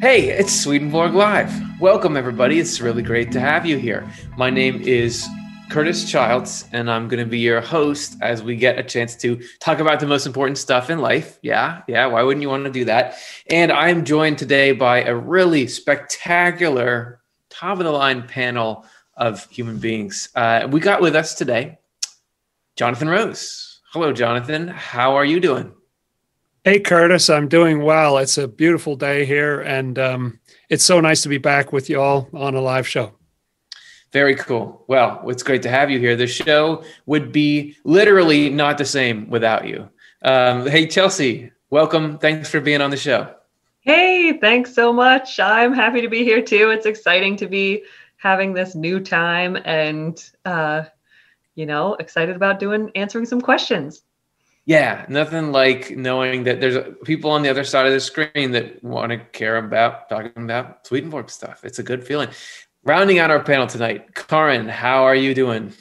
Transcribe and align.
Hey, 0.00 0.30
it's 0.30 0.58
Swedenborg 0.58 1.12
Live. 1.12 1.52
Welcome, 1.78 2.16
everybody. 2.16 2.58
It's 2.58 2.80
really 2.80 3.02
great 3.02 3.30
to 3.32 3.40
have 3.40 3.66
you 3.66 3.76
here. 3.76 4.10
My 4.38 4.48
name 4.48 4.80
is 4.80 5.28
Curtis 5.68 6.10
Childs, 6.10 6.64
and 6.72 6.90
I'm 6.90 7.06
going 7.06 7.22
to 7.22 7.28
be 7.28 7.38
your 7.38 7.60
host 7.60 8.16
as 8.22 8.42
we 8.42 8.56
get 8.56 8.78
a 8.78 8.82
chance 8.82 9.14
to 9.16 9.38
talk 9.58 9.78
about 9.78 10.00
the 10.00 10.06
most 10.06 10.24
important 10.24 10.56
stuff 10.56 10.88
in 10.88 11.00
life. 11.00 11.38
Yeah, 11.42 11.82
yeah. 11.86 12.06
Why 12.06 12.22
wouldn't 12.22 12.40
you 12.40 12.48
want 12.48 12.64
to 12.64 12.70
do 12.70 12.86
that? 12.86 13.18
And 13.50 13.70
I'm 13.70 14.06
joined 14.06 14.38
today 14.38 14.72
by 14.72 15.02
a 15.02 15.14
really 15.14 15.66
spectacular, 15.66 17.20
top 17.50 17.76
of 17.76 17.84
the 17.84 17.92
line 17.92 18.26
panel 18.26 18.86
of 19.18 19.50
human 19.50 19.76
beings. 19.76 20.30
Uh, 20.34 20.66
we 20.70 20.80
got 20.80 21.02
with 21.02 21.14
us 21.14 21.34
today 21.34 21.78
Jonathan 22.74 23.10
Rose. 23.10 23.80
Hello, 23.92 24.14
Jonathan. 24.14 24.66
How 24.66 25.16
are 25.16 25.26
you 25.26 25.40
doing? 25.40 25.74
Hey, 26.62 26.78
Curtis, 26.78 27.30
I'm 27.30 27.48
doing 27.48 27.80
well. 27.80 28.18
It's 28.18 28.36
a 28.36 28.46
beautiful 28.46 28.94
day 28.94 29.24
here, 29.24 29.62
and 29.62 29.98
um, 29.98 30.40
it's 30.68 30.84
so 30.84 31.00
nice 31.00 31.22
to 31.22 31.30
be 31.30 31.38
back 31.38 31.72
with 31.72 31.88
you 31.88 31.98
all 31.98 32.28
on 32.34 32.54
a 32.54 32.60
live 32.60 32.86
show. 32.86 33.14
Very 34.12 34.34
cool. 34.34 34.84
Well, 34.86 35.22
it's 35.30 35.42
great 35.42 35.62
to 35.62 35.70
have 35.70 35.90
you 35.90 35.98
here. 35.98 36.16
The 36.16 36.26
show 36.26 36.84
would 37.06 37.32
be 37.32 37.78
literally 37.84 38.50
not 38.50 38.76
the 38.76 38.84
same 38.84 39.30
without 39.30 39.66
you. 39.66 39.88
Um, 40.20 40.66
hey, 40.66 40.86
Chelsea, 40.86 41.50
welcome. 41.70 42.18
Thanks 42.18 42.50
for 42.50 42.60
being 42.60 42.82
on 42.82 42.90
the 42.90 42.96
show. 42.98 43.34
Hey, 43.80 44.38
thanks 44.38 44.74
so 44.74 44.92
much. 44.92 45.40
I'm 45.40 45.72
happy 45.72 46.02
to 46.02 46.08
be 46.08 46.24
here 46.24 46.42
too. 46.42 46.68
It's 46.68 46.84
exciting 46.84 47.36
to 47.36 47.46
be 47.46 47.84
having 48.18 48.52
this 48.52 48.74
new 48.74 49.00
time 49.00 49.56
and, 49.64 50.22
uh, 50.44 50.82
you 51.54 51.64
know, 51.64 51.94
excited 51.94 52.36
about 52.36 52.60
doing 52.60 52.90
answering 52.94 53.24
some 53.24 53.40
questions. 53.40 54.02
Yeah, 54.70 55.04
nothing 55.08 55.50
like 55.50 55.96
knowing 55.96 56.44
that 56.44 56.60
there's 56.60 56.94
people 57.02 57.32
on 57.32 57.42
the 57.42 57.48
other 57.48 57.64
side 57.64 57.86
of 57.86 57.92
the 57.92 57.98
screen 57.98 58.52
that 58.52 58.84
want 58.84 59.10
to 59.10 59.18
care 59.18 59.56
about 59.56 60.08
talking 60.08 60.44
about 60.44 60.86
Swedenborg 60.86 61.28
stuff. 61.28 61.64
It's 61.64 61.80
a 61.80 61.82
good 61.82 62.06
feeling. 62.06 62.28
Rounding 62.84 63.18
out 63.18 63.32
our 63.32 63.42
panel 63.42 63.66
tonight, 63.66 64.14
Karin, 64.14 64.68
how 64.68 65.02
are 65.02 65.16
you 65.16 65.34
doing? 65.34 65.72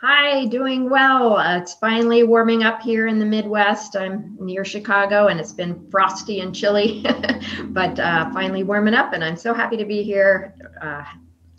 Hi, 0.00 0.46
doing 0.46 0.88
well. 0.88 1.36
Uh, 1.36 1.58
it's 1.58 1.74
finally 1.74 2.22
warming 2.22 2.62
up 2.62 2.80
here 2.80 3.08
in 3.08 3.18
the 3.18 3.24
Midwest. 3.24 3.96
I'm 3.96 4.36
near 4.38 4.64
Chicago 4.64 5.26
and 5.26 5.40
it's 5.40 5.52
been 5.52 5.90
frosty 5.90 6.38
and 6.42 6.54
chilly, 6.54 7.04
but 7.70 7.98
uh, 7.98 8.30
finally 8.32 8.62
warming 8.62 8.94
up. 8.94 9.14
And 9.14 9.24
I'm 9.24 9.36
so 9.36 9.52
happy 9.52 9.76
to 9.78 9.84
be 9.84 10.04
here. 10.04 10.54
Uh, 10.80 11.02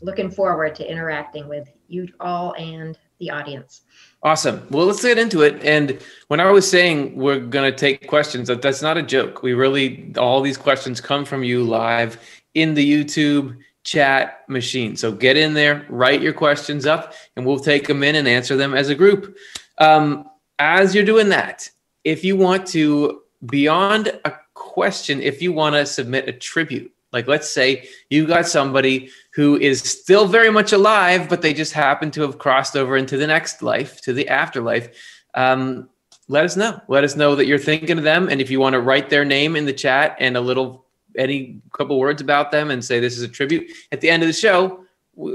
looking 0.01 0.31
forward 0.31 0.75
to 0.75 0.89
interacting 0.89 1.49
with 1.49 1.69
you 1.89 2.07
all 2.21 2.55
and 2.57 2.97
the 3.19 3.31
audience. 3.31 3.81
Awesome. 4.23 4.65
Well, 4.69 4.85
let's 4.85 5.01
get 5.01 5.17
into 5.17 5.41
it. 5.41 5.61
And 5.65 5.99
when 6.29 6.39
I 6.39 6.49
was 6.49 6.69
saying 6.69 7.13
we're 7.13 7.41
going 7.41 7.69
to 7.69 7.77
take 7.77 8.07
questions, 8.07 8.47
that 8.47 8.61
that's 8.61 8.81
not 8.81 8.97
a 8.97 9.03
joke. 9.03 9.43
We 9.43 9.53
really, 9.53 10.13
all 10.17 10.39
these 10.39 10.57
questions 10.57 11.01
come 11.01 11.25
from 11.25 11.43
you 11.43 11.61
live 11.61 12.17
in 12.53 12.73
the 12.73 12.89
YouTube 12.89 13.57
chat 13.83 14.47
machine. 14.47 14.95
So 14.95 15.11
get 15.11 15.35
in 15.35 15.53
there, 15.53 15.85
write 15.89 16.21
your 16.21 16.31
questions 16.31 16.85
up, 16.85 17.13
and 17.35 17.45
we'll 17.45 17.59
take 17.59 17.85
them 17.85 18.01
in 18.01 18.15
and 18.15 18.25
answer 18.25 18.55
them 18.55 18.73
as 18.73 18.87
a 18.87 18.95
group. 18.95 19.37
Um, 19.79 20.29
as 20.57 20.95
you're 20.95 21.03
doing 21.03 21.27
that, 21.29 21.69
if 22.05 22.23
you 22.23 22.37
want 22.37 22.65
to, 22.67 23.23
beyond 23.45 24.07
a 24.23 24.33
question, 24.53 25.21
if 25.21 25.41
you 25.41 25.51
want 25.51 25.75
to 25.75 25.85
submit 25.85 26.29
a 26.29 26.33
tribute, 26.33 26.92
like 27.13 27.27
let's 27.27 27.49
say 27.49 27.87
you 28.09 28.25
got 28.25 28.47
somebody 28.47 29.09
who 29.33 29.55
is 29.57 29.79
still 29.79 30.27
very 30.27 30.51
much 30.51 30.73
alive, 30.73 31.29
but 31.29 31.41
they 31.41 31.53
just 31.53 31.71
happen 31.71 32.11
to 32.11 32.21
have 32.21 32.39
crossed 32.39 32.75
over 32.75 32.97
into 32.97 33.15
the 33.15 33.27
next 33.27 33.61
life, 33.61 34.01
to 34.01 34.11
the 34.11 34.27
afterlife. 34.27 34.89
Um, 35.35 35.89
let 36.27 36.43
us 36.43 36.57
know. 36.57 36.81
Let 36.87 37.03
us 37.03 37.15
know 37.15 37.35
that 37.35 37.45
you're 37.45 37.59
thinking 37.59 37.97
of 37.97 38.03
them, 38.03 38.27
and 38.29 38.41
if 38.41 38.49
you 38.49 38.59
want 38.59 38.73
to 38.73 38.81
write 38.81 39.09
their 39.09 39.23
name 39.23 39.55
in 39.55 39.65
the 39.65 39.73
chat 39.73 40.17
and 40.19 40.35
a 40.35 40.41
little, 40.41 40.85
any 41.17 41.61
couple 41.71 41.99
words 41.99 42.21
about 42.21 42.51
them, 42.51 42.71
and 42.71 42.83
say 42.83 42.99
this 42.99 43.17
is 43.17 43.23
a 43.23 43.27
tribute 43.27 43.71
at 43.91 44.01
the 44.01 44.09
end 44.09 44.23
of 44.23 44.27
the 44.27 44.33
show. 44.33 44.83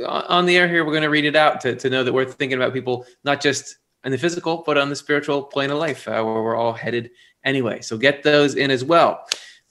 On 0.06 0.44
the 0.44 0.56
air 0.56 0.66
here, 0.66 0.84
we're 0.84 0.92
going 0.92 1.04
to 1.04 1.10
read 1.10 1.24
it 1.24 1.36
out 1.36 1.60
to, 1.60 1.76
to 1.76 1.88
know 1.88 2.02
that 2.02 2.12
we're 2.12 2.24
thinking 2.24 2.58
about 2.58 2.72
people 2.72 3.06
not 3.22 3.40
just 3.40 3.78
in 4.04 4.10
the 4.10 4.18
physical, 4.18 4.64
but 4.66 4.76
on 4.76 4.88
the 4.88 4.96
spiritual 4.96 5.44
plane 5.44 5.70
of 5.70 5.78
life, 5.78 6.08
uh, 6.08 6.22
where 6.22 6.42
we're 6.42 6.56
all 6.56 6.72
headed 6.72 7.10
anyway. 7.44 7.80
So 7.80 7.96
get 7.96 8.24
those 8.24 8.56
in 8.56 8.72
as 8.72 8.84
well. 8.84 9.24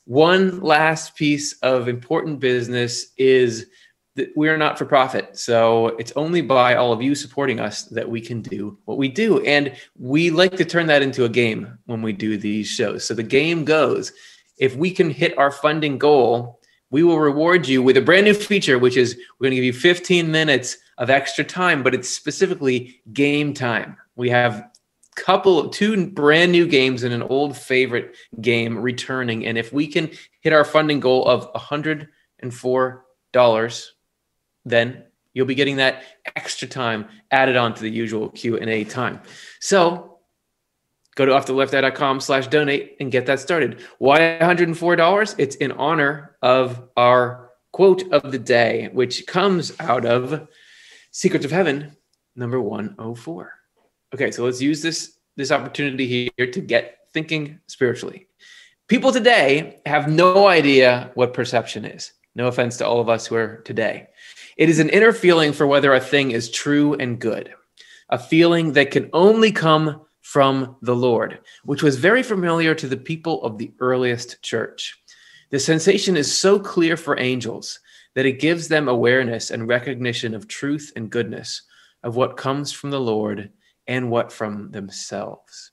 One 0.07 0.61
last 0.61 1.17
piece 1.17 1.51
of 1.63 1.89
important 1.89 2.39
business 2.39 3.07
is 3.17 3.67
that 4.15 4.29
we're 4.37 4.55
not 4.55 4.77
for 4.77 4.85
profit. 4.85 5.37
So 5.37 5.87
it's 5.99 6.13
only 6.15 6.41
by 6.41 6.75
all 6.75 6.93
of 6.93 7.01
you 7.01 7.13
supporting 7.13 7.59
us 7.59 7.83
that 7.83 8.09
we 8.09 8.21
can 8.21 8.41
do 8.41 8.77
what 8.85 8.97
we 8.97 9.09
do. 9.09 9.41
And 9.41 9.75
we 9.99 10.29
like 10.29 10.55
to 10.55 10.63
turn 10.63 10.87
that 10.87 11.01
into 11.01 11.25
a 11.25 11.29
game 11.29 11.77
when 11.87 12.01
we 12.01 12.13
do 12.13 12.37
these 12.37 12.67
shows. 12.69 13.03
So 13.03 13.13
the 13.13 13.21
game 13.21 13.65
goes 13.65 14.13
if 14.57 14.77
we 14.77 14.91
can 14.91 15.09
hit 15.09 15.37
our 15.37 15.51
funding 15.51 15.97
goal, 15.97 16.61
we 16.89 17.03
will 17.03 17.19
reward 17.19 17.67
you 17.67 17.83
with 17.83 17.97
a 17.97 18.01
brand 18.01 18.27
new 18.27 18.33
feature, 18.33 18.79
which 18.79 18.95
is 18.95 19.17
we're 19.39 19.47
going 19.47 19.51
to 19.51 19.55
give 19.57 19.65
you 19.65 19.73
15 19.73 20.31
minutes 20.31 20.77
of 20.97 21.09
extra 21.09 21.43
time, 21.43 21.83
but 21.83 21.93
it's 21.93 22.09
specifically 22.09 23.01
game 23.11 23.53
time. 23.53 23.97
We 24.15 24.29
have 24.29 24.69
couple 25.17 25.69
two 25.69 26.11
brand 26.11 26.51
new 26.51 26.67
games 26.67 27.03
and 27.03 27.13
an 27.13 27.23
old 27.23 27.57
favorite 27.57 28.15
game 28.39 28.77
returning. 28.77 29.45
And 29.45 29.57
if 29.57 29.73
we 29.73 29.87
can 29.87 30.11
hit 30.41 30.53
our 30.53 30.63
funding 30.63 30.99
goal 30.99 31.27
of 31.27 31.51
$104 31.53 33.85
then 34.65 35.03
you'll 35.33 35.45
be 35.45 35.55
getting 35.55 35.77
that 35.77 36.03
extra 36.35 36.67
time 36.67 37.07
added 37.31 37.55
on 37.55 37.73
to 37.73 37.81
the 37.81 37.89
usual 37.89 38.29
q&a 38.29 38.83
time. 38.83 39.21
So 39.59 40.19
go 41.15 41.25
to 41.25 41.31
offtheleft.com 41.31 42.19
slash 42.19 42.47
donate 42.47 42.97
and 42.99 43.11
get 43.11 43.25
that 43.25 43.39
started. 43.39 43.79
Why 43.97 44.37
$104 44.39 45.35
it's 45.37 45.55
in 45.55 45.71
honor 45.71 46.35
of 46.41 46.89
our 46.95 47.51
quote 47.71 48.03
of 48.11 48.31
the 48.31 48.39
day 48.39 48.89
which 48.93 49.25
comes 49.25 49.73
out 49.79 50.05
of 50.05 50.47
secrets 51.11 51.45
of 51.45 51.51
heaven 51.51 51.95
number 52.35 52.61
104 52.61 53.56
Okay, 54.13 54.31
so 54.31 54.45
let's 54.45 54.61
use 54.61 54.81
this 54.81 55.17
this 55.35 55.51
opportunity 55.51 56.31
here 56.35 56.47
to 56.47 56.61
get 56.61 56.97
thinking 57.13 57.59
spiritually. 57.67 58.27
People 58.87 59.11
today 59.11 59.81
have 59.85 60.09
no 60.09 60.47
idea 60.47 61.11
what 61.13 61.33
perception 61.33 61.85
is. 61.85 62.13
No 62.33 62.47
offense 62.47 62.77
to 62.77 62.87
all 62.87 62.99
of 62.99 63.09
us 63.09 63.27
who 63.27 63.35
are 63.35 63.57
today. 63.57 64.07
It 64.57 64.69
is 64.69 64.79
an 64.79 64.89
inner 64.89 65.11
feeling 65.11 65.53
for 65.53 65.67
whether 65.67 65.93
a 65.93 65.99
thing 65.99 66.31
is 66.31 66.49
true 66.49 66.93
and 66.93 67.19
good, 67.19 67.53
a 68.09 68.17
feeling 68.17 68.73
that 68.73 68.91
can 68.91 69.09
only 69.13 69.51
come 69.51 70.05
from 70.21 70.75
the 70.81 70.95
Lord, 70.95 71.39
which 71.65 71.83
was 71.83 71.97
very 71.97 72.23
familiar 72.23 72.73
to 72.75 72.87
the 72.87 72.97
people 72.97 73.43
of 73.43 73.57
the 73.57 73.73
earliest 73.79 74.41
church. 74.41 74.97
The 75.51 75.59
sensation 75.59 76.17
is 76.17 76.35
so 76.35 76.59
clear 76.59 76.97
for 76.97 77.19
angels 77.19 77.79
that 78.15 78.25
it 78.25 78.39
gives 78.39 78.67
them 78.67 78.87
awareness 78.87 79.51
and 79.51 79.67
recognition 79.67 80.33
of 80.33 80.47
truth 80.47 80.91
and 80.95 81.09
goodness, 81.09 81.61
of 82.03 82.15
what 82.15 82.37
comes 82.37 82.71
from 82.71 82.89
the 82.89 82.99
Lord 82.99 83.51
and 83.87 84.09
what 84.09 84.31
from 84.31 84.71
themselves. 84.71 85.71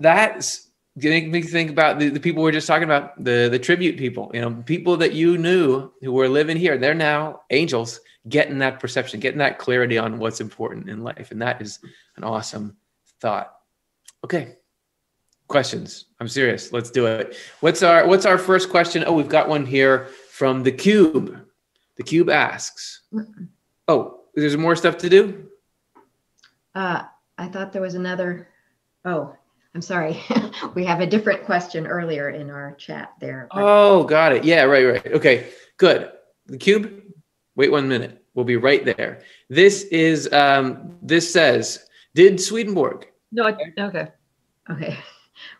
That's 0.00 0.70
making 0.96 1.30
me 1.30 1.42
think 1.42 1.70
about 1.70 1.98
the, 1.98 2.08
the 2.08 2.20
people 2.20 2.42
we 2.42 2.48
are 2.48 2.52
just 2.52 2.66
talking 2.66 2.84
about, 2.84 3.22
the, 3.22 3.48
the 3.50 3.58
tribute 3.58 3.98
people, 3.98 4.30
you 4.32 4.40
know, 4.40 4.62
people 4.64 4.96
that 4.96 5.12
you 5.12 5.36
knew 5.36 5.90
who 6.00 6.12
were 6.12 6.28
living 6.28 6.56
here. 6.56 6.78
They're 6.78 6.94
now 6.94 7.42
angels 7.50 8.00
getting 8.28 8.58
that 8.58 8.80
perception, 8.80 9.20
getting 9.20 9.38
that 9.38 9.58
clarity 9.58 9.98
on 9.98 10.18
what's 10.18 10.40
important 10.40 10.88
in 10.88 11.02
life. 11.02 11.30
And 11.30 11.42
that 11.42 11.60
is 11.60 11.78
an 12.16 12.24
awesome 12.24 12.76
thought. 13.20 13.52
Okay. 14.24 14.56
Questions. 15.48 16.06
I'm 16.18 16.28
serious. 16.28 16.72
Let's 16.72 16.90
do 16.90 17.06
it. 17.06 17.36
What's 17.60 17.82
our 17.84 18.06
what's 18.08 18.26
our 18.26 18.36
first 18.36 18.68
question? 18.68 19.04
Oh, 19.06 19.12
we've 19.12 19.28
got 19.28 19.48
one 19.48 19.64
here 19.64 20.08
from 20.30 20.64
the 20.64 20.72
cube. 20.72 21.40
The 21.96 22.02
cube 22.02 22.30
asks. 22.30 23.02
Oh, 23.86 24.22
there's 24.34 24.56
more 24.56 24.74
stuff 24.74 24.98
to 24.98 25.08
do? 25.08 25.46
Uh, 26.76 27.04
I 27.38 27.48
thought 27.48 27.72
there 27.72 27.80
was 27.80 27.94
another. 27.94 28.48
Oh, 29.06 29.34
I'm 29.74 29.80
sorry. 29.80 30.20
we 30.74 30.84
have 30.84 31.00
a 31.00 31.06
different 31.06 31.44
question 31.44 31.86
earlier 31.86 32.28
in 32.28 32.50
our 32.50 32.74
chat 32.74 33.14
there. 33.18 33.48
Oh, 33.50 34.04
got 34.04 34.32
it. 34.32 34.44
Yeah, 34.44 34.64
right, 34.64 34.84
right. 34.84 35.06
Okay, 35.06 35.48
good. 35.78 36.12
The 36.46 36.58
cube. 36.58 37.02
Wait 37.56 37.72
one 37.72 37.88
minute. 37.88 38.22
We'll 38.34 38.44
be 38.44 38.56
right 38.56 38.84
there. 38.84 39.22
This 39.48 39.84
is. 39.84 40.30
Um, 40.34 40.98
this 41.00 41.32
says, 41.32 41.88
"Did 42.14 42.38
Swedenborg?" 42.38 43.08
No. 43.32 43.44
I, 43.44 43.56
Okay. 43.78 44.08
Okay. 44.68 44.98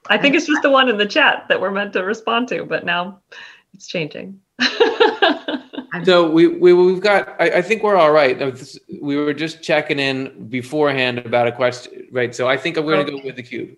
I 0.09 0.19
think 0.19 0.35
it's 0.35 0.47
just 0.47 0.63
the 0.63 0.71
one 0.71 0.91
in 0.91 0.99
the 0.99 1.07
chat 1.07 1.47
that 1.49 1.61
we're 1.61 1.71
meant 1.71 1.95
to 1.95 2.05
respond 2.05 2.49
to, 2.49 2.65
but 2.65 2.85
now 2.85 3.21
it's 3.73 3.87
changing. 3.87 4.39
so 6.05 6.31
we, 6.31 6.47
we 6.47 6.73
we've 6.73 7.01
got 7.01 7.29
I, 7.41 7.59
I, 7.59 7.63
think 7.63 7.83
we're 7.83 7.97
all 7.97 8.13
right. 8.13 8.39
We 9.01 9.17
were 9.17 9.35
just 9.35 9.63
checking 9.63 9.99
in 9.99 10.49
beforehand 10.49 11.19
about 11.19 11.47
a 11.47 11.53
question 11.53 12.09
right? 12.13 12.35
So 12.35 12.49
i 12.49 12.57
think 12.57 12.77
i'm 12.77 12.85
going 12.85 13.05
to 13.05 13.13
okay. 13.13 13.21
go 13.21 13.27
with 13.27 13.37
the 13.37 13.43
cube. 13.43 13.77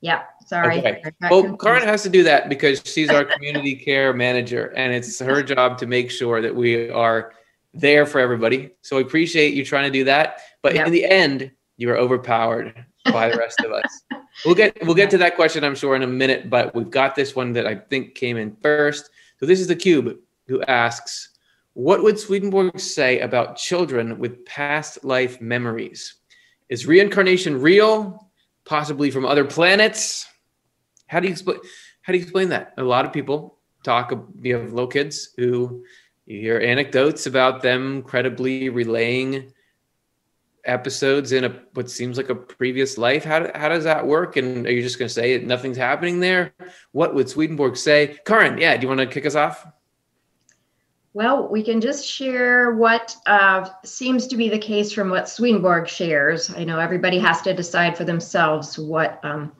Yeah 0.00 0.22
sorry. 0.46 0.78
Okay. 0.78 1.02
well 1.30 1.56
Karin 1.56 1.82
has 1.82 2.02
to 2.02 2.08
do 2.08 2.22
that 2.24 2.48
because 2.48 2.82
she's 2.84 3.10
our 3.10 3.24
community 3.24 3.74
care 3.86 4.12
manager 4.12 4.72
and 4.76 4.92
it's 4.92 5.18
her 5.20 5.42
job 5.42 5.78
to 5.78 5.86
make 5.86 6.10
sure 6.10 6.42
that 6.42 6.54
we 6.54 6.90
are 6.90 7.32
there 7.72 8.04
for 8.04 8.20
everybody. 8.20 8.70
So 8.82 8.96
we 8.96 9.02
appreciate 9.02 9.54
you 9.54 9.64
trying 9.64 9.84
to 9.84 9.96
do 9.98 10.04
that. 10.04 10.40
But 10.62 10.74
yep. 10.74 10.86
in 10.86 10.92
the 10.92 11.04
end 11.04 11.50
you 11.76 11.90
are 11.90 11.96
overpowered 11.96 12.84
by 13.12 13.30
the 13.30 13.38
rest 13.38 13.60
of 13.60 13.72
us. 13.72 14.02
We'll 14.44 14.54
get 14.54 14.76
we'll 14.84 14.94
get 14.94 15.10
to 15.10 15.18
that 15.18 15.36
question 15.36 15.64
i'm 15.64 15.74
sure 15.74 15.96
in 15.96 16.02
a 16.02 16.06
minute 16.06 16.48
but 16.48 16.74
we've 16.74 16.90
got 16.90 17.14
this 17.14 17.34
one 17.34 17.52
that 17.54 17.66
i 17.66 17.74
think 17.74 18.14
came 18.14 18.36
in 18.36 18.56
first. 18.62 19.10
So 19.38 19.46
this 19.46 19.60
is 19.60 19.66
the 19.66 19.76
cube 19.76 20.18
who 20.50 20.60
asks, 20.62 21.30
what 21.74 22.02
would 22.02 22.18
Swedenborg 22.18 22.78
say 22.80 23.20
about 23.20 23.56
children 23.56 24.18
with 24.18 24.44
past 24.44 25.04
life 25.04 25.40
memories? 25.40 26.16
Is 26.68 26.86
reincarnation 26.86 27.60
real? 27.60 28.30
Possibly 28.64 29.10
from 29.10 29.24
other 29.24 29.44
planets? 29.44 30.26
How 31.06 31.20
do 31.20 31.26
you 31.26 31.32
explain? 31.32 31.58
How 32.02 32.12
do 32.12 32.18
you 32.18 32.22
explain 32.22 32.50
that? 32.50 32.74
A 32.76 32.82
lot 32.82 33.04
of 33.04 33.12
people 33.12 33.58
talk. 33.82 34.12
You 34.42 34.56
have 34.56 34.72
little 34.72 34.88
kids 34.88 35.30
who 35.36 35.84
you 36.26 36.40
hear 36.40 36.58
anecdotes 36.58 37.26
about 37.26 37.62
them 37.62 38.02
credibly 38.02 38.68
relaying 38.68 39.52
episodes 40.64 41.32
in 41.32 41.44
a 41.44 41.62
what 41.72 41.90
seems 41.90 42.16
like 42.16 42.28
a 42.28 42.34
previous 42.34 42.98
life. 42.98 43.24
How, 43.24 43.50
how 43.54 43.68
does 43.68 43.84
that 43.84 44.06
work? 44.06 44.36
And 44.36 44.66
are 44.66 44.72
you 44.72 44.82
just 44.82 44.98
going 44.98 45.08
to 45.08 45.14
say 45.14 45.38
nothing's 45.38 45.76
happening 45.76 46.20
there? 46.20 46.52
What 46.92 47.14
would 47.14 47.28
Swedenborg 47.28 47.76
say? 47.76 48.18
Karin, 48.26 48.58
yeah, 48.58 48.76
do 48.76 48.82
you 48.82 48.88
want 48.88 49.00
to 49.00 49.06
kick 49.06 49.26
us 49.26 49.34
off? 49.34 49.66
Well, 51.12 51.48
we 51.48 51.64
can 51.64 51.80
just 51.80 52.06
share 52.06 52.72
what 52.74 53.16
uh, 53.26 53.68
seems 53.84 54.28
to 54.28 54.36
be 54.36 54.48
the 54.48 54.58
case 54.58 54.92
from 54.92 55.10
what 55.10 55.28
Swedenborg 55.28 55.88
shares. 55.88 56.50
I 56.54 56.62
know 56.62 56.78
everybody 56.78 57.18
has 57.18 57.42
to 57.42 57.54
decide 57.54 57.96
for 57.96 58.04
themselves 58.04 58.78
what 58.78 59.18
um, 59.24 59.50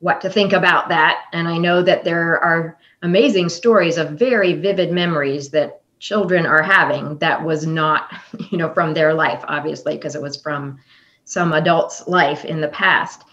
what 0.00 0.20
to 0.20 0.28
think 0.28 0.52
about 0.52 0.90
that, 0.90 1.24
and 1.32 1.48
I 1.48 1.56
know 1.56 1.82
that 1.82 2.04
there 2.04 2.38
are 2.44 2.78
amazing 3.00 3.48
stories 3.48 3.96
of 3.96 4.18
very 4.18 4.52
vivid 4.52 4.92
memories 4.92 5.48
that 5.50 5.80
children 5.98 6.44
are 6.44 6.62
having 6.62 7.16
that 7.18 7.42
was 7.42 7.66
not, 7.66 8.12
you 8.50 8.58
know, 8.58 8.72
from 8.74 8.92
their 8.92 9.14
life, 9.14 9.42
obviously, 9.48 9.96
because 9.96 10.14
it 10.14 10.20
was 10.20 10.40
from 10.40 10.78
some 11.24 11.54
adult's 11.54 12.06
life 12.06 12.44
in 12.44 12.60
the 12.60 12.68
past. 12.68 13.24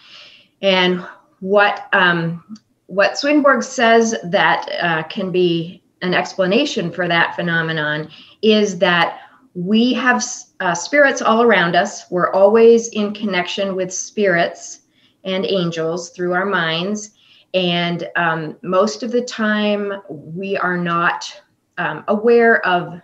And 0.61 1.05
what 1.41 1.89
um, 1.91 2.57
what 2.87 3.17
Swedenborg 3.17 3.63
says 3.63 4.15
that 4.23 4.69
uh, 4.81 5.03
can 5.03 5.29
be 5.29 5.82
an 6.03 6.13
explanation 6.13 6.91
for 6.91 7.07
that 7.07 7.35
phenomenon 7.35 8.09
is 8.41 8.77
that 8.79 9.21
we 9.55 9.93
have 9.93 10.23
uh, 10.59 10.75
spirits 10.75 11.21
all 11.21 11.41
around 11.41 11.75
us. 11.75 12.09
We're 12.11 12.31
always 12.33 12.89
in 12.89 13.13
connection 13.13 13.75
with 13.75 13.93
spirits 13.93 14.81
and 15.23 15.45
angels 15.45 16.09
through 16.09 16.33
our 16.33 16.45
minds. 16.45 17.11
And 17.53 18.09
um, 18.15 18.57
most 18.63 19.01
of 19.01 19.11
the 19.11 19.21
time, 19.21 19.93
we 20.09 20.57
are 20.57 20.77
not 20.77 21.41
um, 21.77 22.03
aware 22.07 22.65
of 22.65 22.99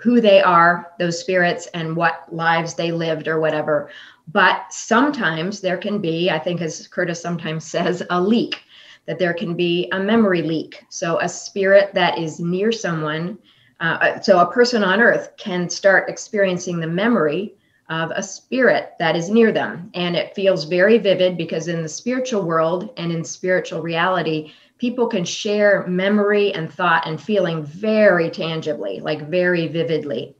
who 0.00 0.20
they 0.20 0.40
are, 0.40 0.92
those 0.98 1.18
spirits, 1.18 1.66
and 1.74 1.96
what 1.96 2.32
lives 2.32 2.74
they 2.74 2.92
lived 2.92 3.28
or 3.28 3.40
whatever. 3.40 3.90
But 4.28 4.72
sometimes 4.72 5.60
there 5.60 5.76
can 5.76 6.00
be, 6.00 6.30
I 6.30 6.38
think, 6.38 6.60
as 6.60 6.86
Curtis 6.86 7.20
sometimes 7.20 7.64
says, 7.64 8.02
a 8.10 8.20
leak 8.20 8.62
that 9.06 9.18
there 9.18 9.34
can 9.34 9.54
be 9.54 9.88
a 9.92 9.98
memory 9.98 10.42
leak. 10.42 10.84
So, 10.88 11.20
a 11.20 11.28
spirit 11.28 11.92
that 11.94 12.18
is 12.18 12.40
near 12.40 12.72
someone, 12.72 13.38
uh, 13.80 14.20
so 14.20 14.38
a 14.38 14.52
person 14.52 14.84
on 14.84 15.00
earth 15.00 15.32
can 15.36 15.68
start 15.68 16.08
experiencing 16.08 16.78
the 16.78 16.86
memory 16.86 17.54
of 17.88 18.10
a 18.12 18.22
spirit 18.22 18.92
that 18.98 19.16
is 19.16 19.28
near 19.28 19.52
them. 19.52 19.90
And 19.94 20.16
it 20.16 20.34
feels 20.34 20.64
very 20.64 20.98
vivid 20.98 21.36
because 21.36 21.68
in 21.68 21.82
the 21.82 21.88
spiritual 21.88 22.42
world 22.42 22.90
and 22.96 23.10
in 23.10 23.24
spiritual 23.24 23.82
reality, 23.82 24.52
people 24.78 25.08
can 25.08 25.24
share 25.24 25.86
memory 25.86 26.54
and 26.54 26.72
thought 26.72 27.06
and 27.06 27.20
feeling 27.20 27.64
very 27.64 28.30
tangibly, 28.30 29.00
like 29.00 29.28
very 29.28 29.66
vividly. 29.68 30.36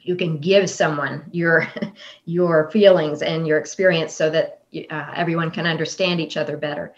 You 0.00 0.16
can 0.16 0.38
give 0.38 0.68
someone 0.68 1.24
your 1.30 1.68
your 2.24 2.70
feelings 2.72 3.22
and 3.22 3.46
your 3.46 3.58
experience 3.58 4.12
so 4.12 4.28
that 4.30 4.62
uh, 4.90 5.12
everyone 5.14 5.50
can 5.50 5.66
understand 5.66 6.20
each 6.20 6.36
other 6.36 6.56
better 6.56 6.94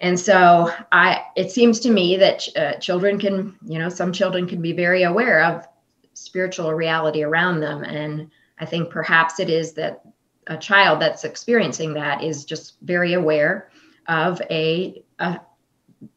and 0.00 0.18
so 0.18 0.70
i 0.92 1.22
it 1.36 1.50
seems 1.50 1.80
to 1.80 1.90
me 1.90 2.16
that 2.16 2.46
uh, 2.56 2.72
children 2.74 3.18
can 3.18 3.56
you 3.66 3.78
know 3.78 3.88
some 3.88 4.12
children 4.12 4.46
can 4.46 4.60
be 4.60 4.72
very 4.72 5.02
aware 5.04 5.42
of 5.44 5.66
spiritual 6.14 6.72
reality 6.72 7.22
around 7.22 7.60
them. 7.60 7.84
And 7.84 8.30
i 8.58 8.64
think 8.64 8.90
perhaps 8.90 9.40
it 9.40 9.50
is 9.50 9.72
that 9.74 10.02
a 10.46 10.56
child 10.56 11.00
that's 11.00 11.24
experiencing 11.24 11.94
that 11.94 12.22
is 12.22 12.44
just 12.44 12.76
very 12.82 13.14
aware 13.14 13.70
of 14.08 14.40
a, 14.50 15.02
a 15.18 15.40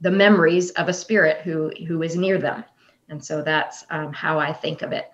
the 0.01 0.11
memories 0.11 0.71
of 0.71 0.89
a 0.89 0.93
spirit 0.93 1.41
who 1.41 1.71
who 1.87 2.01
is 2.01 2.15
near 2.15 2.37
them. 2.37 2.63
And 3.09 3.23
so 3.23 3.41
that's 3.41 3.85
um, 3.89 4.11
how 4.13 4.39
i 4.39 4.53
think 4.53 4.81
of 4.81 4.91
it. 4.91 5.11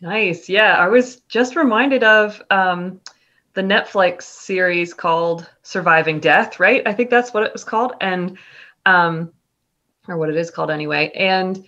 Nice. 0.00 0.48
Yeah 0.48 0.76
i 0.76 0.88
was 0.88 1.16
just 1.28 1.56
reminded 1.56 2.02
of 2.02 2.42
um, 2.50 3.00
the 3.54 3.62
Netflix 3.62 4.22
series 4.22 4.94
called 4.94 5.48
Surviving 5.62 6.20
Death, 6.20 6.58
right? 6.58 6.82
I 6.86 6.92
think 6.92 7.10
that's 7.10 7.34
what 7.34 7.42
it 7.42 7.52
was 7.52 7.64
called, 7.64 7.92
and 8.00 8.38
um, 8.86 9.32
or 10.08 10.16
what 10.16 10.30
it 10.30 10.36
is 10.36 10.50
called 10.50 10.70
anyway. 10.70 11.10
And 11.14 11.64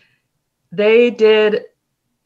they 0.73 1.11
did 1.11 1.65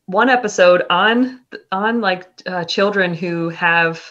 one 0.07 0.29
episode 0.31 0.85
on 0.91 1.41
on 1.73 2.01
like 2.01 2.29
uh, 2.47 2.65
children 2.65 3.15
who 3.15 3.49
have 3.51 4.03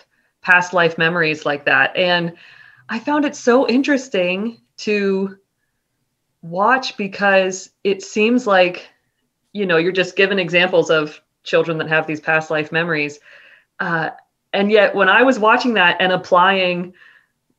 past 0.41 0.73
life 0.73 0.97
memories 0.97 1.45
like 1.45 1.65
that, 1.65 1.95
and 1.95 2.33
I 2.89 2.99
found 2.99 3.25
it 3.25 3.35
so 3.35 3.67
interesting 3.67 4.61
to 4.77 5.37
watch 6.41 6.97
because 6.97 7.71
it 7.83 8.03
seems 8.03 8.45
like 8.45 8.87
you 9.53 9.65
know 9.65 9.77
you're 9.77 9.91
just 9.91 10.15
given 10.15 10.39
examples 10.39 10.89
of 10.89 11.21
children 11.43 11.77
that 11.77 11.87
have 11.87 12.05
these 12.05 12.19
past 12.19 12.51
life 12.51 12.71
memories. 12.71 13.19
Uh, 13.79 14.09
and 14.53 14.71
yet 14.71 14.95
when 14.95 15.09
i 15.09 15.23
was 15.23 15.39
watching 15.39 15.73
that 15.73 15.97
and 15.99 16.11
applying 16.11 16.93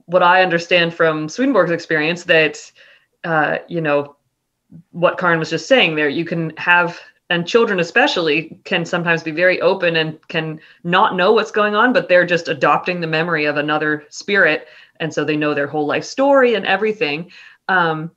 what 0.06 0.22
i 0.22 0.42
understand 0.42 0.92
from 0.92 1.28
swedenborg's 1.28 1.70
experience 1.70 2.24
that 2.24 2.70
uh, 3.24 3.58
you 3.68 3.80
know 3.80 4.16
what 4.92 5.18
karin 5.18 5.38
was 5.38 5.50
just 5.50 5.66
saying 5.66 5.94
there 5.94 6.08
you 6.08 6.24
can 6.24 6.54
have 6.56 6.98
and 7.30 7.46
children 7.46 7.78
especially 7.78 8.58
can 8.64 8.84
sometimes 8.84 9.22
be 9.22 9.30
very 9.30 9.60
open 9.60 9.96
and 9.96 10.26
can 10.28 10.60
not 10.84 11.14
know 11.14 11.32
what's 11.32 11.50
going 11.50 11.74
on 11.74 11.92
but 11.92 12.08
they're 12.08 12.26
just 12.26 12.48
adopting 12.48 13.00
the 13.00 13.06
memory 13.06 13.44
of 13.44 13.56
another 13.56 14.04
spirit. 14.08 14.66
And 15.00 15.12
so 15.12 15.24
they 15.24 15.36
know 15.36 15.54
their 15.54 15.66
whole 15.66 15.86
life 15.86 16.04
story 16.04 16.54
and 16.54 16.66
everything. 16.66 17.30
Um, 17.68 18.10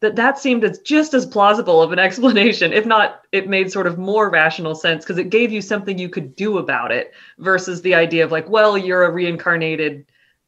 that 0.00 0.16
that 0.16 0.38
seemed 0.38 0.62
as 0.62 0.78
just 0.80 1.14
as 1.14 1.24
plausible 1.24 1.82
of 1.82 1.92
an 1.92 1.98
explanation 2.08 2.72
if 2.72 2.86
not 2.86 3.22
it 3.32 3.48
made 3.48 3.70
sort 3.70 3.86
of 3.86 3.98
more 3.98 4.30
rational 4.30 4.74
sense 4.74 5.04
because 5.04 5.18
it 5.18 5.30
gave 5.30 5.52
you 5.52 5.60
something 5.60 5.98
you 5.98 6.08
could 6.08 6.36
do 6.36 6.58
about 6.58 6.92
it 6.92 7.12
versus 7.38 7.82
the 7.82 7.94
idea 7.94 8.24
of 8.24 8.32
like 8.32 8.48
well 8.48 8.76
you're 8.76 9.04
a 9.04 9.10
reincarnated 9.10 10.06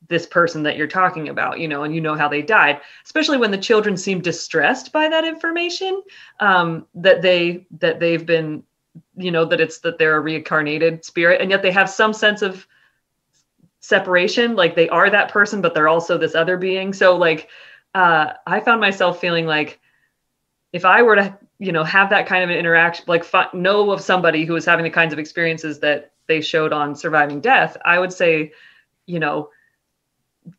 this 0.08 0.26
person 0.26 0.62
that 0.62 0.76
you're 0.76 0.86
talking 0.86 1.28
about 1.28 1.58
you 1.60 1.68
know 1.68 1.82
and 1.82 1.94
you 1.94 2.00
know 2.00 2.14
how 2.14 2.28
they 2.28 2.42
died. 2.42 2.80
Especially 3.04 3.36
when 3.36 3.50
the 3.50 3.58
children 3.58 3.96
seem 3.96 4.20
distressed 4.20 4.92
by 4.92 5.08
that 5.08 5.24
information 5.24 6.02
um, 6.40 6.86
that 6.94 7.22
they 7.22 7.66
that 7.78 8.00
they've 8.00 8.24
been 8.24 8.62
you 9.16 9.30
know 9.30 9.44
that 9.44 9.60
it's 9.60 9.80
that 9.80 9.98
they're 9.98 10.16
a 10.16 10.20
reincarnated 10.20 11.04
spirit 11.04 11.40
and 11.40 11.50
yet 11.50 11.62
they 11.62 11.70
have 11.70 11.90
some 11.90 12.12
sense 12.12 12.42
of 12.42 12.66
separation 13.80 14.56
like 14.56 14.74
they 14.74 14.88
are 14.88 15.08
that 15.08 15.30
person 15.30 15.60
but 15.60 15.74
they're 15.74 15.88
also 15.88 16.16
this 16.16 16.34
other 16.34 16.56
being. 16.56 16.92
So 16.92 17.16
like 17.16 17.48
uh, 17.94 18.32
I 18.46 18.60
found 18.60 18.80
myself 18.80 19.20
feeling 19.20 19.46
like 19.46 19.80
if 20.72 20.84
I 20.84 21.02
were 21.02 21.16
to, 21.16 21.38
you 21.58 21.72
know, 21.72 21.84
have 21.84 22.10
that 22.10 22.26
kind 22.26 22.44
of 22.44 22.50
an 22.50 22.56
interaction, 22.56 23.04
like 23.08 23.24
fi- 23.24 23.48
know 23.54 23.90
of 23.90 24.00
somebody 24.00 24.44
who 24.44 24.52
was 24.52 24.64
having 24.64 24.84
the 24.84 24.90
kinds 24.90 25.12
of 25.12 25.18
experiences 25.18 25.80
that 25.80 26.12
they 26.26 26.40
showed 26.40 26.72
on 26.72 26.94
surviving 26.94 27.40
death, 27.40 27.76
I 27.84 27.98
would 27.98 28.12
say, 28.12 28.52
you 29.06 29.18
know, 29.18 29.50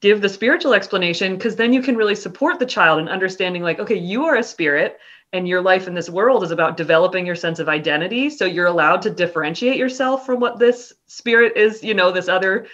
give 0.02 0.22
the 0.22 0.30
spiritual 0.30 0.74
explanation 0.74 1.36
because 1.36 1.56
then 1.56 1.74
you 1.74 1.82
can 1.82 1.96
really 1.96 2.16
support 2.16 2.60
the 2.60 2.66
child 2.66 3.00
in 3.00 3.08
understanding, 3.08 3.62
like, 3.62 3.80
okay, 3.80 3.98
you 3.98 4.26
are 4.26 4.36
a 4.36 4.44
spirit 4.44 5.00
and 5.32 5.48
your 5.48 5.62
life 5.62 5.88
in 5.88 5.94
this 5.94 6.10
world 6.10 6.44
is 6.44 6.52
about 6.52 6.78
developing 6.78 7.26
your 7.26 7.36
sense 7.36 7.60
of 7.60 7.70
identity. 7.70 8.30
So 8.30 8.46
you're 8.46 8.66
allowed 8.66 9.02
to 9.04 9.12
differentiate 9.12 9.78
yourself 9.78 10.26
from 10.26 10.40
what 10.40 10.58
this 10.58 10.94
spirit 11.06 11.56
is, 11.56 11.84
you 11.84 11.94
know, 11.94 12.12
this 12.12 12.28
other 12.28 12.68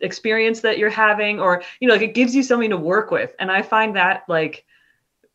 experience 0.00 0.60
that 0.60 0.78
you're 0.78 0.90
having 0.90 1.40
or 1.40 1.62
you 1.80 1.88
know 1.88 1.94
like 1.94 2.02
it 2.02 2.14
gives 2.14 2.34
you 2.34 2.42
something 2.42 2.70
to 2.70 2.76
work 2.76 3.10
with. 3.10 3.34
And 3.38 3.50
i 3.50 3.62
find 3.62 3.96
that 3.96 4.24
like 4.28 4.64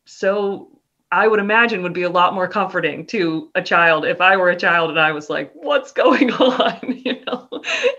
so 0.04 0.68
i 1.12 1.26
would 1.26 1.40
imagine 1.40 1.82
would 1.82 1.92
be 1.92 2.02
a 2.02 2.10
lot 2.10 2.34
more 2.34 2.48
comforting 2.48 3.06
to 3.06 3.50
a 3.54 3.62
child 3.62 4.04
if 4.04 4.20
i 4.20 4.36
were 4.36 4.50
a 4.50 4.56
child 4.56 4.90
and 4.90 4.98
i 4.98 5.12
was 5.12 5.30
like 5.30 5.52
what's 5.54 5.92
going 5.92 6.30
on? 6.32 7.00
You 7.06 7.24
know? 7.24 7.48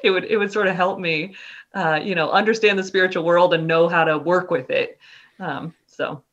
It 0.04 0.12
would 0.12 0.26
it 0.26 0.38
would 0.38 0.52
sort 0.52 0.68
of 0.68 0.76
help 0.76 1.00
me 1.00 1.36
uh, 1.74 2.00
you 2.04 2.16
know 2.16 2.32
understand 2.32 2.80
the 2.80 2.84
spiritual 2.84 3.24
world 3.24 3.54
and 3.54 3.68
know 3.68 3.88
how 3.88 4.04
to 4.04 4.18
work 4.18 4.52
with 4.52 4.70
it. 4.70 4.98
Um, 5.40 5.74
so. 5.86 6.24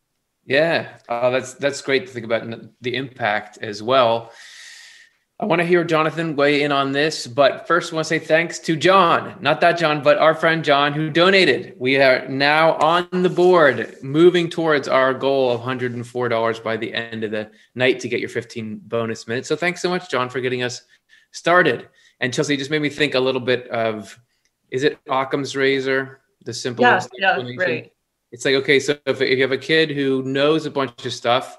Yeah. 0.46 0.98
Uh, 1.08 1.30
that's 1.30 1.54
that's 1.54 1.80
great 1.82 2.06
to 2.06 2.12
think 2.12 2.26
about 2.26 2.46
the 2.80 2.94
impact 2.96 3.58
as 3.58 3.82
well 3.82 4.30
I 5.40 5.46
want 5.46 5.60
to 5.60 5.66
hear 5.66 5.82
Jonathan 5.82 6.36
weigh 6.36 6.62
in 6.62 6.70
on 6.70 6.92
this, 6.92 7.26
but 7.26 7.66
first, 7.66 7.92
I 7.92 7.96
want 7.96 8.04
to 8.04 8.08
say 8.08 8.20
thanks 8.20 8.60
to 8.60 8.76
John, 8.76 9.36
not 9.40 9.60
that 9.62 9.76
John, 9.76 10.00
but 10.00 10.16
our 10.16 10.32
friend 10.32 10.64
John 10.64 10.92
who 10.92 11.10
donated. 11.10 11.74
We 11.76 11.96
are 11.96 12.28
now 12.28 12.74
on 12.74 13.08
the 13.10 13.28
board, 13.28 13.96
moving 14.00 14.48
towards 14.48 14.86
our 14.86 15.12
goal 15.12 15.50
of 15.50 15.60
$104 15.60 16.62
by 16.62 16.76
the 16.76 16.94
end 16.94 17.24
of 17.24 17.32
the 17.32 17.50
night 17.74 17.98
to 18.00 18.08
get 18.08 18.20
your 18.20 18.28
15 18.28 18.82
bonus 18.84 19.26
minutes. 19.26 19.48
So 19.48 19.56
thanks 19.56 19.82
so 19.82 19.88
much, 19.88 20.08
John, 20.08 20.30
for 20.30 20.40
getting 20.40 20.62
us 20.62 20.82
started. 21.32 21.88
And 22.20 22.32
Chelsea 22.32 22.56
just 22.56 22.70
made 22.70 22.82
me 22.82 22.88
think 22.88 23.16
a 23.16 23.20
little 23.20 23.40
bit 23.40 23.66
of 23.68 24.16
is 24.70 24.84
it 24.84 25.00
Occam's 25.08 25.56
razor? 25.56 26.20
The 26.44 26.54
simplest 26.54 27.10
yeah, 27.18 27.40
yeah, 27.40 27.54
right. 27.58 27.92
It's 28.30 28.44
like, 28.44 28.54
okay, 28.56 28.78
so 28.78 28.98
if, 29.04 29.20
if 29.20 29.36
you 29.36 29.42
have 29.42 29.52
a 29.52 29.58
kid 29.58 29.90
who 29.90 30.22
knows 30.22 30.64
a 30.64 30.70
bunch 30.70 31.04
of 31.04 31.12
stuff, 31.12 31.58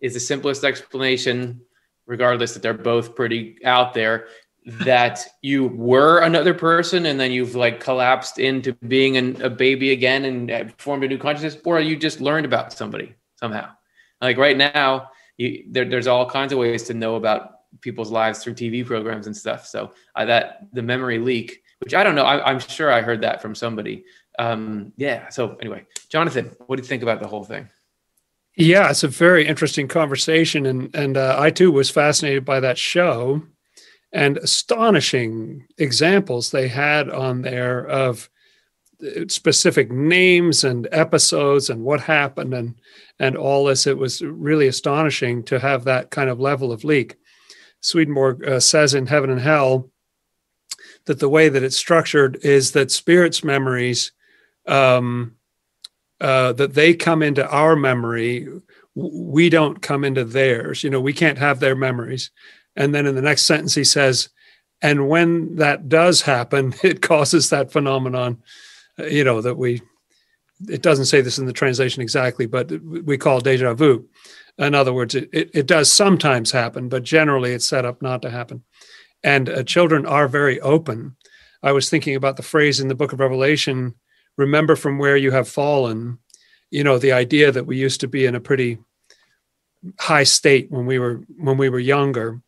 is 0.00 0.12
the 0.12 0.20
simplest 0.20 0.64
explanation, 0.64 1.62
regardless 2.06 2.54
that 2.54 2.62
they're 2.62 2.74
both 2.74 3.14
pretty 3.14 3.56
out 3.64 3.94
there, 3.94 4.26
that 4.66 5.26
you 5.42 5.66
were 5.68 6.20
another 6.20 6.54
person 6.54 7.06
and 7.06 7.20
then 7.20 7.30
you've 7.30 7.54
like 7.54 7.80
collapsed 7.80 8.38
into 8.38 8.72
being 8.88 9.16
an, 9.16 9.40
a 9.42 9.50
baby 9.50 9.92
again 9.92 10.24
and 10.24 10.74
formed 10.78 11.04
a 11.04 11.08
new 11.08 11.18
consciousness, 11.18 11.58
or 11.64 11.80
you 11.80 11.96
just 11.96 12.20
learned 12.20 12.46
about 12.46 12.72
somebody 12.72 13.14
somehow. 13.36 13.68
Like 14.20 14.38
right 14.38 14.56
now, 14.56 15.10
you, 15.36 15.64
there, 15.70 15.84
there's 15.84 16.06
all 16.06 16.28
kinds 16.28 16.52
of 16.52 16.58
ways 16.58 16.84
to 16.84 16.94
know 16.94 17.16
about 17.16 17.50
people's 17.80 18.10
lives 18.10 18.42
through 18.42 18.54
TV 18.54 18.86
programs 18.86 19.26
and 19.26 19.36
stuff. 19.36 19.66
So 19.66 19.92
uh, 20.14 20.24
that 20.24 20.60
the 20.72 20.82
memory 20.82 21.18
leak, 21.18 21.62
which 21.80 21.94
I 21.94 22.02
don't 22.02 22.14
know, 22.14 22.24
I, 22.24 22.50
am 22.50 22.60
sure 22.60 22.90
I 22.90 23.02
heard 23.02 23.20
that 23.22 23.42
from 23.42 23.54
somebody. 23.54 24.04
Um, 24.38 24.92
yeah. 24.96 25.28
So 25.28 25.56
anyway, 25.56 25.84
Jonathan, 26.08 26.50
what 26.66 26.76
do 26.76 26.82
you 26.82 26.88
think 26.88 27.02
about 27.02 27.20
the 27.20 27.28
whole 27.28 27.44
thing? 27.44 27.68
Yeah, 28.56 28.90
it's 28.90 29.02
a 29.02 29.08
very 29.08 29.46
interesting 29.46 29.88
conversation, 29.88 30.66
and 30.66 30.94
and 30.94 31.16
uh, 31.16 31.36
I 31.38 31.50
too 31.50 31.72
was 31.72 31.90
fascinated 31.90 32.44
by 32.44 32.60
that 32.60 32.78
show, 32.78 33.42
and 34.12 34.36
astonishing 34.38 35.66
examples 35.76 36.50
they 36.50 36.68
had 36.68 37.10
on 37.10 37.42
there 37.42 37.84
of 37.86 38.30
uh, 39.04 39.26
specific 39.28 39.90
names 39.90 40.64
and 40.64 40.88
episodes 40.92 41.68
and 41.70 41.82
what 41.84 42.00
happened 42.00 42.54
and 42.54 42.76
and 43.18 43.36
all 43.36 43.64
this. 43.64 43.86
It 43.88 43.98
was 43.98 44.22
really 44.22 44.68
astonishing 44.68 45.42
to 45.44 45.58
have 45.58 45.84
that 45.84 46.10
kind 46.10 46.30
of 46.30 46.38
level 46.40 46.70
of 46.72 46.84
leak. 46.84 47.16
Swedenborg 47.80 48.46
uh, 48.46 48.60
says 48.60 48.94
in 48.94 49.06
Heaven 49.06 49.30
and 49.30 49.40
Hell 49.40 49.90
that 51.06 51.18
the 51.20 51.28
way 51.28 51.48
that 51.48 51.62
it's 51.62 51.76
structured 51.76 52.38
is 52.42 52.72
that 52.72 52.90
spirits' 52.92 53.44
memories 53.44 54.12
um, 54.66 55.36
uh, 56.24 56.54
that 56.54 56.72
they 56.72 56.94
come 56.94 57.22
into 57.22 57.46
our 57.50 57.76
memory, 57.76 58.48
we 58.94 59.50
don't 59.50 59.82
come 59.82 60.04
into 60.04 60.24
theirs. 60.24 60.82
You 60.82 60.88
know, 60.88 61.00
we 61.00 61.12
can't 61.12 61.36
have 61.36 61.60
their 61.60 61.76
memories. 61.76 62.30
And 62.76 62.94
then 62.94 63.04
in 63.04 63.14
the 63.14 63.20
next 63.20 63.42
sentence, 63.42 63.74
he 63.74 63.84
says, 63.84 64.30
and 64.80 65.10
when 65.10 65.56
that 65.56 65.90
does 65.90 66.22
happen, 66.22 66.72
it 66.82 67.02
causes 67.02 67.50
that 67.50 67.70
phenomenon, 67.70 68.42
uh, 68.98 69.04
you 69.04 69.22
know, 69.22 69.42
that 69.42 69.56
we, 69.56 69.82
it 70.66 70.80
doesn't 70.80 71.04
say 71.04 71.20
this 71.20 71.36
in 71.38 71.44
the 71.44 71.52
translation 71.52 72.00
exactly, 72.00 72.46
but 72.46 72.72
we 72.80 73.18
call 73.18 73.40
deja 73.40 73.74
vu. 73.74 74.08
In 74.56 74.74
other 74.74 74.94
words, 74.94 75.14
it, 75.14 75.28
it, 75.30 75.50
it 75.52 75.66
does 75.66 75.92
sometimes 75.92 76.52
happen, 76.52 76.88
but 76.88 77.02
generally 77.02 77.52
it's 77.52 77.66
set 77.66 77.84
up 77.84 78.00
not 78.00 78.22
to 78.22 78.30
happen. 78.30 78.64
And 79.22 79.50
uh, 79.50 79.62
children 79.62 80.06
are 80.06 80.26
very 80.26 80.58
open. 80.62 81.16
I 81.62 81.72
was 81.72 81.90
thinking 81.90 82.16
about 82.16 82.38
the 82.38 82.42
phrase 82.42 82.80
in 82.80 82.88
the 82.88 82.94
book 82.94 83.12
of 83.12 83.20
Revelation 83.20 83.94
remember 84.36 84.76
from 84.76 84.98
where 84.98 85.16
you 85.16 85.30
have 85.30 85.48
fallen 85.48 86.18
you 86.74 86.82
know 86.82 86.98
the 86.98 87.12
idea 87.12 87.52
that 87.52 87.66
we 87.66 87.76
used 87.76 88.00
to 88.00 88.08
be 88.08 88.26
in 88.26 88.34
a 88.34 88.40
pretty 88.40 88.78
high 90.00 90.24
state 90.24 90.70
when 90.72 90.86
we 90.86 90.98
were 90.98 91.20
when 91.38 91.56
we 91.56 91.68
were 91.68 91.78
younger. 91.78 92.40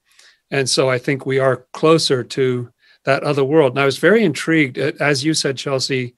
And 0.51 0.69
so 0.69 0.91
i 0.91 0.99
think 0.99 1.25
we 1.25 1.39
are 1.39 1.67
closer 1.73 2.25
to 2.25 2.69
that 3.05 3.23
other 3.23 3.45
world. 3.45 3.73
And 3.73 3.81
i 3.81 3.85
was 3.85 3.99
very 3.99 4.25
intrigued 4.25 4.79
as 4.79 5.25
you 5.25 5.33
said 5.33 5.57
chelsea 5.57 6.17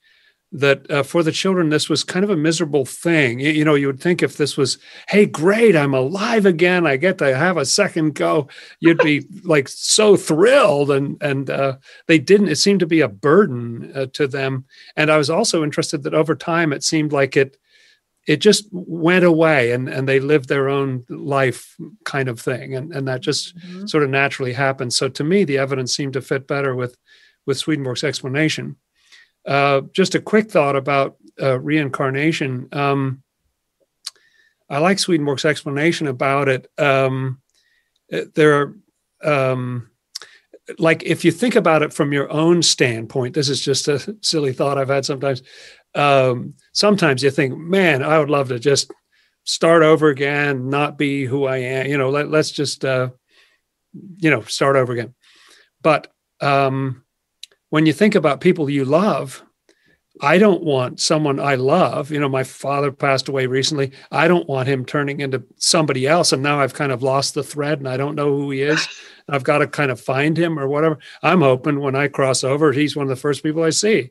that 0.50 0.90
uh, 0.90 1.02
for 1.02 1.22
the 1.22 1.32
children 1.32 1.68
this 1.68 1.88
was 1.88 2.02
kind 2.02 2.24
of 2.24 2.30
a 2.30 2.36
miserable 2.36 2.86
thing. 2.86 3.38
You, 3.38 3.50
you, 3.50 3.64
know 3.64 3.74
you 3.74 3.86
would 3.86 4.00
think 4.00 4.22
if 4.22 4.36
this 4.36 4.56
was 4.56 4.78
hey 5.08 5.26
great 5.26 5.76
i'm 5.76 5.94
alive 5.94 6.46
again 6.46 6.86
i 6.86 6.96
get 6.96 7.18
to 7.18 7.36
have 7.36 7.56
a 7.56 7.66
second 7.66 8.14
go 8.14 8.48
you'd 8.80 8.98
be 8.98 9.26
like 9.44 9.68
so 9.68 10.16
thrilled 10.16 10.90
and 10.90 11.22
and 11.22 11.50
uh, 11.50 11.76
they 12.06 12.18
didn't 12.18 12.48
it 12.48 12.56
seemed 12.56 12.80
to 12.80 12.86
be 12.86 13.00
a 13.00 13.08
burden 13.08 13.92
uh, 13.94 14.06
to 14.14 14.26
them. 14.26 14.64
And 14.96 15.10
i 15.10 15.18
was 15.18 15.30
also 15.30 15.62
interested 15.62 16.02
that 16.04 16.14
over 16.14 16.34
time 16.34 16.72
it 16.72 16.82
seemed 16.82 17.12
like 17.12 17.36
it 17.36 17.58
it 18.26 18.38
just 18.38 18.68
went 18.72 19.24
away 19.24 19.72
and 19.72 19.88
and 19.88 20.08
they 20.08 20.20
lived 20.20 20.48
their 20.48 20.68
own 20.68 21.04
life 21.10 21.76
kind 22.04 22.28
of 22.28 22.40
thing 22.40 22.74
and 22.74 22.92
and 22.92 23.06
that 23.06 23.20
just 23.20 23.56
mm-hmm. 23.58 23.86
sort 23.86 24.02
of 24.02 24.10
naturally 24.10 24.54
happened. 24.54 24.94
So 24.94 25.08
to 25.10 25.24
me 25.24 25.44
the 25.44 25.58
evidence 25.58 25.94
seemed 25.94 26.14
to 26.14 26.22
fit 26.22 26.46
better 26.46 26.74
with 26.74 26.96
with 27.46 27.58
swedenborg's 27.58 28.04
explanation 28.04 28.76
uh, 29.48 29.80
just 29.92 30.14
a 30.14 30.20
quick 30.20 30.50
thought 30.50 30.76
about 30.76 31.16
uh, 31.42 31.58
reincarnation. 31.58 32.68
Um, 32.70 33.22
I 34.68 34.78
like 34.78 34.98
Swedenborg's 34.98 35.46
explanation 35.46 36.06
about 36.06 36.48
it. 36.48 36.70
Um, 36.76 37.40
uh, 38.12 38.22
there 38.34 38.74
are, 39.24 39.48
um, 39.54 39.90
like, 40.78 41.02
if 41.04 41.24
you 41.24 41.32
think 41.32 41.56
about 41.56 41.82
it 41.82 41.94
from 41.94 42.12
your 42.12 42.30
own 42.30 42.62
standpoint, 42.62 43.34
this 43.34 43.48
is 43.48 43.62
just 43.62 43.88
a 43.88 44.16
silly 44.20 44.52
thought 44.52 44.76
I've 44.76 44.90
had 44.90 45.06
sometimes. 45.06 45.42
Um, 45.94 46.52
sometimes 46.72 47.22
you 47.22 47.30
think, 47.30 47.56
man, 47.56 48.02
I 48.02 48.18
would 48.18 48.28
love 48.28 48.48
to 48.48 48.58
just 48.58 48.92
start 49.44 49.82
over 49.82 50.08
again, 50.08 50.68
not 50.68 50.98
be 50.98 51.24
who 51.24 51.46
I 51.46 51.56
am. 51.56 51.86
You 51.86 51.96
know, 51.96 52.10
let, 52.10 52.32
us 52.34 52.50
just, 52.50 52.84
uh, 52.84 53.08
you 54.18 54.30
know, 54.30 54.42
start 54.42 54.76
over 54.76 54.92
again. 54.92 55.14
But 55.80 56.12
um, 56.42 57.04
when 57.70 57.86
you 57.86 57.92
think 57.92 58.14
about 58.14 58.40
people 58.40 58.70
you 58.70 58.84
love, 58.84 59.42
I 60.20 60.38
don't 60.38 60.64
want 60.64 61.00
someone 61.00 61.38
I 61.38 61.54
love. 61.54 62.10
You 62.10 62.18
know, 62.18 62.28
my 62.28 62.42
father 62.44 62.90
passed 62.90 63.28
away 63.28 63.46
recently. 63.46 63.92
I 64.10 64.26
don't 64.26 64.48
want 64.48 64.68
him 64.68 64.84
turning 64.84 65.20
into 65.20 65.44
somebody 65.56 66.06
else. 66.06 66.32
And 66.32 66.42
now 66.42 66.60
I've 66.60 66.74
kind 66.74 66.92
of 66.92 67.02
lost 67.02 67.34
the 67.34 67.42
thread 67.42 67.78
and 67.78 67.88
I 67.88 67.96
don't 67.96 68.16
know 68.16 68.36
who 68.36 68.50
he 68.50 68.62
is. 68.62 68.86
I've 69.28 69.44
got 69.44 69.58
to 69.58 69.66
kind 69.66 69.90
of 69.90 70.00
find 70.00 70.36
him 70.36 70.58
or 70.58 70.66
whatever. 70.66 70.98
I'm 71.22 71.40
hoping 71.40 71.80
when 71.80 71.94
I 71.94 72.08
cross 72.08 72.42
over, 72.42 72.72
he's 72.72 72.96
one 72.96 73.04
of 73.04 73.10
the 73.10 73.16
first 73.16 73.42
people 73.42 73.62
I 73.62 73.70
see. 73.70 74.10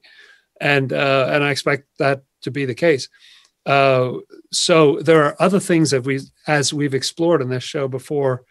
And 0.62 0.94
uh, 0.94 1.30
and 1.30 1.44
I 1.44 1.52
expect 1.52 1.88
that 2.00 2.24
to 2.42 2.52
be 2.52 2.66
the 2.66 2.76
case. 2.76 3.10
Uh, 3.66 4.14
so 4.52 5.00
there 5.02 5.24
are 5.24 5.36
other 5.40 5.60
things 5.60 5.92
that 5.92 6.06
we, 6.06 6.22
as 6.48 6.74
we've 6.74 6.94
explored 6.94 7.42
in 7.42 7.50
this 7.50 7.64
show 7.64 7.88
before, 7.88 8.44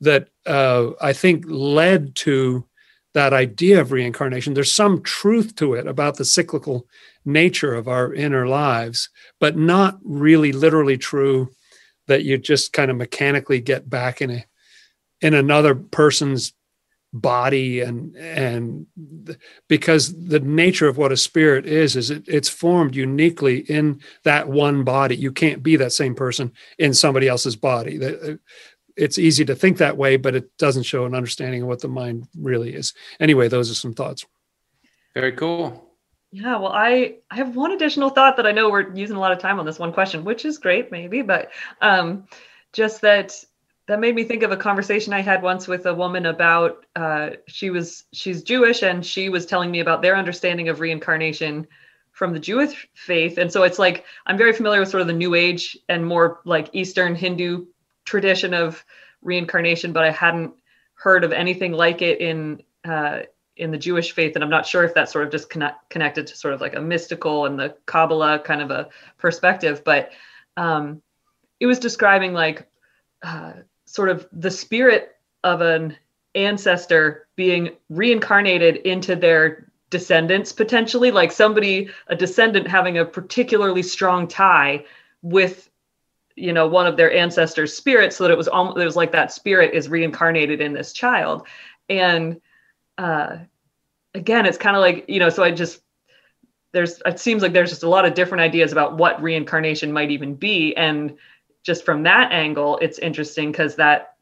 that 0.00 0.28
uh, 0.46 0.90
I 1.00 1.12
think 1.12 1.44
led 1.46 2.14
to 2.16 2.66
that 3.14 3.32
idea 3.32 3.80
of 3.80 3.92
reincarnation. 3.92 4.54
There's 4.54 4.72
some 4.72 5.02
truth 5.02 5.54
to 5.56 5.74
it 5.74 5.86
about 5.86 6.16
the 6.16 6.24
cyclical 6.24 6.86
nature 7.24 7.74
of 7.74 7.88
our 7.88 8.12
inner 8.12 8.46
lives, 8.46 9.10
but 9.38 9.56
not 9.56 9.98
really 10.02 10.52
literally 10.52 10.96
true 10.96 11.50
that 12.06 12.24
you 12.24 12.38
just 12.38 12.72
kind 12.72 12.90
of 12.90 12.96
mechanically 12.96 13.60
get 13.60 13.88
back 13.88 14.20
in 14.20 14.30
a 14.30 14.44
in 15.20 15.34
another 15.34 15.74
person's 15.74 16.52
body 17.14 17.80
and 17.80 18.16
and 18.16 18.86
because 19.68 20.14
the 20.28 20.40
nature 20.40 20.88
of 20.88 20.96
what 20.96 21.12
a 21.12 21.16
spirit 21.16 21.66
is 21.66 21.94
is 21.94 22.10
it, 22.10 22.24
it's 22.26 22.48
formed 22.48 22.96
uniquely 22.96 23.58
in 23.70 24.00
that 24.24 24.48
one 24.48 24.82
body 24.82 25.14
you 25.14 25.30
can't 25.30 25.62
be 25.62 25.76
that 25.76 25.92
same 25.92 26.14
person 26.14 26.50
in 26.78 26.94
somebody 26.94 27.28
else's 27.28 27.54
body 27.54 28.02
uh, 28.02 28.34
it's 28.96 29.18
easy 29.18 29.44
to 29.44 29.54
think 29.54 29.78
that 29.78 29.96
way, 29.96 30.16
but 30.16 30.34
it 30.34 30.56
doesn't 30.58 30.84
show 30.84 31.04
an 31.04 31.14
understanding 31.14 31.62
of 31.62 31.68
what 31.68 31.80
the 31.80 31.88
mind 31.88 32.28
really 32.38 32.74
is. 32.74 32.94
Anyway, 33.20 33.48
those 33.48 33.70
are 33.70 33.74
some 33.74 33.94
thoughts. 33.94 34.26
Very 35.14 35.32
cool. 35.32 35.92
Yeah, 36.30 36.56
well, 36.56 36.72
I 36.72 37.16
I 37.30 37.36
have 37.36 37.54
one 37.54 37.72
additional 37.72 38.08
thought 38.08 38.38
that 38.38 38.46
I 38.46 38.52
know 38.52 38.70
we're 38.70 38.94
using 38.94 39.16
a 39.16 39.20
lot 39.20 39.32
of 39.32 39.38
time 39.38 39.60
on 39.60 39.66
this 39.66 39.78
one 39.78 39.92
question, 39.92 40.24
which 40.24 40.46
is 40.46 40.56
great, 40.56 40.90
maybe, 40.90 41.20
but 41.20 41.50
um, 41.82 42.26
just 42.72 43.02
that 43.02 43.44
that 43.86 44.00
made 44.00 44.14
me 44.14 44.24
think 44.24 44.42
of 44.42 44.50
a 44.50 44.56
conversation 44.56 45.12
I 45.12 45.20
had 45.20 45.42
once 45.42 45.68
with 45.68 45.84
a 45.84 45.92
woman 45.92 46.24
about 46.24 46.86
uh, 46.96 47.30
she 47.48 47.68
was 47.68 48.04
she's 48.12 48.42
Jewish 48.42 48.82
and 48.82 49.04
she 49.04 49.28
was 49.28 49.44
telling 49.44 49.70
me 49.70 49.80
about 49.80 50.00
their 50.00 50.16
understanding 50.16 50.70
of 50.70 50.80
reincarnation 50.80 51.66
from 52.12 52.32
the 52.32 52.40
Jewish 52.40 52.88
faith, 52.94 53.36
and 53.36 53.52
so 53.52 53.62
it's 53.64 53.78
like 53.78 54.06
I'm 54.24 54.38
very 54.38 54.54
familiar 54.54 54.80
with 54.80 54.88
sort 54.88 55.02
of 55.02 55.08
the 55.08 55.12
New 55.12 55.34
Age 55.34 55.76
and 55.90 56.06
more 56.06 56.40
like 56.46 56.70
Eastern 56.72 57.14
Hindu 57.14 57.66
tradition 58.04 58.54
of 58.54 58.84
reincarnation, 59.22 59.92
but 59.92 60.04
I 60.04 60.10
hadn't 60.10 60.54
heard 60.94 61.24
of 61.24 61.32
anything 61.32 61.72
like 61.72 62.02
it 62.02 62.20
in 62.20 62.62
uh, 62.84 63.20
in 63.56 63.70
the 63.70 63.78
Jewish 63.78 64.12
faith, 64.12 64.34
and 64.34 64.42
I'm 64.42 64.50
not 64.50 64.66
sure 64.66 64.82
if 64.82 64.94
that's 64.94 65.12
sort 65.12 65.24
of 65.24 65.30
just 65.30 65.50
connect, 65.50 65.90
connected 65.90 66.26
to 66.28 66.36
sort 66.36 66.54
of 66.54 66.60
like 66.60 66.74
a 66.74 66.80
mystical 66.80 67.46
and 67.46 67.58
the 67.58 67.76
Kabbalah 67.86 68.38
kind 68.40 68.62
of 68.62 68.70
a 68.70 68.88
perspective. 69.18 69.82
But 69.84 70.10
um, 70.56 71.02
it 71.60 71.66
was 71.66 71.78
describing 71.78 72.32
like 72.32 72.66
uh, 73.22 73.52
sort 73.84 74.08
of 74.08 74.26
the 74.32 74.50
spirit 74.50 75.16
of 75.44 75.60
an 75.60 75.96
ancestor 76.34 77.28
being 77.36 77.76
reincarnated 77.90 78.76
into 78.76 79.14
their 79.14 79.70
descendants 79.90 80.52
potentially 80.52 81.10
like 81.10 81.30
somebody 81.30 81.90
a 82.06 82.16
descendant 82.16 82.66
having 82.66 82.96
a 82.96 83.04
particularly 83.04 83.82
strong 83.82 84.26
tie 84.26 84.82
with 85.20 85.68
you 86.36 86.52
know 86.52 86.66
one 86.66 86.86
of 86.86 86.96
their 86.96 87.12
ancestors 87.12 87.74
spirits 87.74 88.16
so 88.16 88.24
that 88.24 88.30
it 88.30 88.36
was 88.38 88.48
almost 88.48 88.78
it 88.78 88.84
was 88.84 88.96
like 88.96 89.12
that 89.12 89.32
spirit 89.32 89.74
is 89.74 89.88
reincarnated 89.88 90.60
in 90.60 90.72
this 90.72 90.92
child. 90.92 91.46
And 91.88 92.40
uh 92.98 93.38
again 94.14 94.46
it's 94.46 94.58
kind 94.58 94.76
of 94.76 94.80
like 94.80 95.04
you 95.08 95.18
know 95.18 95.30
so 95.30 95.42
i 95.42 95.50
just 95.50 95.80
there's 96.72 97.02
it 97.06 97.18
seems 97.18 97.42
like 97.42 97.52
there's 97.52 97.70
just 97.70 97.82
a 97.82 97.88
lot 97.88 98.04
of 98.04 98.14
different 98.14 98.42
ideas 98.42 98.72
about 98.72 98.96
what 98.96 99.22
reincarnation 99.22 99.92
might 99.92 100.10
even 100.10 100.34
be. 100.34 100.74
And 100.76 101.16
just 101.62 101.84
from 101.84 102.02
that 102.04 102.32
angle 102.32 102.78
it's 102.78 102.98
interesting 102.98 103.50
because 103.52 103.76
that 103.76 104.14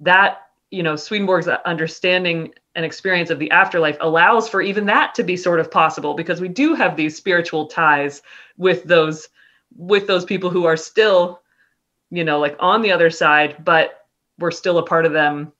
that 0.00 0.48
you 0.70 0.82
know 0.82 0.96
swedenborg's 0.96 1.48
understanding 1.48 2.52
and 2.74 2.84
experience 2.84 3.30
of 3.30 3.38
the 3.38 3.50
afterlife 3.50 3.96
allows 4.00 4.48
for 4.48 4.62
even 4.62 4.86
that 4.86 5.14
to 5.14 5.22
be 5.22 5.36
sort 5.36 5.60
of 5.60 5.70
possible 5.70 6.14
because 6.14 6.40
we 6.40 6.48
do 6.48 6.74
have 6.74 6.96
these 6.96 7.16
spiritual 7.16 7.66
ties 7.66 8.22
with 8.56 8.84
those 8.84 9.28
with 9.76 10.06
those 10.06 10.24
people 10.24 10.50
who 10.50 10.64
are 10.64 10.76
still 10.76 11.41
you 12.12 12.24
know, 12.24 12.38
like 12.38 12.56
on 12.60 12.82
the 12.82 12.92
other 12.92 13.10
side, 13.10 13.64
but 13.64 14.06
we're 14.38 14.50
still 14.50 14.76
a 14.76 14.84
part 14.84 15.06
of 15.06 15.12
them 15.12 15.50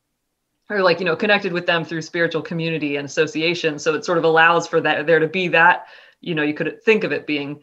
or 0.68 0.82
like, 0.82 1.00
you 1.00 1.06
know, 1.06 1.16
connected 1.16 1.52
with 1.52 1.64
them 1.66 1.82
through 1.82 2.02
spiritual 2.02 2.42
community 2.42 2.96
and 2.96 3.06
association. 3.06 3.78
So 3.78 3.94
it 3.94 4.04
sort 4.04 4.18
of 4.18 4.24
allows 4.24 4.68
for 4.68 4.80
that 4.82 5.06
there 5.06 5.18
to 5.18 5.26
be 5.26 5.48
that, 5.48 5.86
you 6.20 6.34
know, 6.34 6.42
you 6.42 6.52
could 6.52 6.82
think 6.84 7.04
of 7.04 7.12
it 7.12 7.26
being 7.26 7.62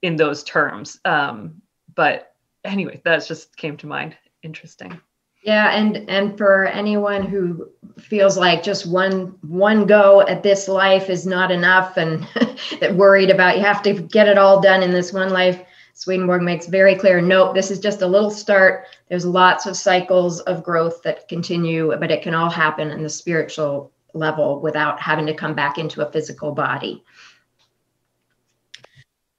in 0.00 0.16
those 0.16 0.42
terms. 0.42 0.98
Um, 1.04 1.60
but 1.94 2.34
anyway, 2.64 3.02
that 3.04 3.26
just 3.26 3.54
came 3.54 3.76
to 3.78 3.86
mind. 3.86 4.16
Interesting. 4.42 4.98
Yeah, 5.42 5.70
and 5.70 6.10
and 6.10 6.36
for 6.36 6.66
anyone 6.66 7.24
who 7.24 7.70
feels 7.98 8.36
like 8.36 8.64
just 8.64 8.84
one 8.84 9.36
one 9.42 9.86
go 9.86 10.22
at 10.22 10.42
this 10.42 10.66
life 10.66 11.08
is 11.08 11.24
not 11.24 11.52
enough, 11.52 11.96
and 11.96 12.26
that 12.80 12.96
worried 12.96 13.30
about 13.30 13.56
you 13.56 13.62
have 13.62 13.80
to 13.84 13.92
get 13.92 14.26
it 14.26 14.38
all 14.38 14.60
done 14.60 14.82
in 14.82 14.90
this 14.90 15.12
one 15.12 15.30
life, 15.30 15.62
Swedenborg 15.96 16.42
makes 16.42 16.66
very 16.66 16.94
clear. 16.94 17.22
Nope, 17.22 17.54
this 17.54 17.70
is 17.70 17.80
just 17.80 18.02
a 18.02 18.06
little 18.06 18.30
start. 18.30 18.84
There's 19.08 19.24
lots 19.24 19.64
of 19.64 19.78
cycles 19.78 20.40
of 20.40 20.62
growth 20.62 21.02
that 21.04 21.26
continue, 21.26 21.96
but 21.98 22.10
it 22.10 22.20
can 22.20 22.34
all 22.34 22.50
happen 22.50 22.90
in 22.90 23.02
the 23.02 23.08
spiritual 23.08 23.90
level 24.12 24.60
without 24.60 25.00
having 25.00 25.24
to 25.24 25.32
come 25.32 25.54
back 25.54 25.78
into 25.78 26.06
a 26.06 26.12
physical 26.12 26.52
body. 26.52 27.02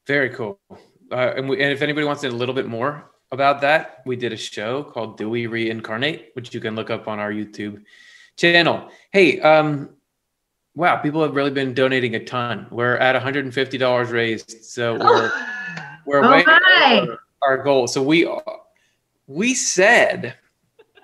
Very 0.08 0.32
cool. 0.32 0.60
Uh, 1.12 1.34
and, 1.38 1.48
we, 1.48 1.62
and 1.62 1.72
if 1.72 1.84
anybody 1.84 2.08
wants 2.08 2.24
a 2.24 2.30
little 2.30 2.56
bit 2.56 2.66
more 2.66 3.12
about 3.32 3.62
that, 3.62 4.02
we 4.08 4.16
did 4.16 4.34
a 4.34 4.38
show 4.38 4.84
called 4.84 5.16
Do 5.16 5.30
We 5.30 5.46
Reincarnate, 5.46 6.32
which 6.34 6.56
you 6.56 6.60
can 6.60 6.74
look 6.74 6.90
up 6.90 7.08
on 7.08 7.20
our 7.20 7.32
YouTube 7.32 7.84
channel. 8.36 8.90
Hey, 9.12 9.40
um, 9.42 9.92
wow, 10.74 10.96
people 10.98 11.22
have 11.22 11.36
really 11.36 11.52
been 11.52 11.76
donating 11.76 12.16
a 12.16 12.26
ton. 12.26 12.66
We're 12.72 12.96
at 12.98 13.22
$150 13.22 14.12
raised, 14.12 14.66
so 14.66 14.98
we're 14.98 15.32
we're 16.08 16.24
oh, 16.24 16.32
way 16.32 16.44
over 17.02 17.20
our 17.44 17.58
goal. 17.64 17.88
So 17.88 18.02
we 18.02 18.28
we 19.28 19.54
said 19.54 20.36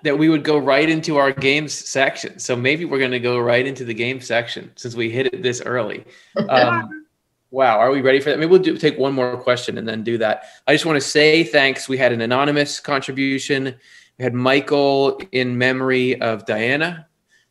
that 0.02 0.18
we 0.18 0.28
would 0.28 0.42
go 0.42 0.58
right 0.58 0.88
into 0.88 1.16
our 1.16 1.30
games 1.30 1.72
section. 1.72 2.38
So 2.38 2.56
maybe 2.56 2.84
we're 2.84 2.98
going 2.98 3.10
to 3.12 3.20
go 3.20 3.38
right 3.38 3.66
into 3.66 3.84
the 3.84 3.94
game 3.94 4.20
section 4.20 4.72
since 4.76 4.94
we 4.94 5.10
hit 5.10 5.26
it 5.26 5.42
this 5.42 5.60
early. 5.60 6.04
Um, 6.48 7.04
Wow, 7.50 7.78
are 7.78 7.92
we 7.92 8.00
ready 8.00 8.18
for 8.18 8.30
that? 8.30 8.40
Maybe 8.40 8.50
we'll 8.50 8.60
do, 8.60 8.76
take 8.76 8.98
one 8.98 9.12
more 9.12 9.36
question 9.36 9.78
and 9.78 9.86
then 9.86 10.02
do 10.02 10.18
that. 10.18 10.46
I 10.66 10.74
just 10.74 10.86
want 10.86 10.96
to 10.96 11.08
say 11.08 11.44
thanks. 11.44 11.88
We 11.88 11.96
had 11.96 12.10
an 12.10 12.20
anonymous 12.20 12.80
contribution. 12.80 13.76
We 14.18 14.24
had 14.24 14.34
Michael 14.34 15.20
in 15.30 15.56
memory 15.56 16.20
of 16.20 16.46
Diana. 16.46 17.06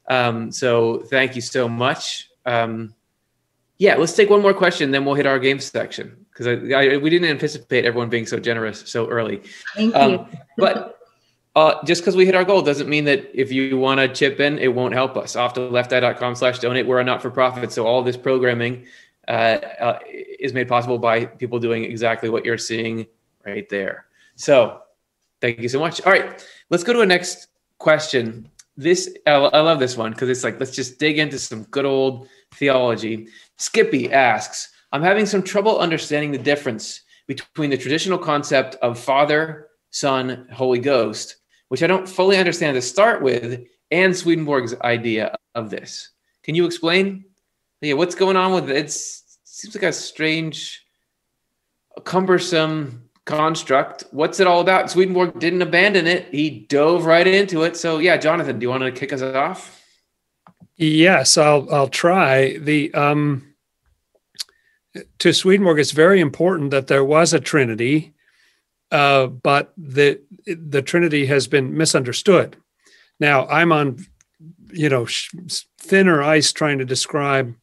Um, 0.09 0.51
so 0.51 1.03
thank 1.09 1.37
you 1.37 1.41
so 1.41 1.69
much. 1.69 2.29
Um, 2.45 2.93
yeah, 3.77 3.95
let's 3.95 4.11
take 4.11 4.29
one 4.29 4.41
more 4.41 4.53
question, 4.53 4.91
then 4.91 5.05
we'll 5.05 5.15
hit 5.15 5.25
our 5.25 5.39
game 5.39 5.61
section 5.61 6.22
because 6.33 6.47
I, 6.47 6.51
I, 6.73 6.97
we 6.97 7.09
didn't 7.09 7.29
anticipate 7.29 7.85
everyone 7.85 8.09
being 8.09 8.25
so 8.25 8.39
generous 8.39 8.83
so 8.89 9.07
early. 9.07 9.41
Thank 9.75 9.95
um, 9.95 10.11
you. 10.11 10.27
but 10.57 10.99
uh, 11.55 11.83
just 11.85 12.01
because 12.01 12.15
we 12.15 12.25
hit 12.25 12.33
our 12.33 12.43
goal 12.43 12.61
doesn't 12.61 12.89
mean 12.89 13.05
that 13.05 13.29
if 13.39 13.51
you 13.51 13.77
want 13.77 13.99
to 13.99 14.07
chip 14.07 14.39
in, 14.39 14.57
it 14.57 14.73
won't 14.73 14.93
help 14.93 15.15
us. 15.15 15.35
Offtheleft 15.35 15.93
Eye.com 15.93 16.35
slash 16.35 16.59
donate. 16.59 16.87
We're 16.87 16.99
a 16.99 17.03
not 17.03 17.21
for 17.21 17.29
profit. 17.29 17.71
So 17.71 17.85
all 17.85 18.01
this 18.01 18.17
programming 18.17 18.85
uh, 19.27 19.31
uh, 19.79 19.99
is 20.07 20.53
made 20.53 20.67
possible 20.67 20.97
by 20.97 21.25
people 21.25 21.59
doing 21.59 21.83
exactly 21.83 22.29
what 22.29 22.43
you're 22.43 22.57
seeing 22.57 23.05
right 23.45 23.69
there. 23.69 24.05
So 24.35 24.81
thank 25.41 25.59
you 25.59 25.69
so 25.69 25.79
much. 25.79 26.01
All 26.01 26.11
right, 26.11 26.43
let's 26.69 26.83
go 26.83 26.93
to 26.93 27.01
a 27.01 27.05
next 27.05 27.47
question. 27.77 28.49
This 28.75 29.15
I 29.27 29.37
love 29.37 29.77
this 29.77 29.95
one 29.95 30.11
because 30.11 30.29
it's 30.29 30.43
like 30.43 30.59
let's 30.59 30.75
just 30.75 30.97
dig 30.97 31.19
into 31.19 31.37
some 31.37 31.63
good 31.65 31.85
old 31.85 32.27
theology. 32.55 33.27
Skippy 33.57 34.11
asks, 34.11 34.73
"I'm 34.93 35.01
having 35.01 35.25
some 35.25 35.41
trouble 35.43 35.79
understanding 35.79 36.31
the 36.31 36.37
difference 36.37 37.01
between 37.27 37.71
the 37.71 37.77
traditional 37.77 38.19
concept 38.19 38.75
of 38.75 38.99
Father, 38.99 39.69
Son, 39.89 40.47
Holy 40.53 40.79
Ghost, 40.79 41.37
which 41.69 41.81
I 41.81 41.87
don't 41.87 42.07
fully 42.07 42.37
understand 42.37 42.75
to 42.75 42.81
start 42.81 43.23
with, 43.23 43.65
and 43.89 44.15
Swedenborg's 44.15 44.75
idea 44.81 45.35
of 45.55 45.71
this. 45.71 46.11
Can 46.43 46.53
you 46.53 46.65
explain?" 46.65 47.25
yeah, 47.81 47.95
what's 47.95 48.15
going 48.15 48.37
on 48.37 48.53
with 48.53 48.69
it? 48.69 48.77
it 48.77 48.91
seems 48.91 49.75
like 49.75 49.83
a 49.83 49.91
strange, 49.91 50.85
cumbersome 52.03 53.09
construct. 53.25 54.05
What's 54.11 54.39
it 54.39 54.47
all 54.47 54.61
about? 54.61 54.91
Swedenborg 54.91 55.39
didn't 55.39 55.63
abandon 55.63 56.05
it; 56.05 56.27
he 56.31 56.67
dove 56.69 57.05
right 57.05 57.25
into 57.25 57.63
it. 57.63 57.75
So, 57.77 57.97
yeah, 57.97 58.17
Jonathan, 58.17 58.59
do 58.59 58.63
you 58.63 58.69
want 58.69 58.83
to 58.83 58.91
kick 58.91 59.11
us 59.11 59.23
off? 59.23 59.81
Yes, 60.75 61.37
I'll. 61.37 61.67
I'll 61.73 61.89
try. 61.89 62.57
The 62.57 62.93
um, 62.93 63.52
to 65.19 65.33
Swedenborg, 65.33 65.79
it's 65.79 65.91
very 65.91 66.19
important 66.19 66.71
that 66.71 66.87
there 66.87 67.03
was 67.03 67.33
a 67.33 67.39
Trinity, 67.39 68.13
uh, 68.91 69.27
but 69.27 69.73
the 69.77 70.21
the 70.45 70.81
Trinity 70.81 71.25
has 71.25 71.47
been 71.47 71.75
misunderstood. 71.75 72.57
Now, 73.19 73.47
I'm 73.47 73.71
on, 73.71 74.05
you 74.71 74.89
know, 74.89 75.07
thinner 75.79 76.21
ice 76.21 76.51
trying 76.51 76.79
to 76.79 76.85
describe 76.85 77.55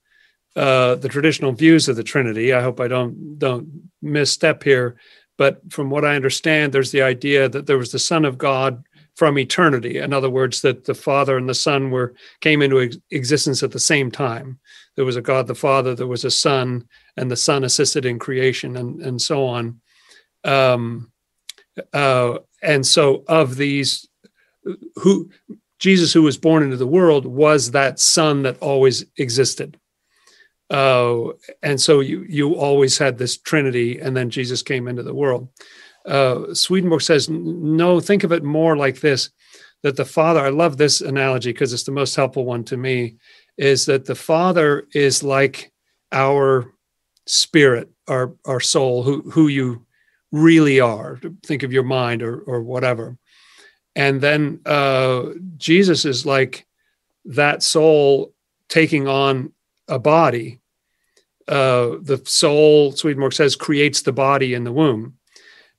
uh, 0.56 0.96
the 0.96 1.08
traditional 1.08 1.52
views 1.52 1.88
of 1.88 1.96
the 1.96 2.02
Trinity. 2.02 2.52
I 2.52 2.62
hope 2.62 2.80
I 2.80 2.88
don't 2.88 3.38
don't 3.38 3.90
misstep 4.02 4.62
here, 4.62 4.96
but 5.38 5.60
from 5.72 5.90
what 5.90 6.04
I 6.04 6.16
understand, 6.16 6.72
there's 6.72 6.90
the 6.90 7.02
idea 7.02 7.48
that 7.48 7.66
there 7.66 7.78
was 7.78 7.92
the 7.92 7.98
Son 7.98 8.24
of 8.24 8.38
God 8.38 8.82
from 9.16 9.38
eternity. 9.38 9.98
In 9.98 10.12
other 10.12 10.30
words, 10.30 10.62
that 10.62 10.84
the 10.86 10.94
Father 10.94 11.36
and 11.36 11.48
the 11.48 11.54
Son 11.54 11.90
were 11.90 12.14
came 12.40 12.62
into 12.62 12.80
ex- 12.80 12.96
existence 13.10 13.62
at 13.62 13.70
the 13.70 13.78
same 13.78 14.10
time. 14.10 14.58
There 14.96 15.04
was 15.04 15.16
a 15.16 15.22
God 15.22 15.46
the 15.46 15.54
Father, 15.54 15.94
there 15.94 16.06
was 16.06 16.24
a 16.24 16.30
Son, 16.30 16.88
and 17.20 17.30
the 17.30 17.36
Son 17.36 17.64
assisted 17.64 18.04
in 18.06 18.18
creation, 18.18 18.76
and 18.76 19.00
and 19.00 19.20
so 19.20 19.46
on. 19.46 19.80
Um, 20.44 21.12
uh, 21.92 22.38
and 22.62 22.86
so, 22.86 23.24
of 23.28 23.56
these, 23.56 24.08
who 24.96 25.30
Jesus, 25.78 26.12
who 26.12 26.22
was 26.22 26.38
born 26.38 26.62
into 26.62 26.76
the 26.76 26.86
world, 26.86 27.26
was 27.26 27.70
that 27.70 28.00
Son 28.00 28.42
that 28.42 28.58
always 28.58 29.04
existed. 29.16 29.78
Uh, 30.70 31.32
and 31.62 31.80
so 31.80 32.00
you 32.00 32.24
you 32.28 32.54
always 32.54 32.96
had 32.98 33.18
this 33.18 33.36
Trinity, 33.36 33.98
and 33.98 34.16
then 34.16 34.30
Jesus 34.30 34.62
came 34.62 34.88
into 34.88 35.02
the 35.02 35.14
world. 35.14 35.48
Uh, 36.06 36.54
Swedenborg 36.54 37.02
says, 37.02 37.28
no, 37.28 38.00
think 38.00 38.24
of 38.24 38.32
it 38.32 38.42
more 38.42 38.76
like 38.76 39.00
this: 39.00 39.30
that 39.82 39.96
the 39.96 40.04
Father. 40.04 40.40
I 40.40 40.50
love 40.50 40.76
this 40.76 41.00
analogy 41.00 41.52
because 41.52 41.72
it's 41.72 41.84
the 41.84 41.92
most 41.92 42.14
helpful 42.14 42.44
one 42.44 42.64
to 42.64 42.76
me. 42.76 43.16
Is 43.56 43.86
that 43.86 44.06
the 44.06 44.14
Father 44.14 44.86
is 44.94 45.22
like 45.22 45.72
our 46.12 46.72
spirit, 47.30 47.90
our 48.08 48.34
our 48.44 48.60
soul, 48.60 49.02
who 49.02 49.22
who 49.30 49.48
you 49.48 49.86
really 50.32 50.80
are. 50.80 51.20
Think 51.44 51.62
of 51.62 51.72
your 51.72 51.84
mind 51.84 52.22
or 52.22 52.40
or 52.40 52.62
whatever, 52.62 53.16
and 53.94 54.20
then 54.20 54.60
uh, 54.66 55.24
Jesus 55.56 56.04
is 56.04 56.26
like 56.26 56.66
that 57.24 57.62
soul 57.62 58.34
taking 58.68 59.08
on 59.08 59.52
a 59.88 59.98
body 59.98 60.60
uh, 61.50 61.96
the 62.00 62.22
soul, 62.24 62.92
Swedenborg 62.92 63.32
says, 63.32 63.56
creates 63.56 64.02
the 64.02 64.12
body 64.12 64.54
in 64.54 64.62
the 64.62 64.72
womb. 64.72 65.16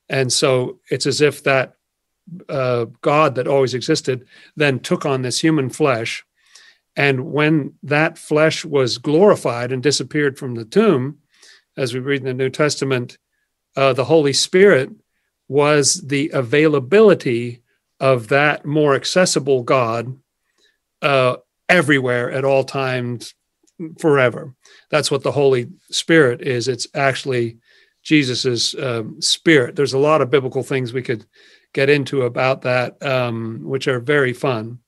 And 0.09 0.31
so 0.31 0.79
it's 0.89 1.05
as 1.05 1.21
if 1.21 1.43
that 1.43 1.77
uh, 2.49 2.85
God 2.99 3.35
that 3.35 3.47
always 3.47 3.73
existed 3.73 4.25
then 4.57 4.81
took 4.81 5.05
on 5.05 5.21
this 5.21 5.39
human 5.39 5.69
flesh. 5.69 6.25
And 6.97 7.31
when 7.31 7.75
that 7.83 8.17
flesh 8.17 8.65
was 8.65 8.97
glorified 8.97 9.71
and 9.71 9.81
disappeared 9.81 10.37
from 10.37 10.55
the 10.55 10.65
tomb, 10.65 11.19
as 11.77 11.93
we 11.93 11.99
read 11.99 12.21
in 12.21 12.27
the 12.27 12.33
New 12.33 12.49
Testament, 12.49 13.17
uh, 13.75 13.93
the 13.93 14.05
Holy 14.05 14.33
Spirit 14.33 14.89
was 15.47 16.01
the 16.01 16.29
availability 16.33 17.61
of 17.99 18.29
that 18.29 18.65
more 18.65 18.95
accessible 18.95 19.63
God 19.63 20.17
uh, 21.01 21.37
everywhere 21.69 22.31
at 22.31 22.45
all 22.45 22.63
times 22.63 23.33
forever. 23.99 24.53
That's 24.89 25.11
what 25.11 25.23
the 25.23 25.31
Holy 25.31 25.67
Spirit 25.89 26.41
is. 26.41 26.67
It's 26.67 26.87
actually 26.93 27.57
Jesus's 28.03 28.75
um, 28.75 29.21
spirit. 29.21 29.75
There's 29.75 29.93
a 29.93 29.99
lot 29.99 30.21
of 30.21 30.29
biblical 30.29 30.63
things 30.63 30.93
we 30.93 31.01
could 31.01 31.25
get 31.73 31.89
into 31.89 32.23
about 32.23 32.63
that, 32.63 33.01
um, 33.05 33.61
which 33.63 33.87
are 33.87 33.99
very 33.99 34.33
fun. 34.33 34.79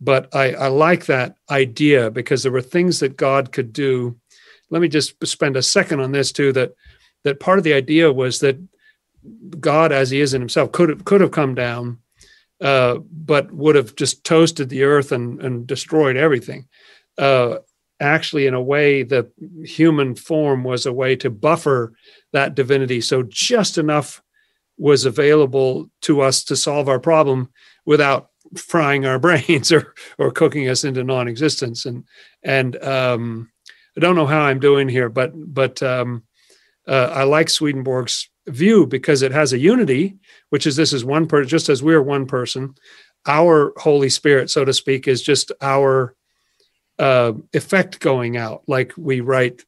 But 0.00 0.34
I, 0.34 0.52
I 0.54 0.68
like 0.68 1.06
that 1.06 1.36
idea 1.50 2.10
because 2.10 2.42
there 2.42 2.52
were 2.52 2.62
things 2.62 3.00
that 3.00 3.16
God 3.16 3.52
could 3.52 3.72
do. 3.72 4.16
Let 4.74 4.82
me 4.82 4.88
just 4.88 5.24
spend 5.24 5.56
a 5.56 5.62
second 5.62 6.00
on 6.00 6.10
this 6.10 6.32
too. 6.32 6.52
That 6.52 6.74
that 7.22 7.38
part 7.38 7.58
of 7.58 7.64
the 7.64 7.74
idea 7.74 8.12
was 8.12 8.40
that 8.40 8.58
God, 9.60 9.92
as 9.92 10.10
He 10.10 10.20
is 10.20 10.34
in 10.34 10.42
Himself, 10.42 10.72
could 10.72 10.88
have 10.88 11.04
could 11.04 11.20
have 11.20 11.30
come 11.30 11.54
down, 11.54 11.98
uh, 12.60 12.96
but 12.96 13.52
would 13.52 13.76
have 13.76 13.94
just 13.94 14.24
toasted 14.24 14.68
the 14.68 14.82
earth 14.82 15.12
and, 15.12 15.40
and 15.40 15.64
destroyed 15.64 16.16
everything. 16.16 16.66
Uh, 17.16 17.58
actually, 18.00 18.48
in 18.48 18.54
a 18.54 18.60
way, 18.60 19.04
the 19.04 19.30
human 19.64 20.16
form 20.16 20.64
was 20.64 20.86
a 20.86 20.92
way 20.92 21.14
to 21.14 21.30
buffer 21.30 21.92
that 22.32 22.56
divinity. 22.56 23.00
So 23.00 23.22
just 23.22 23.78
enough 23.78 24.20
was 24.76 25.04
available 25.04 25.88
to 26.00 26.20
us 26.20 26.42
to 26.42 26.56
solve 26.56 26.88
our 26.88 26.98
problem 26.98 27.48
without 27.86 28.30
frying 28.56 29.06
our 29.06 29.18
brains 29.20 29.70
or 29.70 29.94
or 30.18 30.32
cooking 30.32 30.68
us 30.68 30.82
into 30.82 31.04
non-existence. 31.04 31.86
And 31.86 32.02
and 32.42 32.74
um, 32.82 33.52
I 33.96 34.00
don't 34.00 34.16
know 34.16 34.26
how 34.26 34.42
I'm 34.42 34.60
doing 34.60 34.88
here, 34.88 35.08
but 35.08 35.32
but 35.34 35.82
um, 35.82 36.24
uh, 36.86 37.10
I 37.12 37.24
like 37.24 37.48
Swedenborg's 37.48 38.28
view 38.46 38.86
because 38.86 39.22
it 39.22 39.32
has 39.32 39.52
a 39.52 39.58
unity, 39.58 40.16
which 40.50 40.66
is 40.66 40.76
this 40.76 40.92
is 40.92 41.04
one 41.04 41.26
person, 41.26 41.48
just 41.48 41.68
as 41.68 41.82
we're 41.82 42.02
one 42.02 42.26
person. 42.26 42.74
Our 43.26 43.72
Holy 43.76 44.10
Spirit, 44.10 44.50
so 44.50 44.64
to 44.64 44.72
speak, 44.72 45.08
is 45.08 45.22
just 45.22 45.52
our 45.60 46.14
uh, 46.98 47.32
effect 47.52 48.00
going 48.00 48.36
out. 48.36 48.62
Like 48.66 48.92
we 48.96 49.20
write, 49.20 49.64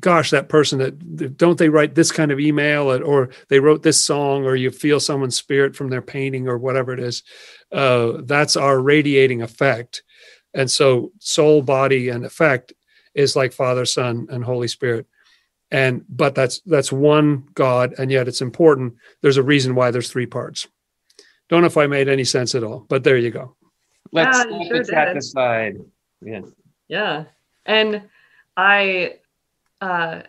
gosh, 0.00 0.30
that 0.30 0.48
person 0.48 0.78
that 0.80 1.36
don't 1.36 1.58
they 1.58 1.68
write 1.68 1.94
this 1.94 2.12
kind 2.12 2.30
of 2.30 2.40
email 2.40 2.92
or 3.02 3.30
they 3.48 3.60
wrote 3.60 3.82
this 3.82 4.00
song 4.00 4.44
or 4.44 4.56
you 4.56 4.70
feel 4.70 5.00
someone's 5.00 5.36
spirit 5.36 5.74
from 5.74 5.88
their 5.88 6.02
painting 6.02 6.48
or 6.48 6.58
whatever 6.58 6.92
it 6.92 7.00
is. 7.00 7.22
Uh, 7.72 8.18
that's 8.24 8.56
our 8.56 8.80
radiating 8.80 9.40
effect. 9.40 10.02
And 10.52 10.70
so 10.70 11.12
soul, 11.18 11.62
body, 11.62 12.08
and 12.08 12.24
effect 12.24 12.72
is 13.16 13.34
like 13.34 13.52
Father, 13.52 13.84
Son, 13.84 14.28
and 14.30 14.44
Holy 14.44 14.68
Spirit. 14.68 15.06
And 15.72 16.04
but 16.08 16.36
that's 16.36 16.60
that's 16.60 16.92
one 16.92 17.48
God, 17.54 17.94
and 17.98 18.12
yet 18.12 18.28
it's 18.28 18.40
important. 18.40 18.94
There's 19.22 19.36
a 19.36 19.42
reason 19.42 19.74
why 19.74 19.90
there's 19.90 20.10
three 20.10 20.26
parts. 20.26 20.68
Don't 21.48 21.60
know 21.60 21.66
if 21.66 21.76
I 21.76 21.88
made 21.88 22.08
any 22.08 22.24
sense 22.24 22.54
at 22.54 22.62
all, 22.62 22.86
but 22.88 23.02
there 23.02 23.16
you 23.16 23.30
go. 23.30 23.56
Let's 24.12 24.38
yeah, 24.38 24.68
sure 24.68 24.84
that 24.84 25.16
aside. 25.16 25.78
Yeah. 26.20 26.42
Yeah. 26.88 27.24
And 27.64 28.02
I 28.56 29.16
uh 29.80 30.22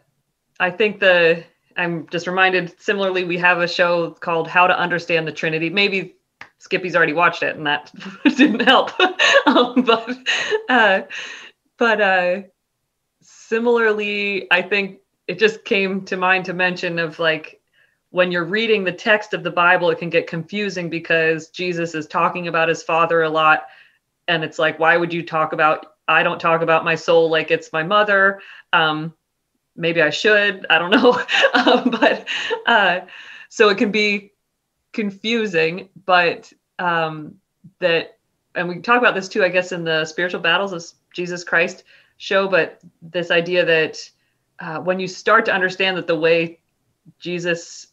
I 0.59 0.71
think 0.71 0.99
the 0.99 1.43
I'm 1.75 2.07
just 2.09 2.27
reminded 2.27 2.79
similarly 2.81 3.23
we 3.23 3.37
have 3.37 3.59
a 3.59 3.67
show 3.67 4.11
called 4.11 4.47
How 4.47 4.67
to 4.67 4.77
Understand 4.77 5.27
the 5.27 5.31
Trinity. 5.31 5.69
Maybe 5.69 6.15
Skippy's 6.57 6.95
already 6.95 7.13
watched 7.13 7.43
it 7.43 7.55
and 7.55 7.67
that 7.67 7.91
didn't 8.23 8.61
help. 8.61 8.91
um, 9.45 9.83
but 9.83 10.17
uh 10.69 11.01
but 11.77 12.01
uh 12.01 12.41
similarly 13.47 14.51
I 14.51 14.61
think 14.61 14.99
it 15.27 15.39
just 15.39 15.63
came 15.63 16.03
to 16.05 16.17
mind 16.17 16.45
to 16.45 16.53
mention 16.53 16.99
of 16.99 17.19
like 17.19 17.61
when 18.09 18.31
you're 18.31 18.45
reading 18.45 18.83
the 18.83 18.91
text 18.91 19.33
of 19.33 19.43
the 19.43 19.51
Bible, 19.51 19.89
it 19.89 19.99
can 19.99 20.09
get 20.09 20.27
confusing 20.27 20.89
because 20.89 21.49
Jesus 21.49 21.93
is 21.93 22.07
talking 22.07 22.47
about 22.47 22.69
his 22.69 22.83
father 22.83 23.23
a 23.23 23.29
lot. 23.29 23.67
And 24.27 24.43
it's 24.43 24.59
like, 24.59 24.79
why 24.79 24.95
would 24.97 25.13
you 25.13 25.23
talk 25.23 25.53
about, 25.53 25.95
I 26.07 26.23
don't 26.23 26.39
talk 26.39 26.61
about 26.61 26.85
my 26.85 26.95
soul 26.95 27.29
like 27.29 27.51
it's 27.51 27.73
my 27.73 27.83
mother. 27.83 28.41
Um, 28.71 29.13
maybe 29.75 30.01
I 30.01 30.09
should, 30.09 30.65
I 30.69 30.79
don't 30.79 30.91
know. 30.91 31.21
um, 31.53 31.89
but 31.89 32.27
uh, 32.65 33.01
so 33.49 33.69
it 33.69 33.77
can 33.77 33.91
be 33.91 34.31
confusing, 34.93 35.89
but 36.05 36.51
um, 36.79 37.35
that, 37.79 38.17
and 38.55 38.69
we 38.69 38.79
talk 38.79 38.99
about 38.99 39.15
this 39.15 39.27
too, 39.27 39.43
I 39.43 39.49
guess, 39.49 39.73
in 39.73 39.83
the 39.83 40.05
spiritual 40.05 40.41
battles 40.41 40.71
of 40.71 40.83
Jesus 41.13 41.43
Christ 41.43 41.83
show, 42.17 42.47
but 42.47 42.79
this 43.01 43.31
idea 43.31 43.65
that 43.65 44.09
uh, 44.59 44.79
when 44.79 44.99
you 44.99 45.07
start 45.07 45.45
to 45.45 45.53
understand 45.53 45.97
that 45.97 46.07
the 46.07 46.15
way 46.15 46.59
Jesus, 47.19 47.87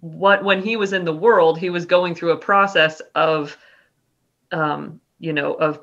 what 0.00 0.44
when 0.44 0.62
he 0.62 0.76
was 0.76 0.92
in 0.92 1.04
the 1.04 1.14
world, 1.14 1.58
he 1.58 1.70
was 1.70 1.86
going 1.86 2.14
through 2.14 2.32
a 2.32 2.36
process 2.36 3.00
of, 3.14 3.56
um, 4.52 5.00
you 5.18 5.32
know, 5.32 5.54
of 5.54 5.80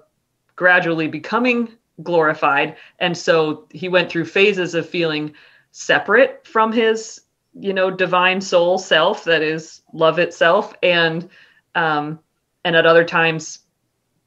gradually 0.56 1.08
becoming 1.08 1.70
glorified, 2.04 2.78
and 3.00 3.18
so 3.18 3.68
he 3.72 3.90
went 3.90 4.10
through 4.10 4.26
phases 4.26 4.76
of 4.76 4.88
feeling 4.88 5.34
separate 5.72 6.46
from 6.46 6.72
his, 6.72 7.22
you 7.60 7.74
know, 7.74 7.90
divine 7.92 8.42
soul 8.42 8.78
self 8.78 9.24
that 9.24 9.42
is 9.42 9.82
love 9.94 10.20
itself, 10.20 10.74
and 10.84 11.30
um, 11.76 12.20
and 12.64 12.76
at 12.76 12.86
other 12.86 13.04
times, 13.06 13.60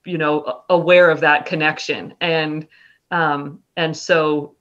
you 0.04 0.18
know, 0.18 0.62
aware 0.68 1.10
of 1.10 1.20
that 1.20 1.46
connection, 1.46 2.14
and 2.20 2.66
um, 3.10 3.62
and 3.76 3.96
so 3.96 4.54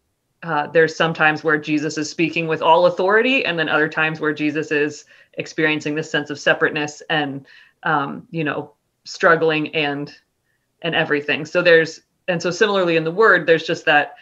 uh, 0.43 0.67
there's 0.67 0.95
sometimes 0.95 1.43
where 1.43 1.57
Jesus 1.57 1.97
is 1.97 2.09
speaking 2.09 2.47
with 2.47 2.61
all 2.61 2.85
authority, 2.85 3.45
and 3.45 3.59
then 3.59 3.69
other 3.69 3.89
times 3.89 4.19
where 4.19 4.33
Jesus 4.33 4.71
is 4.71 5.05
experiencing 5.33 5.95
this 5.95 6.09
sense 6.09 6.29
of 6.29 6.39
separateness 6.39 7.01
and 7.09 7.45
um, 7.83 8.27
you 8.31 8.43
know 8.43 8.73
struggling 9.03 9.75
and 9.75 10.13
and 10.81 10.95
everything. 10.95 11.45
So 11.45 11.61
there's 11.61 12.01
and 12.27 12.41
so 12.41 12.51
similarly 12.51 12.95
in 12.95 13.03
the 13.03 13.11
Word, 13.11 13.47
there's 13.47 13.65
just 13.65 13.85
that 13.85 14.15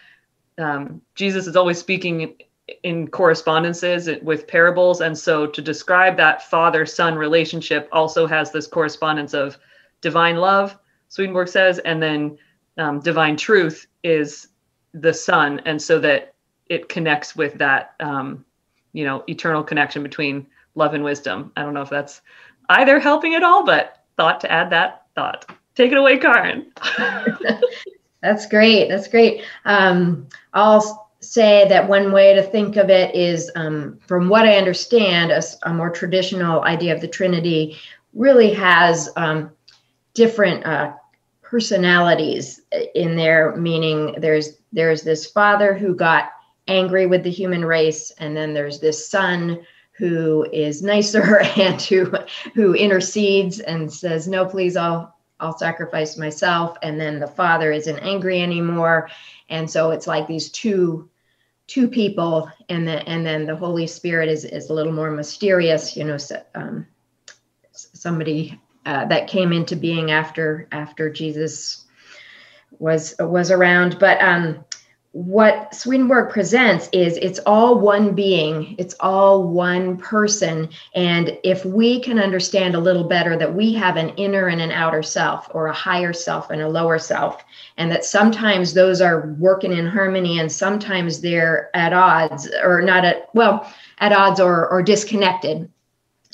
um, 0.58 1.02
Jesus 1.14 1.46
is 1.46 1.56
always 1.56 1.78
speaking 1.78 2.36
in 2.84 3.08
correspondences 3.08 4.10
with 4.24 4.48
parables, 4.48 5.02
and 5.02 5.18
so 5.18 5.46
to 5.48 5.62
describe 5.62 6.18
that 6.18 6.50
father-son 6.50 7.16
relationship 7.16 7.88
also 7.92 8.28
has 8.28 8.52
this 8.52 8.68
correspondence 8.68 9.34
of 9.34 9.58
divine 10.02 10.38
love. 10.38 10.78
Swedenborg 11.10 11.48
says, 11.48 11.80
and 11.80 12.02
then 12.02 12.38
um, 12.78 13.00
divine 13.00 13.38
truth 13.38 13.88
is 14.04 14.48
the 14.94 15.14
Son. 15.14 15.62
And 15.66 15.82
so 15.82 16.00
that 16.00 16.34
it 16.68 16.90
connects 16.90 17.36
with 17.36 17.58
that 17.58 17.96
um, 18.00 18.46
you 18.94 19.04
know 19.06 19.24
eternal 19.28 19.64
connection 19.64 20.04
between 20.04 20.48
love 20.76 20.94
and 20.94 21.04
wisdom. 21.04 21.52
I 21.56 21.64
don't 21.64 21.74
know 21.74 21.82
if 21.82 21.90
that's 21.90 22.22
either 22.70 23.00
helping 23.00 23.36
at 23.36 23.44
all 23.44 23.66
but 23.66 24.04
thought 24.18 24.42
to 24.42 24.52
add 24.52 24.70
that 24.72 25.06
thought. 25.16 25.46
Take 25.76 25.92
it 25.92 25.98
away 25.98 26.18
Karin 26.18 26.72
that's 28.22 28.48
great. 28.48 28.90
That's 28.90 29.08
great. 29.08 29.44
Um, 29.66 30.28
i'll 30.54 31.08
say 31.20 31.68
that 31.68 31.88
one 31.88 32.12
way 32.12 32.36
to 32.36 32.44
think 32.44 32.76
of 32.76 32.90
it 32.90 33.14
is 33.16 33.52
um, 33.56 34.00
from 34.06 34.30
what 34.30 34.46
i 34.46 34.56
understand 34.56 35.32
a, 35.32 35.42
a, 35.64 35.74
more 35.74 35.90
traditional 35.90 36.62
idea 36.62 36.94
of 36.94 37.02
the 37.02 37.08
trinity 37.08 37.76
really 38.14 38.54
has 38.54 39.10
um, 39.16 39.52
different 40.14 40.64
uh, 40.66 40.94
personalities 41.50 42.62
in 42.96 43.16
there 43.16 43.56
meaning 43.56 44.16
there's 44.20 44.58
there's 44.72 45.04
this 45.04 45.26
father 45.26 45.74
who 45.74 45.96
got 45.96 46.32
angry 46.68 47.06
with 47.06 47.24
the 47.24 47.32
human 47.32 47.64
race 47.64 48.12
and 48.20 48.36
then 48.36 48.54
there's 48.54 48.80
this 48.80 49.10
son 49.10 49.60
who 49.92 50.46
is 50.52 50.82
nicer 50.82 51.40
and 51.58 51.82
who 51.82 52.12
who 52.54 52.74
intercedes 52.74 53.60
and 53.60 53.92
says 53.92 54.28
no 54.28 54.46
please 54.46 54.76
i'll 54.76 55.18
i'll 55.40 55.58
sacrifice 55.58 56.18
myself. 56.18 56.78
And 56.82 57.00
then 57.00 57.20
the 57.20 57.28
father 57.28 57.72
isn't 57.72 58.00
angry 58.00 58.42
anymore. 58.42 59.10
And 59.50 59.70
so 59.70 59.92
it's 59.92 60.08
like 60.08 60.28
these 60.28 60.50
two 60.50 61.10
two 61.68 61.88
people 61.90 62.50
and 62.70 62.88
then 62.88 63.00
and 63.00 63.26
then 63.26 63.46
the 63.46 63.56
holy 63.56 63.88
spirit 63.88 64.30
is 64.30 64.46
is 64.46 64.70
a 64.70 64.74
little 64.74 64.94
more 64.94 65.12
mysterious 65.12 65.98
you 65.98 66.06
know 66.06 66.18
um, 66.56 66.88
somebody 67.74 68.58
uh, 68.88 69.06
that 69.06 69.28
came 69.28 69.52
into 69.52 69.76
being 69.76 70.12
after 70.12 70.68
after 70.72 71.12
Jesus 71.12 71.86
was 72.80 73.16
was 73.20 73.52
around. 73.52 74.00
But 74.00 74.22
um, 74.22 74.64
what 75.12 75.74
Swedenborg 75.74 76.30
presents 76.30 76.90
is 76.94 77.18
it's 77.18 77.40
all 77.40 77.80
one 77.80 78.14
being, 78.14 78.76
it's 78.78 78.96
all 79.00 79.44
one 79.44 79.98
person. 79.98 80.70
And 80.96 81.38
if 81.44 81.66
we 81.66 82.00
can 82.00 82.20
understand 82.20 82.76
a 82.76 82.80
little 82.80 83.04
better 83.04 83.36
that 83.36 83.54
we 83.54 83.74
have 83.74 83.98
an 83.98 84.10
inner 84.10 84.48
and 84.48 84.62
an 84.62 84.72
outer 84.72 85.04
self, 85.04 85.50
or 85.54 85.68
a 85.68 85.74
higher 85.74 86.14
self 86.14 86.50
and 86.50 86.62
a 86.62 86.70
lower 86.70 87.00
self, 87.00 87.44
and 87.78 87.92
that 87.92 88.06
sometimes 88.06 88.74
those 88.74 89.02
are 89.02 89.34
working 89.40 89.74
in 89.74 89.88
harmony 89.88 90.40
and 90.40 90.52
sometimes 90.52 91.20
they're 91.20 91.76
at 91.76 91.94
odds, 91.94 92.48
or 92.64 92.82
not 92.82 93.04
at, 93.04 93.30
well, 93.34 93.70
at 93.98 94.14
odds 94.14 94.40
or, 94.40 94.70
or 94.70 94.82
disconnected. 94.82 95.70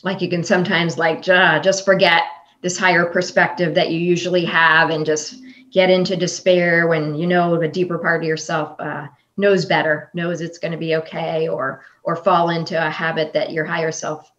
Like 0.04 0.22
you 0.22 0.30
can 0.30 0.44
sometimes 0.44 0.98
like 0.98 1.22
just 1.24 1.86
forget 1.86 2.24
this 2.64 2.78
higher 2.78 3.06
perspective 3.06 3.76
that 3.76 3.92
you 3.92 4.00
usually 4.00 4.46
have 4.46 4.90
and 4.90 5.06
just 5.06 5.36
get 5.72 5.90
into 5.90 6.16
despair 6.16 6.88
when 6.88 7.14
you 7.14 7.28
know 7.28 7.60
the 7.60 7.68
deeper 7.68 8.00
part 8.00 8.22
of 8.22 8.28
yourself 8.28 8.80
uh, 8.80 9.08
knows 9.38 9.66
better 9.66 10.10
knows 10.14 10.42
it's 10.42 10.58
going 10.58 10.72
to 10.72 10.78
be 10.78 10.96
okay 10.96 11.48
or 11.48 11.84
or 12.02 12.16
fall 12.16 12.50
into 12.50 12.76
a 12.76 12.90
habit 12.90 13.34
that 13.34 13.52
your 13.52 13.66
higher 13.66 13.92
self 13.92 14.32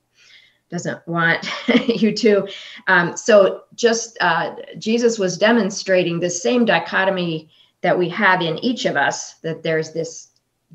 doesn't 0.71 1.07
want 1.07 1.47
you 1.87 2.13
to. 2.13 2.49
Um, 2.89 3.17
so 3.17 3.65
just 3.77 4.17
uh, 4.21 4.57
jesus 4.79 5.19
was 5.19 5.39
demonstrating 5.39 6.19
the 6.19 6.31
same 6.31 6.65
dichotomy 6.65 7.51
that 7.83 7.97
we 7.97 8.09
have 8.09 8.41
in 8.41 8.59
each 8.65 8.87
of 8.87 8.97
us 8.97 9.35
that 9.41 9.63
there's 9.63 9.93
this 9.93 10.29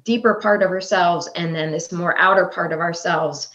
deeper 0.03 0.35
part 0.35 0.61
of 0.61 0.69
ourselves 0.69 1.27
and 1.35 1.55
then 1.55 1.71
this 1.71 1.91
more 1.91 2.17
outer 2.17 2.45
part 2.45 2.71
of 2.71 2.79
ourselves. 2.79 3.49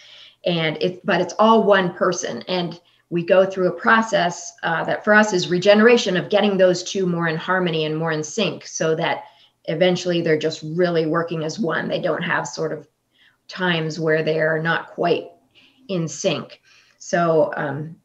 And 0.44 0.76
it 0.83 1.04
but 1.07 1.20
it's 1.20 1.35
all 1.38 1.62
one 1.62 1.94
person. 1.94 2.42
And 2.48 2.80
we 3.11 3.25
go 3.25 3.45
through 3.45 3.69
a 3.69 3.81
process 3.81 4.55
uh, 4.62 4.85
that 4.85 5.05
for 5.05 5.14
us 5.14 5.33
is 5.33 5.49
regeneration 5.49 6.17
of 6.17 6.31
getting 6.31 6.57
those 6.57 6.83
two 6.83 7.07
more 7.07 7.29
in 7.29 7.37
harmony 7.37 7.85
and 7.85 7.97
more 7.97 8.12
in 8.12 8.23
sync 8.23 8.67
so 8.67 8.95
that 8.95 9.25
eventually 9.67 10.21
they're 10.21 10.38
just 10.38 10.62
really 10.62 11.07
working 11.07 11.45
as 11.45 11.59
one. 11.59 11.88
They 11.88 12.01
don't 12.01 12.23
have 12.23 12.47
sort 12.47 12.73
of 12.73 12.88
times 13.49 14.01
where 14.01 14.23
they're 14.23 14.62
not 14.62 14.88
quite 14.88 15.29
in 15.88 16.09
sync. 16.09 16.61
So 16.99 17.53
um, 17.57 17.97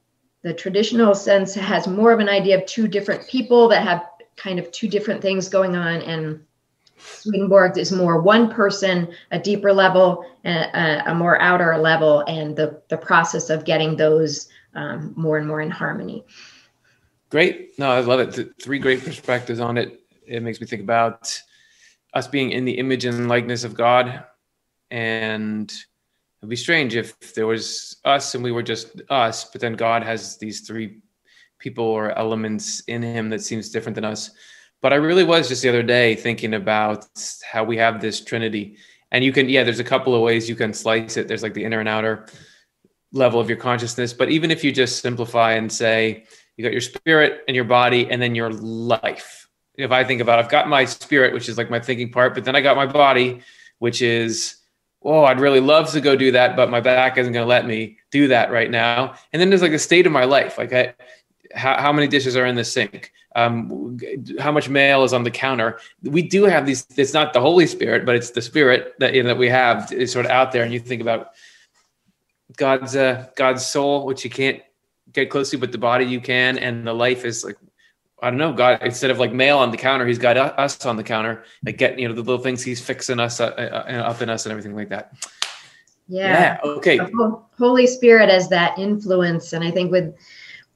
the 0.42 0.54
traditional 0.54 1.16
sense 1.16 1.54
has 1.56 1.88
more 1.88 2.12
of 2.12 2.20
an 2.20 2.30
idea 2.30 2.58
of 2.58 2.66
two 2.66 2.88
different 2.88 3.28
people 3.28 3.68
that 3.70 3.84
have 3.84 4.06
kind 4.36 4.60
of 4.60 4.72
two 4.72 4.88
different 4.88 5.22
things 5.22 5.50
going 5.50 5.76
on 5.76 6.02
and 6.02 6.42
Swedenborg 7.00 7.78
is 7.78 7.92
more 7.92 8.22
one 8.22 8.52
person, 8.52 9.10
a 9.32 9.40
deeper 9.40 9.72
level, 9.72 10.26
a, 10.46 11.02
a, 11.06 11.16
more 11.16 11.42
outer 11.42 11.78
level, 11.78 12.22
and 12.28 12.56
the, 12.56 12.82
the 12.90 12.98
process 12.98 13.50
of 13.50 13.66
getting 13.66 13.96
those 13.96 14.50
um, 14.76 15.14
more 15.16 15.38
and 15.38 15.48
more 15.48 15.62
in 15.62 15.72
harmony. 15.72 16.26
Great. 17.30 17.78
No, 17.78 17.92
I 17.92 18.00
love 18.00 18.20
it. 18.20 18.54
Three 18.62 18.80
great 18.80 19.04
perspectives 19.04 19.60
on 19.60 19.78
it. 19.78 20.02
It 20.26 20.42
makes 20.42 20.60
me 20.60 20.68
think 20.68 20.82
about 20.82 21.40
us 22.14 22.28
being 22.28 22.52
in 22.52 22.66
the 22.66 22.78
image 22.78 23.06
and 23.06 23.28
likeness 23.28 23.64
of 23.64 23.76
God 23.76 24.24
and 24.90 25.72
It'd 26.40 26.50
be 26.50 26.56
strange 26.56 26.96
if 26.96 27.34
there 27.34 27.48
was 27.48 27.98
us 28.06 28.34
and 28.34 28.44
we 28.44 28.54
were 28.54 28.64
just 28.64 29.02
us, 29.10 29.46
but 29.52 29.60
then 29.60 29.74
God 29.74 30.04
has 30.04 30.38
these 30.38 30.62
three 30.62 31.02
people 31.58 31.84
or 31.84 32.18
elements 32.18 32.80
in 32.88 33.02
him 33.02 33.30
that 33.30 33.42
seems 33.42 33.70
different 33.70 33.96
than 33.96 34.06
us. 34.06 34.32
But 34.82 34.94
I 34.94 34.96
really 34.96 35.26
was 35.26 35.50
just 35.50 35.62
the 35.62 35.68
other 35.68 35.84
day 35.84 36.16
thinking 36.16 36.54
about 36.54 37.06
how 37.44 37.66
we 37.66 37.76
have 37.76 38.00
this 38.00 38.24
Trinity. 38.24 38.78
And 39.12 39.26
you 39.26 39.34
can, 39.34 39.50
yeah, 39.50 39.66
there's 39.66 39.82
a 39.82 39.84
couple 39.84 40.16
of 40.16 40.22
ways 40.22 40.48
you 40.48 40.56
can 40.56 40.74
slice 40.74 41.18
it. 41.18 41.28
There's 41.28 41.44
like 41.44 41.54
the 41.54 41.66
inner 41.66 41.82
and 41.82 41.90
outer 41.90 42.28
level 43.12 43.40
of 43.40 43.50
your 43.50 43.58
consciousness. 43.58 44.14
But 44.14 44.30
even 44.30 44.52
if 44.52 44.64
you 44.64 44.72
just 44.72 45.02
simplify 45.02 45.54
and 45.54 45.72
say, 45.72 46.26
you 46.58 46.64
got 46.64 46.72
your 46.72 46.82
spirit 46.82 47.44
and 47.48 47.56
your 47.56 47.66
body, 47.66 48.10
and 48.10 48.22
then 48.22 48.36
your 48.36 48.52
life. 48.52 49.48
If 49.76 49.92
I 49.92 50.04
think 50.04 50.20
about, 50.20 50.40
I've 50.40 50.50
got 50.50 50.68
my 50.68 50.84
spirit, 50.84 51.34
which 51.34 51.48
is 51.48 51.58
like 51.58 51.70
my 51.70 51.80
thinking 51.80 52.12
part, 52.12 52.36
but 52.36 52.44
then 52.44 52.56
I 52.56 52.62
got 52.62 52.76
my 52.76 52.86
body, 52.86 53.42
which 53.80 54.02
is 54.02 54.60
oh, 55.02 55.24
I'd 55.24 55.40
really 55.40 55.60
love 55.60 55.92
to 55.92 56.02
go 56.02 56.16
do 56.16 56.32
that, 56.34 56.56
but 56.56 56.70
my 56.70 56.82
back 56.82 57.18
isn't 57.18 57.32
going 57.32 57.44
to 57.44 57.50
let 57.50 57.66
me 57.66 57.98
do 58.12 58.28
that 58.28 58.52
right 58.52 58.70
now. 58.70 59.14
And 59.32 59.42
then 59.42 59.50
there's 59.50 59.62
like 59.62 59.72
a 59.72 59.80
state 59.80 60.06
of 60.06 60.12
my 60.12 60.26
life, 60.26 60.58
like 60.58 60.74
I, 60.74 60.94
how, 61.56 61.80
how 61.80 61.94
many 61.94 62.08
dishes 62.08 62.36
are 62.36 62.46
in 62.46 62.56
the 62.56 62.66
sink, 62.66 63.12
um, 63.36 63.98
how 64.40 64.52
much 64.52 64.70
mail 64.70 65.04
is 65.04 65.14
on 65.14 65.24
the 65.24 65.32
counter. 65.32 65.80
We 66.04 66.22
do 66.22 66.44
have 66.44 66.66
these. 66.66 66.86
It's 66.98 67.14
not 67.14 67.34
the 67.34 67.42
Holy 67.42 67.68
Spirit, 67.68 68.06
but 68.06 68.16
it's 68.16 68.32
the 68.32 68.42
Spirit 68.42 68.94
that 69.00 69.14
you 69.14 69.24
know, 69.24 69.30
that 69.30 69.38
we 69.38 69.50
have 69.50 69.92
is 69.92 70.12
sort 70.12 70.26
of 70.26 70.32
out 70.32 70.52
there. 70.52 70.64
And 70.64 70.74
you 70.74 70.80
think 70.80 71.02
about 71.02 71.30
God's 72.60 72.96
uh, 72.96 73.28
God's 73.36 73.66
soul, 73.66 74.06
which 74.06 74.24
you 74.24 74.30
can't 74.30 74.62
get 75.12 75.30
close 75.30 75.50
to, 75.52 75.58
but 75.58 75.72
the 75.72 75.78
body 75.78 76.06
you 76.06 76.22
can, 76.22 76.60
and 76.60 76.86
the 76.86 76.94
life 76.94 77.26
is 77.26 77.44
like 77.44 77.58
I 78.22 78.30
don't 78.30 78.38
know, 78.38 78.54
God, 78.54 78.80
instead 78.84 79.12
of 79.12 79.18
like 79.18 79.32
mail 79.32 79.58
on 79.58 79.72
the 79.72 79.78
counter, 79.78 80.06
he's 80.06 80.20
got 80.20 80.38
us 80.38 80.86
on 80.86 80.98
the 80.98 81.04
counter, 81.04 81.44
like 81.66 81.78
getting, 81.78 82.00
you 82.00 82.08
know, 82.08 82.14
the 82.14 82.22
little 82.22 82.44
things 82.44 82.62
he's 82.62 82.82
fixing 82.82 83.20
us 83.20 83.40
uh, 83.40 83.46
uh, 83.46 83.90
uh 83.90 84.10
up 84.10 84.22
in 84.22 84.30
us 84.30 84.46
and 84.46 84.52
everything 84.52 84.76
like 84.76 84.90
that. 84.90 85.14
Yeah. 86.08 86.60
yeah. 86.64 86.70
Okay. 86.70 87.00
Holy 87.58 87.88
Spirit 87.88 88.30
as 88.30 88.50
that 88.50 88.78
influence. 88.78 89.54
And 89.54 89.64
I 89.64 89.72
think 89.72 89.92
with 89.92 90.14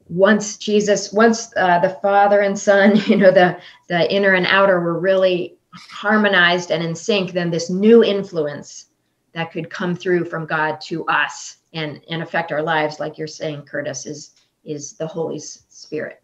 once 0.08 0.58
Jesus, 0.58 1.12
once 1.12 1.52
uh, 1.58 1.80
the 1.80 1.98
Father 2.02 2.39
and 2.39 2.58
Son, 2.58 2.96
you 3.08 3.17
know, 3.17 3.32
the, 3.32 3.60
the 3.89 4.10
inner 4.13 4.34
and 4.34 4.46
outer 4.46 4.80
were 4.80 5.00
really 5.00 5.58
harmonized 5.74 6.72
and 6.72 6.84
in 6.84 6.96
sync, 6.96 7.32
then 7.32 7.52
this 7.52 7.69
new 7.69 8.04
influence 8.04 8.86
that 9.34 9.52
could 9.52 9.69
come 9.69 9.96
through 9.96 10.26
from 10.26 10.46
God 10.46 10.80
to 10.82 11.06
us 11.08 11.58
and, 11.74 12.02
and 12.10 12.22
affect 12.22 12.52
our 12.52 12.62
lives, 12.62 13.00
like 13.00 13.18
you're 13.18 13.28
saying, 13.28 13.64
Curtis, 13.64 14.06
is, 14.06 14.32
is 14.64 14.94
the 14.94 15.08
Holy 15.08 15.40
Spirit. 15.40 16.22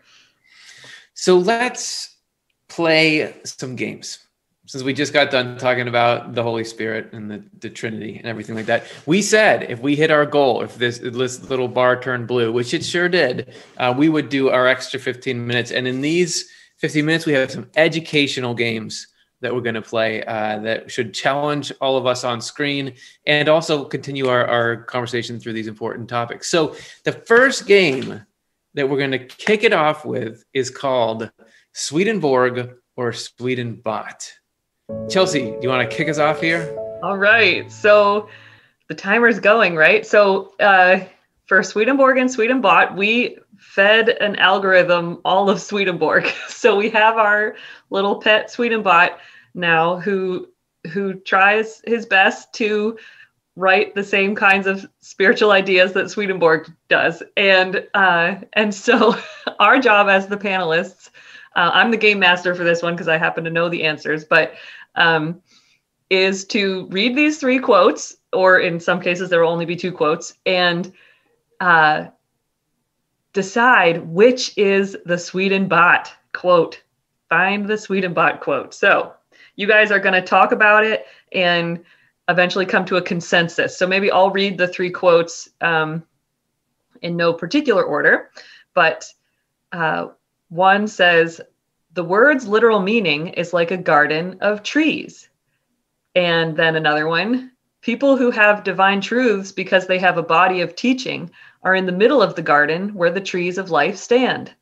So 1.14 1.38
let's 1.38 2.16
play 2.68 3.34
some 3.44 3.76
games. 3.76 4.20
Since 4.68 4.84
we 4.84 4.94
just 4.94 5.14
got 5.14 5.32
done 5.32 5.58
talking 5.58 5.88
about 5.88 6.36
the 6.36 6.44
Holy 6.44 6.64
Spirit 6.64 7.12
and 7.12 7.30
the, 7.30 7.44
the 7.60 7.72
Trinity 7.72 8.18
and 8.18 8.28
everything 8.28 8.56
like 8.56 8.68
that, 8.68 8.86
we 9.08 9.24
said 9.24 9.64
if 9.64 9.80
we 9.80 9.96
hit 9.96 10.12
our 10.12 10.28
goal, 10.28 10.62
if 10.62 10.78
this, 10.78 11.00
this 11.00 11.50
little 11.50 11.68
bar 11.68 12.00
turned 12.00 12.28
blue, 12.28 12.52
which 12.52 12.74
it 12.76 12.86
sure 12.86 13.10
did, 13.10 13.56
uh, 13.78 13.94
we 13.98 14.10
would 14.10 14.30
do 14.30 14.50
our 14.50 14.68
extra 14.68 15.00
15 15.00 15.46
minutes. 15.46 15.72
And 15.72 15.88
in 15.88 16.02
these 16.02 16.50
15 16.78 17.04
minutes, 17.04 17.26
we 17.26 17.34
have 17.34 17.50
some 17.50 17.68
educational 17.76 18.54
games 18.54 19.08
that 19.42 19.54
we're 19.54 19.62
going 19.62 19.76
to 19.76 19.82
play 19.82 20.24
uh, 20.24 20.60
that 20.60 20.92
should 20.92 21.14
challenge 21.14 21.72
all 21.82 21.98
of 21.98 22.06
us 22.06 22.24
on 22.24 22.42
screen 22.42 22.94
and 23.26 23.48
also 23.48 23.86
continue 23.86 24.28
our, 24.28 24.46
our 24.46 24.84
conversation 24.84 25.40
through 25.40 25.54
these 25.54 25.68
important 25.68 26.10
topics. 26.10 26.50
So, 26.50 26.76
the 27.04 27.14
first 27.14 27.66
game 27.68 28.22
that 28.74 28.90
we're 28.90 28.98
going 28.98 29.12
to 29.12 29.26
kick 29.26 29.64
it 29.64 29.74
off 29.74 30.06
with 30.06 30.44
is 30.54 30.70
called 30.70 31.32
Swedenborg 31.74 32.76
or 32.96 33.12
Swedenbot. 33.12 34.32
Chelsea, 35.10 35.42
do 35.42 35.58
you 35.62 35.70
want 35.70 35.90
to 35.90 35.96
kick 35.96 36.10
us 36.10 36.18
off 36.18 36.42
here? 36.42 36.76
All 37.04 37.18
right. 37.18 37.72
So 37.72 38.30
the 38.88 38.96
timer's 38.96 39.40
going, 39.40 39.76
right? 39.76 40.06
So 40.06 40.54
uh, 40.60 41.02
for 41.46 41.64
Swedenborg 41.64 42.18
and 42.18 42.30
Swedenbot, 42.30 42.96
we 42.96 43.38
fed 43.70 44.10
an 44.10 44.36
algorithm 44.38 45.20
all 45.24 45.50
of 45.50 45.62
Swedenborg. 45.62 46.26
So 46.50 46.76
we 46.76 46.90
have 46.90 47.16
our 47.18 47.56
little 47.90 48.20
pet 48.20 48.50
Swedenbot 48.50 49.12
now 49.54 49.98
who 49.98 50.48
who 50.92 51.14
tries 51.14 51.82
his 51.86 52.06
best 52.06 52.52
to 52.54 52.98
write 53.56 53.96
the 53.96 54.04
same 54.04 54.36
kinds 54.36 54.68
of 54.68 54.86
spiritual 55.00 55.52
ideas 55.52 55.94
that 55.94 56.10
Swedenborg 56.10 56.70
does. 56.90 57.24
And 57.38 57.88
uh, 57.94 58.36
and 58.54 58.74
so 58.74 59.16
our 59.60 59.80
job 59.80 60.10
as 60.10 60.28
the 60.28 60.38
panelists, 60.38 61.10
uh, 61.56 61.70
I'm 61.74 61.92
the 61.92 61.98
game 61.98 62.20
master 62.20 62.56
for 62.56 62.64
this 62.64 62.82
one 62.82 62.96
because 62.96 63.08
I 63.08 63.18
happen 63.18 63.44
to 63.46 63.52
know 63.52 63.70
the 63.70 63.86
answers, 63.86 64.26
but 64.26 64.54
um, 64.96 65.42
is 66.10 66.44
to 66.46 66.88
read 66.90 67.16
these 67.16 67.40
three 67.40 67.60
quotes, 67.60 68.18
or 68.34 68.60
in 68.60 68.80
some 68.80 69.00
cases 69.00 69.30
there 69.30 69.42
will 69.42 69.52
only 69.52 69.66
be 69.66 69.76
two 69.76 69.92
quotes, 69.92 70.34
and 70.46 70.92
uh, 71.60 72.08
decide 73.34 74.08
which 74.08 74.58
is 74.58 74.98
the 75.06 75.16
Swedenbot 75.16 76.08
quote. 76.34 76.82
Find 77.30 77.68
the 77.68 77.76
Swedenbot 77.76 78.40
quote. 78.40 78.74
So 78.74 79.14
you 79.56 79.68
guys 79.68 79.92
are 79.92 80.00
going 80.00 80.14
to 80.14 80.22
talk 80.22 80.52
about 80.52 80.86
it 80.86 81.06
and 81.32 81.84
eventually 82.28 82.66
come 82.66 82.86
to 82.86 82.98
a 82.98 83.02
consensus. 83.02 83.78
So 83.78 83.88
maybe 83.88 84.12
I'll 84.12 84.32
read 84.32 84.58
the 84.58 84.68
three 84.68 84.92
quotes 84.92 85.50
um, 85.62 86.04
in 87.02 87.18
no 87.18 87.34
particular 87.34 87.84
order, 87.84 88.30
but 88.74 89.06
uh, 89.72 90.08
one 90.50 90.88
says, 90.88 91.42
The 91.94 92.04
word's 92.04 92.48
literal 92.48 92.80
meaning 92.80 93.30
is 93.30 93.54
like 93.54 93.72
a 93.72 93.78
garden 93.78 94.38
of 94.42 94.64
trees. 94.64 95.30
And 96.16 96.56
then 96.56 96.76
another 96.76 97.08
one, 97.08 97.52
people 97.82 98.18
who 98.18 98.32
have 98.32 98.64
divine 98.64 99.02
truths 99.02 99.52
because 99.52 99.88
they 99.88 100.00
have 100.00 100.18
a 100.18 100.24
body 100.24 100.62
of 100.62 100.76
teaching 100.76 101.32
are 101.64 101.76
in 101.76 101.86
the 101.86 101.92
middle 101.92 102.22
of 102.22 102.36
the 102.36 102.42
garden 102.42 102.94
where 102.94 103.12
the 103.12 103.22
trees 103.22 103.58
of 103.58 103.72
life 103.72 103.98
stand. 103.98 104.54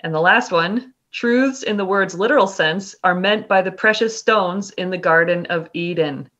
And 0.00 0.14
the 0.14 0.20
last 0.20 0.52
one, 0.52 0.94
truths 1.12 1.62
in 1.62 1.76
the 1.76 1.84
word's 1.84 2.14
literal 2.14 2.46
sense 2.46 2.94
are 3.04 3.14
meant 3.14 3.48
by 3.48 3.62
the 3.62 3.72
precious 3.72 4.18
stones 4.18 4.70
in 4.70 4.90
the 4.90 4.98
Garden 4.98 5.46
of 5.46 5.68
Eden. 5.74 6.30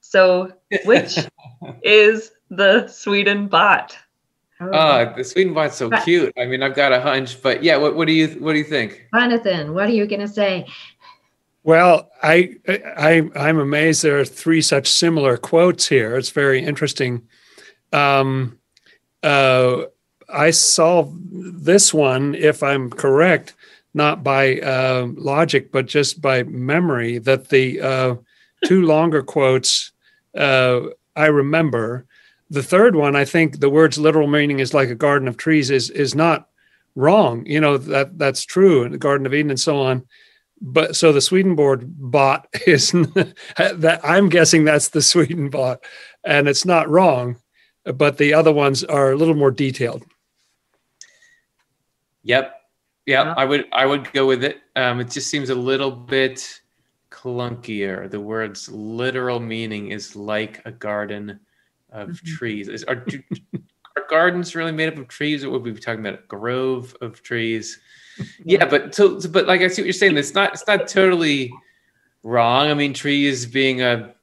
So, 0.00 0.52
which 0.84 1.18
is 1.82 2.30
the 2.50 2.84
Swedenbot? 2.88 3.94
Oh, 4.60 4.70
uh, 4.70 5.14
the 5.14 5.22
Swedenbot's 5.22 5.76
so 5.76 5.90
cute. 6.02 6.32
I 6.36 6.46
mean, 6.46 6.62
I've 6.62 6.74
got 6.74 6.92
a 6.92 7.00
hunch, 7.00 7.40
but 7.42 7.62
yeah, 7.62 7.76
what, 7.76 7.94
what 7.94 8.06
do 8.06 8.12
you 8.12 8.28
what 8.40 8.52
do 8.52 8.58
you 8.58 8.64
think? 8.64 9.06
Jonathan, 9.14 9.74
what 9.74 9.88
are 9.88 9.92
you 9.92 10.06
going 10.06 10.20
to 10.20 10.28
say? 10.28 10.66
Well, 11.62 12.10
I, 12.22 12.56
I 12.66 13.28
I'm 13.36 13.58
amazed 13.58 14.02
there 14.02 14.18
are 14.18 14.24
three 14.24 14.62
such 14.62 14.88
similar 14.88 15.36
quotes 15.36 15.88
here. 15.88 16.16
It's 16.16 16.30
very 16.30 16.64
interesting. 16.64 17.28
Um, 17.92 18.57
uh, 19.22 19.84
I 20.28 20.50
saw 20.50 21.08
this 21.30 21.94
one, 21.94 22.34
if 22.34 22.62
I'm 22.62 22.90
correct, 22.90 23.54
not 23.94 24.22
by 24.22 24.60
uh, 24.60 25.08
logic, 25.16 25.72
but 25.72 25.86
just 25.86 26.20
by 26.20 26.42
memory, 26.44 27.18
that 27.18 27.48
the 27.48 27.80
uh, 27.80 28.14
two 28.64 28.82
longer 28.82 29.22
quotes 29.22 29.92
uh, 30.36 30.80
I 31.16 31.26
remember. 31.26 32.06
The 32.50 32.62
third 32.62 32.96
one, 32.96 33.16
I 33.16 33.24
think 33.24 33.60
the 33.60 33.68
word's 33.68 33.98
literal 33.98 34.28
meaning 34.28 34.60
is 34.60 34.72
like 34.72 34.88
a 34.88 34.94
garden 34.94 35.28
of 35.28 35.36
trees 35.36 35.70
is 35.70 35.90
is 35.90 36.14
not 36.14 36.48
wrong. 36.94 37.44
You 37.44 37.60
know 37.60 37.76
that 37.76 38.18
that's 38.18 38.44
true 38.44 38.84
in 38.84 38.92
the 38.92 38.98
Garden 38.98 39.26
of 39.26 39.34
Eden 39.34 39.50
and 39.50 39.60
so 39.60 39.80
on. 39.80 40.06
But 40.60 40.96
so 40.96 41.12
the 41.12 41.20
Swedenborg 41.20 41.84
bot 41.86 42.48
is 42.66 42.92
that 42.92 44.00
I'm 44.02 44.28
guessing 44.28 44.64
that's 44.64 44.88
the 44.88 45.00
Swedenbot, 45.00 45.78
and 46.24 46.48
it's 46.48 46.64
not 46.64 46.88
wrong. 46.88 47.36
But 47.94 48.18
the 48.18 48.34
other 48.34 48.52
ones 48.52 48.84
are 48.84 49.12
a 49.12 49.16
little 49.16 49.34
more 49.34 49.50
detailed. 49.50 50.04
Yep. 52.22 52.54
Yeah, 53.06 53.32
I 53.38 53.46
would 53.46 53.64
I 53.72 53.86
would 53.86 54.12
go 54.12 54.26
with 54.26 54.44
it. 54.44 54.58
Um, 54.76 55.00
it 55.00 55.10
just 55.10 55.30
seems 55.30 55.48
a 55.48 55.54
little 55.54 55.90
bit 55.90 56.60
clunkier. 57.10 58.10
The 58.10 58.20
word's 58.20 58.68
literal 58.68 59.40
meaning 59.40 59.92
is 59.92 60.14
like 60.14 60.60
a 60.66 60.70
garden 60.70 61.40
of 61.90 62.10
mm-hmm. 62.10 62.36
trees. 62.36 62.68
Is, 62.68 62.84
are, 62.84 63.06
are 63.96 64.06
gardens 64.10 64.54
really 64.54 64.72
made 64.72 64.88
up 64.88 64.98
of 64.98 65.08
trees, 65.08 65.42
or 65.42 65.48
would 65.48 65.62
we 65.62 65.70
be 65.70 65.80
talking 65.80 66.00
about 66.00 66.20
a 66.20 66.26
grove 66.26 66.94
of 67.00 67.22
trees? 67.22 67.80
Yeah, 68.44 68.66
but 68.66 68.94
so, 68.94 69.18
but 69.28 69.46
like 69.46 69.62
I 69.62 69.68
see 69.68 69.80
what 69.80 69.86
you're 69.86 69.92
saying. 69.94 70.18
It's 70.18 70.34
not 70.34 70.52
it's 70.52 70.66
not 70.66 70.86
totally 70.86 71.50
wrong. 72.22 72.68
I 72.70 72.74
mean, 72.74 72.92
trees 72.92 73.46
being 73.46 73.80
a, 73.80 74.14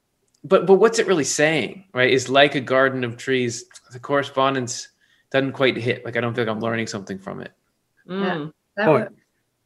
but 0.48 0.66
but 0.66 0.74
what's 0.74 0.98
it 0.98 1.06
really 1.06 1.24
saying? 1.24 1.84
Right? 1.92 2.10
Is 2.10 2.28
like 2.28 2.54
a 2.54 2.60
garden 2.60 3.04
of 3.04 3.16
trees. 3.16 3.64
The 3.92 3.98
correspondence 3.98 4.88
doesn't 5.30 5.52
quite 5.52 5.76
hit. 5.76 6.04
Like 6.04 6.16
I 6.16 6.20
don't 6.20 6.34
feel 6.34 6.44
like 6.44 6.54
I'm 6.54 6.60
learning 6.60 6.86
something 6.86 7.18
from 7.18 7.40
it. 7.40 7.52
Mm. 8.08 8.22
Yeah, 8.24 8.50
that 8.76 8.90
was, 8.90 9.08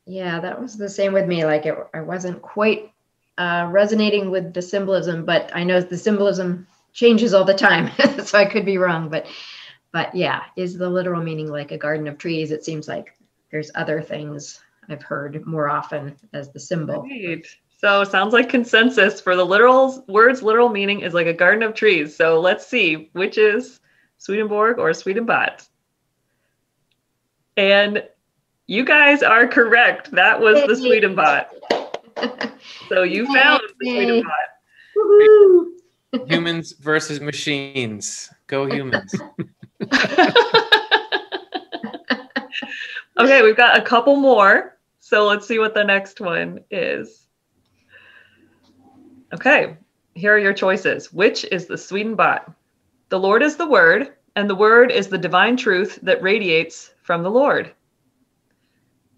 yeah, 0.06 0.40
that 0.40 0.60
was 0.60 0.76
the 0.76 0.88
same 0.88 1.12
with 1.12 1.26
me. 1.26 1.44
Like 1.44 1.66
it, 1.66 1.76
I 1.92 2.00
wasn't 2.00 2.40
quite 2.42 2.92
uh, 3.38 3.68
resonating 3.70 4.30
with 4.30 4.54
the 4.54 4.62
symbolism, 4.62 5.24
but 5.24 5.50
I 5.54 5.64
know 5.64 5.80
the 5.80 5.98
symbolism 5.98 6.66
changes 6.92 7.34
all 7.34 7.44
the 7.44 7.54
time, 7.54 7.90
so 8.24 8.38
I 8.38 8.44
could 8.46 8.64
be 8.64 8.78
wrong. 8.78 9.08
But 9.08 9.26
but 9.92 10.14
yeah, 10.14 10.44
is 10.56 10.78
the 10.78 10.88
literal 10.88 11.22
meaning 11.22 11.50
like 11.50 11.72
a 11.72 11.78
garden 11.78 12.06
of 12.06 12.18
trees? 12.18 12.50
It 12.50 12.64
seems 12.64 12.88
like 12.88 13.16
there's 13.50 13.70
other 13.74 14.00
things 14.00 14.60
I've 14.88 15.02
heard 15.02 15.44
more 15.46 15.68
often 15.68 16.16
as 16.32 16.50
the 16.50 16.60
symbol. 16.60 17.02
Right. 17.02 17.46
So 17.80 18.04
sounds 18.04 18.34
like 18.34 18.50
consensus 18.50 19.22
for 19.22 19.34
the 19.34 19.46
literal 19.46 20.04
words 20.06 20.42
literal 20.42 20.68
meaning 20.68 21.00
is 21.00 21.14
like 21.14 21.26
a 21.26 21.32
garden 21.32 21.62
of 21.62 21.72
trees. 21.72 22.14
So 22.14 22.38
let's 22.38 22.66
see 22.66 23.08
which 23.14 23.38
is 23.38 23.80
Swedenborg 24.18 24.78
or 24.78 24.90
Swedenbot. 24.90 25.66
And 27.56 28.04
you 28.66 28.84
guys 28.84 29.22
are 29.22 29.48
correct. 29.48 30.10
That 30.10 30.40
was 30.40 30.60
the 30.66 30.74
Swedenbot. 30.74 31.46
So 32.90 33.02
you 33.02 33.24
found 33.32 33.62
the 33.78 33.86
Yay. 33.86 34.22
Swedenbot. 34.22 34.50
Woohoo! 34.98 35.66
humans 36.28 36.72
versus 36.72 37.18
machines. 37.20 38.30
Go 38.46 38.66
humans. 38.66 39.14
okay, 43.18 43.42
we've 43.42 43.56
got 43.56 43.78
a 43.78 43.82
couple 43.82 44.16
more. 44.16 44.76
So 44.98 45.26
let's 45.26 45.48
see 45.48 45.58
what 45.58 45.72
the 45.72 45.84
next 45.84 46.20
one 46.20 46.60
is. 46.70 47.26
Okay, 49.32 49.76
here 50.14 50.34
are 50.34 50.38
your 50.38 50.52
choices. 50.52 51.12
Which 51.12 51.44
is 51.44 51.66
the 51.66 51.74
Swedenbot? 51.74 52.52
The 53.10 53.20
Lord 53.20 53.42
is 53.42 53.56
the 53.56 53.68
Word, 53.68 54.12
and 54.36 54.48
the 54.50 54.54
Word 54.54 54.90
is 54.90 55.08
the 55.08 55.18
divine 55.18 55.56
truth 55.56 55.98
that 56.02 56.22
radiates 56.22 56.92
from 57.02 57.22
the 57.22 57.30
Lord. 57.30 57.72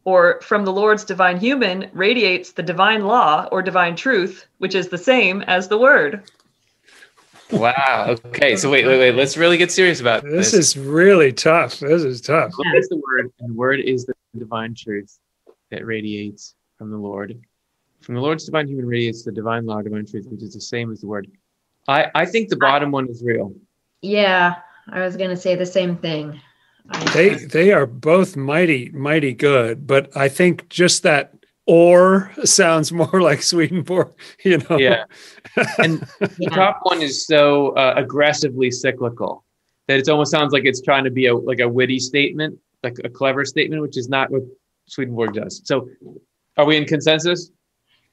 Or 0.05 0.41
from 0.43 0.65
the 0.65 0.73
Lord's 0.73 1.05
divine 1.05 1.39
human 1.39 1.89
radiates 1.93 2.53
the 2.53 2.63
divine 2.63 3.05
law 3.05 3.49
or 3.53 3.63
divine 3.63 3.97
truth, 3.97 4.47
which 4.59 4.75
is 4.75 4.89
the 4.89 4.99
same 4.99 5.43
as 5.43 5.69
the 5.69 5.79
Word. 5.79 6.25
Wow. 7.53 8.17
Okay. 8.27 8.57
So 8.57 8.71
wait, 8.71 8.87
wait, 8.87 8.99
wait. 8.99 9.15
Let's 9.15 9.37
really 9.37 9.59
get 9.59 9.71
serious 9.71 10.01
about 10.01 10.25
This 10.25 10.53
this. 10.53 10.55
is 10.55 10.77
really 10.77 11.33
tough. 11.33 11.81
This 11.81 12.03
is 12.03 12.21
tough. 12.21 12.53
What 12.57 12.77
is 12.77 12.89
the 12.89 12.97
word? 12.97 13.31
And 13.41 13.51
the 13.51 13.55
word 13.55 13.81
is 13.81 14.07
the 14.07 14.15
divine 14.39 14.75
truth 14.75 15.19
that 15.71 15.85
radiates 15.85 16.55
from 16.79 16.91
the 16.91 16.97
Lord. 16.97 17.39
From 18.03 18.17
the 18.17 18.21
Lord's 18.21 18.45
divine 18.45 18.67
human 18.69 18.87
radiates 18.87 19.23
the 19.23 19.33
divine 19.33 19.65
law, 19.65 19.81
divine 19.81 20.07
truth, 20.07 20.27
which 20.29 20.43
is 20.43 20.55
the 20.55 20.61
same 20.61 20.91
as 20.93 21.01
the 21.01 21.07
word. 21.07 21.29
I, 21.89 22.09
I 22.15 22.27
think 22.27 22.49
the 22.49 22.57
bottom 22.57 22.91
one 22.91 23.09
is 23.09 23.23
real. 23.25 23.55
Yeah, 24.03 24.57
I 24.91 25.01
was 25.01 25.17
going 25.17 25.31
to 25.31 25.37
say 25.37 25.55
the 25.55 25.67
same 25.67 25.97
thing. 25.97 26.41
They 27.15 27.35
they 27.35 27.73
are 27.73 27.87
both 27.87 28.37
mighty 28.37 28.91
mighty 28.91 29.35
good, 29.35 29.87
but 29.87 30.15
I 30.17 30.29
think 30.29 30.69
just 30.69 31.05
that 31.05 31.33
or 31.67 32.33
sounds 32.45 32.93
more 32.93 33.23
like 33.29 33.43
Swedenborg. 33.43 34.13
You 34.45 34.59
know. 34.59 34.79
Yeah. 34.79 35.05
And 35.79 36.01
the 36.21 36.31
Yeah. 36.39 36.49
top 36.51 36.81
one 36.83 37.01
is 37.03 37.25
so 37.27 37.71
uh, 37.77 37.95
aggressively 37.97 38.71
cyclical 38.71 39.45
that 39.87 39.99
it 40.01 40.09
almost 40.09 40.31
sounds 40.33 40.53
like 40.53 40.65
it's 40.65 40.83
trying 40.83 41.05
to 41.05 41.11
be 41.11 41.27
a 41.27 41.35
like 41.35 41.61
a 41.61 41.69
witty 41.69 42.01
statement, 42.01 42.59
like 42.83 42.97
a 43.05 43.09
clever 43.09 43.45
statement, 43.45 43.81
which 43.83 43.97
is 43.97 44.09
not 44.09 44.31
what 44.31 44.43
Swedenborg 44.89 45.35
does. 45.35 45.63
So, 45.65 45.89
are 46.57 46.65
we 46.65 46.77
in 46.77 46.85
consensus? 46.85 47.51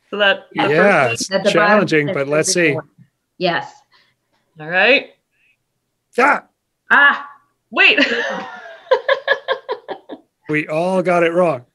So 0.09 0.17
that 0.17 0.47
Yeah, 0.53 1.09
it's 1.11 1.31
At 1.31 1.45
challenging, 1.47 2.07
but 2.07 2.27
let's 2.27 2.49
see. 2.51 2.71
Swedenborg. 2.73 2.85
Yes. 3.37 3.73
all 4.59 4.67
right. 4.69 5.11
Ah, 6.17 6.45
Ah, 6.91 7.29
Wait. 7.71 7.99
we 10.49 10.67
all 10.67 11.01
got 11.03 11.23
it 11.23 11.31
wrong. 11.33 11.65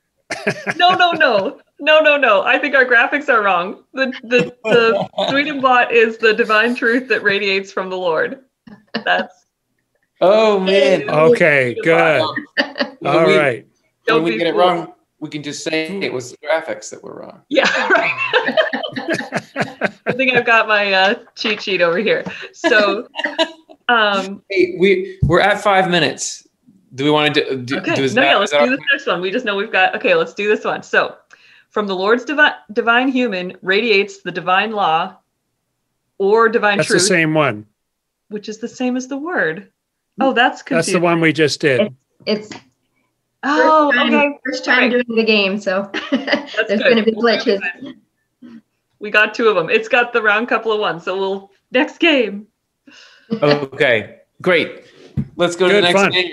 no, 0.77 0.91
no, 0.95 1.13
no, 1.13 1.61
no, 1.79 2.01
no, 2.01 2.17
no. 2.17 2.43
I 2.43 2.59
think 2.59 2.75
our 2.75 2.85
graphics 2.85 3.29
are 3.29 3.43
wrong. 3.43 3.85
The 3.93 4.07
the 4.25 4.57
the 4.65 5.09
Swedenbot 5.31 5.93
is 5.93 6.19
the 6.19 6.35
divine 6.35 6.75
truth 6.75 7.09
that 7.09 7.23
radiates 7.23 7.71
from 7.73 7.89
the 7.91 7.97
Lord. 7.97 8.41
That's 9.05 9.35
Oh 10.21 10.59
man! 10.59 11.09
Okay, 11.11 11.77
good. 11.83 12.21
all 12.21 12.35
right. 12.59 12.97
All 13.05 13.27
we- 13.27 13.37
right. 13.37 13.67
When 14.07 14.17
Don't 14.17 14.23
we 14.25 14.37
get 14.37 14.49
it 14.49 14.55
wrong, 14.55 14.94
we 15.25 15.31
can 15.31 15.43
just 15.43 15.65
say 15.65 15.87
it 16.03 16.13
was 16.13 16.33
the 16.33 16.37
graphics 16.37 16.91
that 16.91 17.03
were 17.03 17.15
wrong. 17.15 17.41
yeah, 17.49 17.65
right. 17.89 18.13
I 20.07 20.13
think 20.13 20.35
I've 20.35 20.45
got 20.45 20.69
my 20.69 20.93
uh, 20.93 21.15
cheat 21.35 21.63
sheet 21.63 21.81
over 21.81 21.97
here. 21.97 22.25
So, 22.53 23.09
um, 23.89 24.43
Hey, 24.51 24.77
we 24.79 25.19
we're 25.23 25.41
at 25.41 25.63
five 25.63 25.91
minutes. 25.91 26.47
Do 26.95 27.05
we 27.05 27.11
want 27.11 27.35
to 27.35 27.41
do? 27.43 27.63
do, 27.63 27.79
okay, 27.79 27.95
do 27.95 28.05
is 28.05 28.15
no, 28.15 28.21
that- 28.21 28.29
yeah, 28.29 28.37
let's 28.37 28.53
do 28.53 28.69
this 28.69 28.81
next 28.93 29.07
one. 29.07 29.23
We 29.23 29.31
just 29.31 29.47
know 29.47 29.57
we've 29.57 29.73
got. 29.73 29.97
Okay, 29.97 30.15
let's 30.15 30.35
do 30.35 30.47
this 30.47 30.63
one. 30.63 30.83
So, 30.83 31.17
from 31.71 31.87
the 31.87 31.97
Lord's 31.97 32.27
divine 32.27 32.53
divine 32.75 33.09
human 33.09 33.57
radiates 33.63 34.21
the 34.21 34.31
divine 34.31 34.73
law, 34.73 35.17
or 36.19 36.51
divine 36.51 36.77
That's 36.77 36.91
the 36.91 37.01
same 37.01 37.33
one. 37.33 37.65
which 38.29 38.51
is 38.51 38.59
the 38.59 38.69
same 38.69 38.95
as 38.95 39.09
the 39.09 39.17
word. 39.17 39.73
Oh, 40.21 40.35
that's 40.35 40.61
confusing. 40.61 40.93
That's 40.93 41.01
the 41.01 41.03
one 41.03 41.23
we 41.23 41.33
just 41.33 41.63
did. 41.63 41.97
it's 42.27 42.51
Oh, 43.45 43.93
first 43.93 43.99
time, 43.99 44.15
okay. 44.15 44.39
first 44.45 44.65
time 44.65 44.75
Alright. 44.85 45.07
doing 45.07 45.17
the 45.17 45.25
game, 45.25 45.61
so 45.61 45.91
there's 46.11 46.83
going 46.83 46.97
to 46.97 47.03
be 47.03 47.13
glitches. 47.13 47.61
We 48.99 49.11
got 49.11 49.35
two 49.35 49.49
of 49.49 49.55
them. 49.55 49.69
It's 49.69 49.89
got 49.89 50.13
the 50.13 50.23
round 50.23 50.49
couple 50.49 50.73
of 50.73 50.81
ones. 50.81 51.05
So 51.05 51.19
we'll 51.19 51.51
next 51.71 51.99
game. 51.99 52.47
Okay, 53.31 54.21
great. 54.41 54.85
Let's 55.37 55.57
go 55.57 55.69
to 55.69 55.75
the 55.75 55.83
next 55.83 56.01
fun. 56.01 56.11
game. 56.13 56.33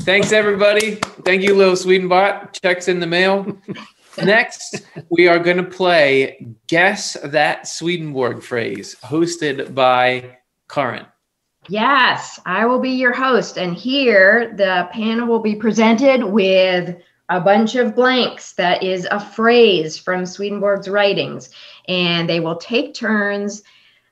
Thanks, 0.00 0.32
everybody. 0.32 0.96
Thank 1.24 1.42
you, 1.42 1.54
Lil 1.54 1.72
Swedenbot. 1.72 2.60
Checks 2.62 2.88
in 2.88 3.00
the 3.00 3.06
mail. 3.06 3.58
Next, 4.22 4.86
we 5.10 5.28
are 5.28 5.38
going 5.38 5.58
to 5.58 5.62
play 5.62 6.46
Guess 6.68 7.18
That 7.22 7.68
Swedenborg 7.68 8.42
Phrase, 8.42 8.96
hosted 9.04 9.74
by 9.74 10.38
Karin. 10.68 11.06
Yes, 11.68 12.38
I 12.46 12.66
will 12.66 12.78
be 12.78 12.90
your 12.90 13.12
host. 13.12 13.58
And 13.58 13.74
here 13.74 14.54
the 14.56 14.88
panel 14.92 15.26
will 15.26 15.40
be 15.40 15.56
presented 15.56 16.22
with 16.22 16.96
a 17.28 17.40
bunch 17.40 17.74
of 17.74 17.96
blanks 17.96 18.52
that 18.52 18.82
is 18.82 19.06
a 19.10 19.18
phrase 19.18 19.98
from 19.98 20.26
Swedenborg's 20.26 20.88
writings. 20.88 21.50
And 21.88 22.28
they 22.28 22.40
will 22.40 22.56
take 22.56 22.94
turns 22.94 23.62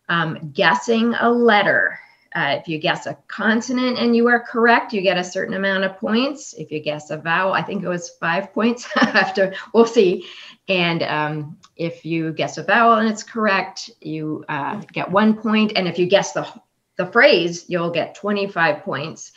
um, 0.08 0.50
guessing 0.52 1.14
a 1.14 1.30
letter. 1.30 1.98
Uh, 2.34 2.56
if 2.58 2.66
you 2.66 2.78
guess 2.78 3.06
a 3.06 3.16
consonant 3.28 3.96
and 3.96 4.16
you 4.16 4.26
are 4.26 4.40
correct, 4.40 4.92
you 4.92 5.00
get 5.00 5.16
a 5.16 5.22
certain 5.22 5.54
amount 5.54 5.84
of 5.84 5.96
points. 5.98 6.52
If 6.54 6.72
you 6.72 6.80
guess 6.80 7.10
a 7.10 7.16
vowel, 7.16 7.52
I 7.52 7.62
think 7.62 7.84
it 7.84 7.88
was 7.88 8.10
five 8.18 8.52
points. 8.52 8.88
After 8.96 9.54
we'll 9.72 9.86
see. 9.86 10.26
And 10.68 11.04
um, 11.04 11.56
if 11.76 12.04
you 12.04 12.32
guess 12.32 12.58
a 12.58 12.64
vowel 12.64 12.98
and 12.98 13.08
it's 13.08 13.22
correct, 13.22 13.90
you 14.00 14.44
uh, 14.48 14.82
get 14.92 15.08
one 15.08 15.34
point. 15.34 15.74
And 15.76 15.86
if 15.86 15.96
you 15.96 16.06
guess 16.06 16.32
the 16.32 16.52
the 16.96 17.06
phrase, 17.06 17.64
you'll 17.68 17.90
get 17.90 18.14
25 18.14 18.82
points. 18.82 19.32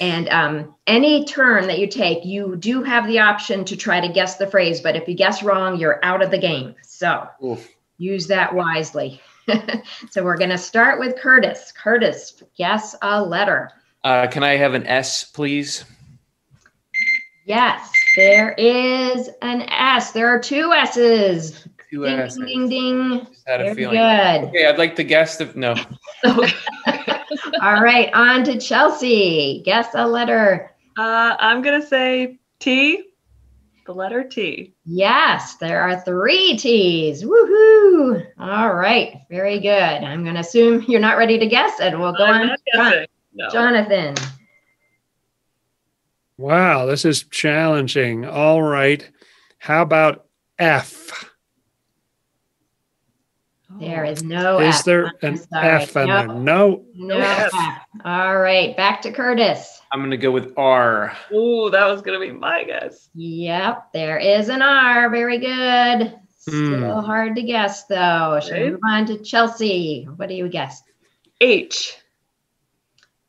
And 0.00 0.28
um, 0.28 0.74
any 0.86 1.24
turn 1.24 1.68
that 1.68 1.78
you 1.78 1.86
take, 1.86 2.24
you 2.24 2.56
do 2.56 2.82
have 2.82 3.06
the 3.06 3.20
option 3.20 3.64
to 3.66 3.76
try 3.76 4.00
to 4.00 4.12
guess 4.12 4.36
the 4.36 4.46
phrase, 4.46 4.80
but 4.80 4.94
if 4.96 5.08
you 5.08 5.14
guess 5.14 5.42
wrong, 5.42 5.78
you're 5.78 6.00
out 6.04 6.22
of 6.22 6.30
the 6.30 6.38
game. 6.38 6.74
So 6.82 7.26
Oof. 7.42 7.66
use 7.96 8.26
that 8.26 8.54
wisely. 8.54 9.20
so 10.10 10.22
we're 10.22 10.36
going 10.36 10.50
to 10.50 10.58
start 10.58 10.98
with 10.98 11.16
Curtis. 11.16 11.72
Curtis, 11.72 12.42
guess 12.58 12.94
a 13.00 13.22
letter. 13.22 13.70
Uh, 14.04 14.26
can 14.26 14.42
I 14.42 14.56
have 14.56 14.74
an 14.74 14.86
S, 14.86 15.24
please? 15.24 15.84
Yes, 17.46 17.90
there 18.16 18.52
is 18.58 19.30
an 19.40 19.62
S. 19.62 20.10
There 20.12 20.28
are 20.28 20.38
two 20.40 20.72
S's. 20.72 21.66
Two 21.90 22.04
Ding, 22.04 22.18
S's. 22.18 22.38
ding, 22.38 22.68
ding, 22.68 22.68
ding. 22.68 23.26
Had 23.46 23.60
a 23.60 23.64
Very 23.64 23.74
feeling. 23.76 23.96
good. 23.96 24.48
Okay, 24.48 24.66
I'd 24.66 24.78
like 24.78 24.96
to 24.96 25.04
guess 25.04 25.36
the 25.36 25.50
no. 25.54 25.74
All 27.62 27.82
right, 27.82 28.12
on 28.14 28.44
to 28.44 28.58
Chelsea. 28.58 29.62
Guess 29.64 29.88
a 29.94 30.06
letter. 30.06 30.72
Uh, 30.96 31.36
I'm 31.38 31.62
gonna 31.62 31.84
say 31.86 32.38
T, 32.58 33.04
the 33.86 33.92
letter 33.92 34.24
T. 34.24 34.74
Yes, 34.84 35.56
there 35.56 35.80
are 35.82 36.00
three 36.00 36.56
T's. 36.56 37.22
Woohoo! 37.22 38.26
All 38.38 38.74
right, 38.74 39.18
very 39.30 39.60
good. 39.60 39.70
I'm 39.70 40.22
going 40.22 40.34
to 40.34 40.40
assume 40.40 40.84
you're 40.88 41.00
not 41.00 41.18
ready 41.18 41.38
to 41.38 41.46
guess, 41.46 41.78
it. 41.80 41.98
we'll 41.98 42.12
go 42.12 42.24
I'm 42.24 42.42
on. 42.42 42.46
not 42.48 42.58
to 42.58 42.76
Jon- 42.76 42.90
guessing. 42.92 43.06
No. 43.34 43.48
Jonathan. 43.50 44.14
Wow, 46.38 46.86
this 46.86 47.04
is 47.04 47.24
challenging. 47.24 48.24
All 48.26 48.62
right. 48.62 49.08
How 49.58 49.82
about 49.82 50.26
F? 50.58 51.30
There 53.78 54.04
oh. 54.04 54.10
is 54.10 54.22
no 54.22 54.58
Is 54.60 54.76
F. 54.78 54.84
there 54.84 55.06
I'm 55.06 55.34
an 55.34 55.36
sorry. 55.36 55.68
F 55.68 55.96
in 55.96 56.08
no, 56.08 56.16
there? 56.16 56.26
No. 56.36 56.84
no 56.94 57.18
F. 57.18 57.50
F. 57.54 57.82
All 58.04 58.38
right, 58.38 58.76
back 58.76 59.02
to 59.02 59.12
Curtis. 59.12 59.80
I'm 59.92 60.00
gonna 60.00 60.16
go 60.16 60.30
with 60.30 60.52
R. 60.56 61.16
Ooh, 61.32 61.70
that 61.70 61.86
was 61.86 62.02
gonna 62.02 62.20
be 62.20 62.32
my 62.32 62.64
guess. 62.64 63.10
Yep, 63.14 63.92
there 63.92 64.18
is 64.18 64.48
an 64.48 64.62
R. 64.62 65.10
Very 65.10 65.38
good. 65.38 66.18
Hmm. 66.48 66.74
Still 66.74 67.00
hard 67.00 67.34
to 67.36 67.42
guess, 67.42 67.84
though. 67.84 68.40
Should 68.42 68.62
we 68.62 68.70
move 68.70 68.80
on 68.84 69.06
to 69.06 69.18
Chelsea? 69.18 70.08
What 70.16 70.28
do 70.28 70.34
you 70.34 70.48
guess? 70.48 70.82
H. 71.40 71.98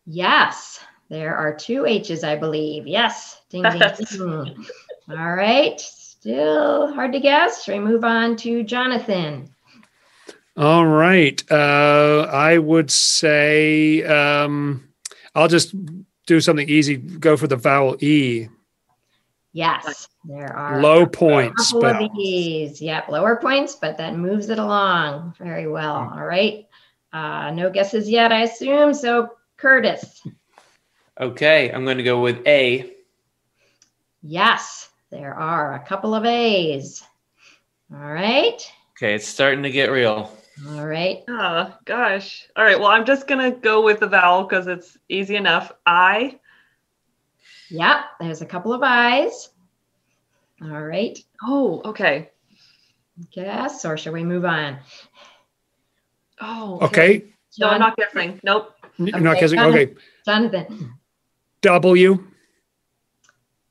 Yes, 0.05 0.79
there 1.09 1.35
are 1.35 1.55
two 1.55 1.85
H's, 1.85 2.23
I 2.23 2.35
believe. 2.35 2.87
Yes. 2.87 3.41
Ding, 3.49 3.63
ding, 3.63 3.79
ding. 3.79 4.65
All 5.09 5.35
right. 5.35 5.79
Still 5.79 6.93
hard 6.93 7.13
to 7.13 7.19
guess. 7.19 7.63
Should 7.63 7.73
we 7.73 7.79
move 7.79 8.03
on 8.03 8.35
to 8.37 8.63
Jonathan? 8.63 9.49
All 10.57 10.87
right. 10.87 11.43
Uh, 11.51 12.27
I 12.31 12.57
would 12.57 12.89
say 12.89 14.03
um, 14.03 14.89
I'll 15.35 15.47
just 15.47 15.75
do 16.25 16.41
something 16.41 16.67
easy. 16.67 16.97
Go 16.97 17.37
for 17.37 17.45
the 17.45 17.55
vowel 17.55 17.95
E. 18.03 18.47
Yes, 19.53 20.07
there 20.25 20.55
are 20.55 20.81
Low 20.81 21.03
a 21.03 21.07
points, 21.07 21.71
couple 21.71 21.81
but 21.81 22.01
of 22.01 22.11
these. 22.15 22.81
Yep, 22.81 23.09
lower 23.09 23.37
points, 23.37 23.75
but 23.75 23.97
that 23.97 24.15
moves 24.15 24.49
it 24.49 24.59
along 24.59 25.33
very 25.39 25.67
well. 25.67 26.05
Hmm. 26.05 26.19
All 26.19 26.25
right. 26.25 26.67
Uh, 27.13 27.51
no 27.51 27.69
guesses 27.69 28.09
yet, 28.09 28.31
I 28.31 28.41
assume. 28.41 28.93
So, 28.93 29.31
Curtis. 29.57 30.21
Okay, 31.19 31.71
I'm 31.71 31.85
going 31.85 31.97
to 31.97 32.03
go 32.03 32.19
with 32.21 32.45
A. 32.45 32.93
Yes, 34.21 34.89
there 35.09 35.33
are 35.33 35.75
a 35.75 35.79
couple 35.79 36.13
of 36.13 36.25
A's. 36.25 37.03
All 37.91 37.99
right. 37.99 38.61
Okay, 38.91 39.15
it's 39.15 39.27
starting 39.27 39.63
to 39.63 39.71
get 39.71 39.89
real. 39.89 40.31
All 40.65 40.87
right. 40.87 41.23
Oh 41.27 41.73
gosh. 41.85 42.47
All 42.55 42.63
right. 42.63 42.79
Well, 42.79 42.87
I'm 42.87 43.05
just 43.05 43.27
gonna 43.27 43.51
go 43.51 43.83
with 43.83 43.99
the 43.99 44.07
vowel 44.07 44.43
because 44.43 44.67
it's 44.67 44.97
easy 45.07 45.35
enough. 45.35 45.71
I. 45.85 46.39
Yep, 47.69 47.99
there's 48.19 48.41
a 48.41 48.45
couple 48.45 48.73
of 48.73 48.81
I's. 48.81 49.49
All 50.63 50.81
right. 50.81 51.17
Oh, 51.43 51.81
okay. 51.85 52.31
Guess, 53.31 53.85
or 53.85 53.97
should 53.97 54.13
we 54.13 54.23
move 54.23 54.45
on? 54.45 54.77
Oh. 56.39 56.79
okay. 56.81 57.25
No, 57.59 57.69
I'm 57.69 57.79
not 57.79 57.97
guessing. 57.97 58.39
Nope. 58.43 58.73
You're 58.97 59.19
not 59.19 59.39
guessing. 59.39 59.57
Jonathan. 59.57 59.81
Okay. 59.81 59.95
Jonathan. 60.25 60.93
W. 61.61 62.27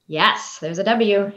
Yes, 0.09 0.59
there's 0.61 0.78
a 0.78 0.84
W. 0.84 1.32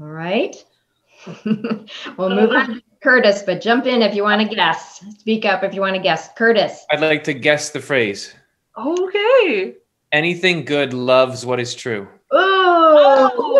All 0.00 0.06
right. 0.06 0.56
we'll 1.44 2.30
move 2.30 2.50
oh. 2.50 2.56
on 2.56 2.66
to 2.74 2.82
Curtis, 3.02 3.42
but 3.42 3.60
jump 3.60 3.86
in 3.86 4.00
if 4.02 4.14
you 4.14 4.22
want 4.22 4.48
to 4.48 4.54
guess. 4.54 5.04
Speak 5.18 5.44
up 5.44 5.64
if 5.64 5.74
you 5.74 5.80
want 5.80 5.96
to 5.96 6.00
guess. 6.02 6.28
Curtis. 6.36 6.86
I'd 6.90 7.00
like 7.00 7.24
to 7.24 7.34
guess 7.34 7.70
the 7.70 7.80
phrase. 7.80 8.32
Okay. 8.78 9.74
Anything 10.12 10.64
good 10.64 10.92
loves 10.94 11.44
what 11.44 11.58
is 11.60 11.74
true. 11.74 12.02
Ooh, 12.34 12.38
Oh. 12.84 13.58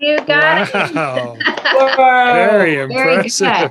you 0.00 0.16
got 0.24 0.68
it. 0.74 0.94
Wow. 0.94 1.36
Very 1.96 2.74
Very 2.86 3.14
impressive. 3.14 3.48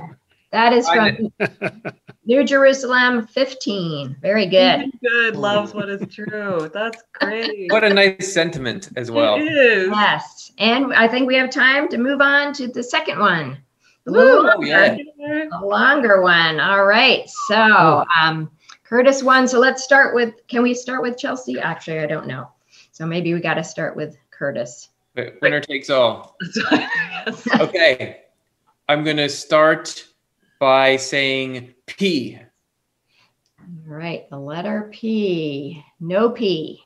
That 0.52 0.72
is 0.74 0.86
from 0.88 1.32
New 2.26 2.44
Jerusalem 2.44 3.26
15. 3.26 4.16
Very 4.20 4.46
good. 4.46 4.90
Good 5.02 5.34
loves 5.36 5.72
what 5.74 5.88
is 5.88 6.02
true. 6.14 6.70
That's 6.72 7.02
great. 7.14 7.72
What 7.72 7.84
a 7.84 7.92
nice 7.92 8.32
sentiment 8.32 8.90
as 8.96 9.10
well. 9.10 9.36
It 9.36 9.44
is. 9.50 9.88
Yes. 9.88 10.52
And 10.58 10.92
I 10.92 11.08
think 11.08 11.26
we 11.26 11.34
have 11.36 11.48
time 11.50 11.88
to 11.88 11.96
move 11.98 12.20
on 12.20 12.52
to 12.54 12.68
the 12.68 12.82
second 12.82 13.18
one. 13.18 13.58
The 14.04 14.12
Woo. 14.12 14.18
little 14.18 14.52
Oh, 14.56 14.62
yeah. 14.62 14.96
The 14.96 15.60
longer 15.62 16.22
one. 16.22 16.60
All 16.60 16.84
right. 16.84 17.28
So 17.48 18.04
um, 18.20 18.50
Curtis 18.84 19.22
won. 19.22 19.46
So 19.46 19.58
let's 19.58 19.84
start 19.84 20.14
with, 20.14 20.34
can 20.48 20.62
we 20.62 20.74
start 20.74 21.02
with 21.02 21.16
Chelsea? 21.16 21.60
Actually, 21.60 22.00
I 22.00 22.06
don't 22.06 22.26
know. 22.26 22.48
So 22.90 23.06
maybe 23.06 23.32
we 23.32 23.40
got 23.40 23.54
to 23.54 23.64
start 23.64 23.96
with 23.96 24.16
Curtis. 24.30 24.88
Winner 25.40 25.60
takes 25.60 25.90
all. 25.90 26.36
Okay. 27.60 28.22
I'm 28.88 29.04
going 29.04 29.18
to 29.18 29.28
start 29.28 30.04
by 30.58 30.96
saying 30.96 31.72
P. 31.86 32.38
All 33.60 33.66
right. 33.86 34.28
The 34.28 34.38
letter 34.38 34.88
P. 34.92 35.84
No 36.00 36.30
P. 36.30 36.84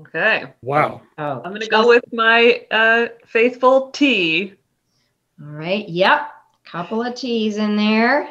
Okay. 0.00 0.52
Wow. 0.62 1.02
Oh, 1.18 1.42
I'm 1.44 1.52
gonna 1.52 1.66
go 1.66 1.86
with 1.86 2.04
my 2.12 2.64
uh, 2.70 3.08
faithful 3.26 3.90
T. 3.90 4.54
All 5.42 5.48
right. 5.48 5.88
Yep. 5.88 6.28
Couple 6.64 7.02
of 7.02 7.14
T's 7.14 7.56
in 7.56 7.76
there. 7.76 8.28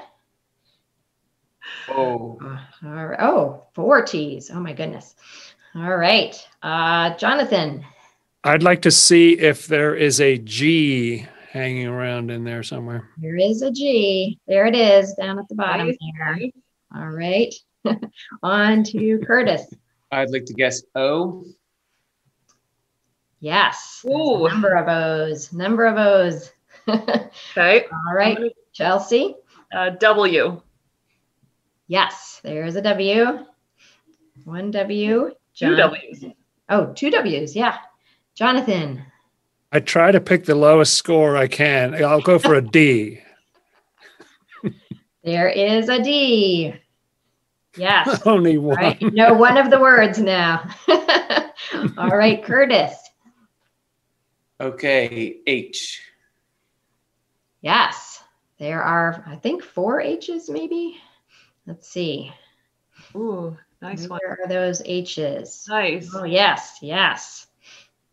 Oh. 1.90 2.40
Uh, 2.42 2.58
all 2.86 3.06
right. 3.08 3.20
Oh, 3.22 3.64
four 3.74 4.04
T's. 4.04 4.50
Oh 4.52 4.60
my 4.60 4.74
goodness. 4.74 5.16
All 5.76 5.96
right. 5.98 6.36
Uh, 6.64 7.16
Jonathan. 7.18 7.84
I'd 8.44 8.64
like 8.64 8.82
to 8.84 8.92
see 8.92 9.34
if 9.34 9.68
there 9.68 9.94
is 9.96 10.20
a 10.22 10.38
G 10.38 11.28
hanging 11.52 11.88
around 11.88 12.32
in 12.32 12.44
there 12.44 12.64
somewhere. 12.64 13.10
There 13.18 13.38
is 13.38 13.62
a 13.62 13.72
G. 13.72 14.40
There 14.48 14.66
it 14.66 14.76
is 14.76 15.14
down 15.14 15.38
at 15.38 15.48
the 15.50 15.56
bottom 15.56 15.88
Nice. 15.88 15.98
there. 16.18 16.40
All 16.96 17.10
right. 17.10 17.54
On 18.44 18.84
to 18.86 19.20
Curtis. 19.26 19.64
I'd 20.12 20.32
like 20.32 20.46
to 20.46 20.54
guess 20.54 20.82
O. 20.96 21.46
Yes. 23.40 24.02
there's 24.04 24.16
Ooh. 24.18 24.48
Number 24.48 24.76
of 24.76 24.88
O's. 24.88 25.52
Number 25.54 25.86
of 25.86 25.98
O's. 25.98 26.52
All 27.58 27.58
Okay. 27.58 27.86
right. 28.14 28.52
Chelsea. 28.74 29.36
Uh, 29.74 29.90
w. 29.92 30.62
Yes. 31.88 32.40
There's 32.44 32.76
a 32.76 32.82
W. 32.82 33.46
One 34.46 34.72
W. 34.72 35.32
Two 35.56 35.76
W's. 35.76 36.26
Oh, 36.70 36.94
two 36.94 37.12
W's. 37.12 37.56
Yeah. 37.56 37.78
Jonathan. 38.36 39.06
I 39.72 39.80
try 39.80 40.12
to 40.12 40.20
pick 40.20 40.46
the 40.46 40.56
lowest 40.56 40.96
score 40.96 41.38
I 41.38 41.48
can. 41.48 41.96
I'll 42.04 42.22
go 42.22 42.40
for 42.40 42.56
a 42.56 42.62
D. 42.62 43.20
There 45.24 45.50
is 45.50 45.88
a 45.88 46.02
D. 46.02 46.74
Yes. 47.78 48.22
Only 48.26 48.58
one. 48.58 48.76
right. 48.78 49.00
You 49.00 49.12
know 49.12 49.34
one 49.36 49.56
of 49.58 49.70
the 49.70 49.80
words 49.80 50.18
now. 50.18 50.68
All 51.96 52.10
right, 52.10 52.44
Curtis. 52.44 52.94
Okay. 54.60 55.38
H. 55.46 56.02
Yes. 57.62 58.24
There 58.60 58.84
are, 58.84 59.24
I 59.26 59.36
think, 59.36 59.64
four 59.64 60.02
H's 60.02 60.50
maybe. 60.50 60.98
Let's 61.66 61.88
see. 61.88 62.32
Ooh, 63.16 63.58
nice 63.82 64.08
one. 64.08 64.20
Where 64.24 64.40
are 64.44 64.48
those 64.48 64.82
H's? 64.86 65.66
Nice. 65.68 66.12
Oh, 66.14 66.24
yes. 66.24 66.78
Yes. 66.82 67.48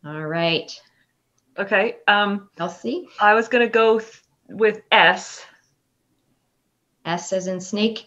All 0.04 0.26
right. 0.26 0.70
Okay. 1.58 1.96
Um, 2.06 2.48
Chelsea. 2.56 3.08
I 3.20 3.34
was 3.34 3.48
gonna 3.48 3.68
go 3.68 3.98
th- 3.98 4.22
with 4.48 4.82
S. 4.90 5.44
S 7.04 7.32
as 7.32 7.46
in 7.46 7.60
snake. 7.60 8.06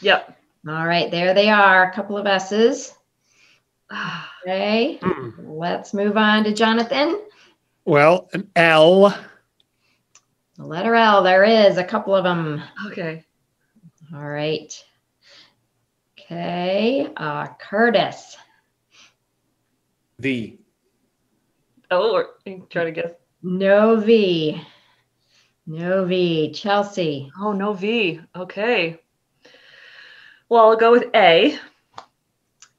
Yep. 0.00 0.38
All 0.68 0.86
right. 0.86 1.10
There 1.10 1.34
they 1.34 1.48
are. 1.48 1.90
A 1.90 1.94
couple 1.94 2.16
of 2.16 2.26
S's. 2.26 2.94
Okay. 4.44 4.98
Mm. 5.00 5.34
Let's 5.38 5.94
move 5.94 6.16
on 6.16 6.42
to 6.42 6.52
Jonathan. 6.52 7.20
Well, 7.84 8.28
an 8.32 8.50
L. 8.56 9.14
The 10.56 10.66
letter 10.66 10.94
L. 10.94 11.22
There 11.22 11.44
is 11.44 11.78
a 11.78 11.84
couple 11.84 12.14
of 12.14 12.24
them. 12.24 12.62
Okay. 12.86 13.24
All 14.14 14.28
right. 14.28 14.72
Okay. 16.18 17.08
Uh, 17.16 17.46
Curtis. 17.58 18.36
V. 20.18 20.58
Oh, 21.90 22.12
or 22.12 22.26
try 22.70 22.84
to 22.84 22.90
guess. 22.90 23.12
No 23.42 23.96
V. 23.96 24.60
No 25.66 26.04
V. 26.04 26.52
Chelsea. 26.52 27.30
Oh, 27.38 27.52
no 27.52 27.72
V. 27.72 28.20
Okay. 28.36 28.98
Well, 30.48 30.68
I'll 30.68 30.76
go 30.76 30.92
with 30.92 31.04
A. 31.14 31.58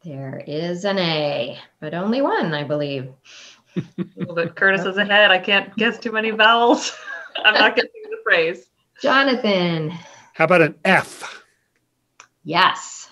There 0.04 0.44
is 0.46 0.86
an 0.86 1.00
A, 1.00 1.58
but 1.80 1.94
only 1.94 2.22
one, 2.22 2.54
I 2.54 2.64
believe. 2.64 3.10
But 4.36 4.56
Curtis 4.56 4.86
is 4.86 4.98
ahead. 4.98 5.32
I 5.32 5.40
can't 5.40 5.76
guess 5.76 5.98
too 5.98 6.12
many 6.12 6.30
vowels. 6.30 6.96
I'm 7.44 7.54
not 7.54 7.76
guessing 7.76 7.90
the 8.10 8.18
phrase. 8.24 8.66
Jonathan. 9.02 9.92
How 10.34 10.46
about 10.46 10.62
an 10.62 10.76
F? 10.86 11.44
Yes. 12.44 13.10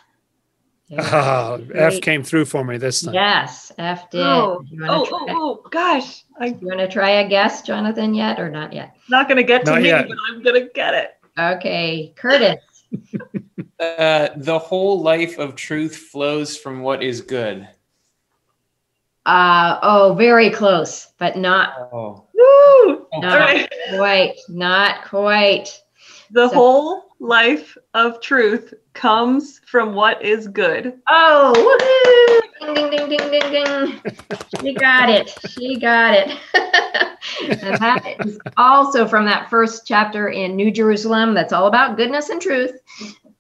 There 0.89 0.99
Oh, 1.01 1.55
is 1.55 1.69
a 1.69 1.75
F 1.83 1.91
great- 1.91 2.03
came 2.03 2.23
through 2.23 2.45
for 2.45 2.63
me 2.65 2.77
this 2.77 3.01
time. 3.01 3.13
Yes, 3.13 3.71
F 3.77 4.09
did. 4.09 4.21
Oh, 4.21 4.61
oh, 4.83 4.99
want 5.01 5.29
oh, 5.29 5.61
oh, 5.63 5.69
gosh. 5.69 6.23
I'm 6.39 6.59
you 6.59 6.67
wanna 6.67 6.87
try 6.89 7.11
a 7.11 7.29
guess, 7.29 7.61
Jonathan, 7.61 8.13
yet 8.13 8.39
or 8.39 8.49
not 8.49 8.73
yet? 8.73 8.95
not 9.09 9.27
going 9.27 9.37
to 9.37 9.43
get 9.43 9.63
to 9.65 9.71
Not 9.71 9.81
me, 9.81 9.87
yet. 9.87 10.07
but 10.09 10.17
I'm 10.29 10.41
going 10.43 10.61
to 10.61 10.69
get 10.73 10.93
it. 10.93 11.11
Okay, 11.37 12.13
Curtis. 12.15 12.57
Uh, 13.79 14.29
the 14.37 14.59
whole 14.59 15.01
life 15.01 15.39
of 15.39 15.55
truth 15.55 15.95
flows 15.95 16.55
from 16.55 16.81
what 16.83 17.01
is 17.01 17.19
good. 17.21 17.67
Uh, 19.25 19.79
oh, 19.81 20.13
very 20.15 20.51
close, 20.51 21.07
but 21.17 21.35
not 21.35 21.73
Oh. 21.91 22.27
Woo! 22.41 23.05
Oh, 23.13 23.19
No. 23.19 23.29
All 23.29 23.37
right. 23.39 23.71
quite. 23.95 24.35
Not 24.49 25.05
quite. 25.05 25.81
The 26.31 26.47
So- 26.49 26.55
whole 26.55 27.03
life 27.19 27.77
of 27.93 28.19
truth 28.21 28.73
comes 28.93 29.61
from 29.67 29.93
what 29.93 30.23
is 30.23 30.47
good. 30.47 30.93
Oh, 31.09 31.53
woohoo! 31.55 32.75
Ding, 32.75 32.89
ding, 32.89 33.09
ding, 33.09 33.17
ding, 33.29 33.51
ding, 33.51 33.65
ding. 33.65 34.01
She 34.61 34.73
got 34.73 35.09
it. 35.09 35.33
She 35.49 35.79
got 35.79 36.13
it. 36.13 36.37
and 37.61 37.77
that 37.79 38.15
is 38.25 38.39
also 38.57 39.07
from 39.07 39.25
that 39.25 39.49
first 39.49 39.83
chapter 39.87 40.29
in 40.29 40.55
New 40.55 40.71
Jerusalem 40.71 41.33
that's 41.33 41.53
all 41.53 41.67
about 41.67 41.97
goodness 41.97 42.29
and 42.29 42.41
truth. 42.41 42.71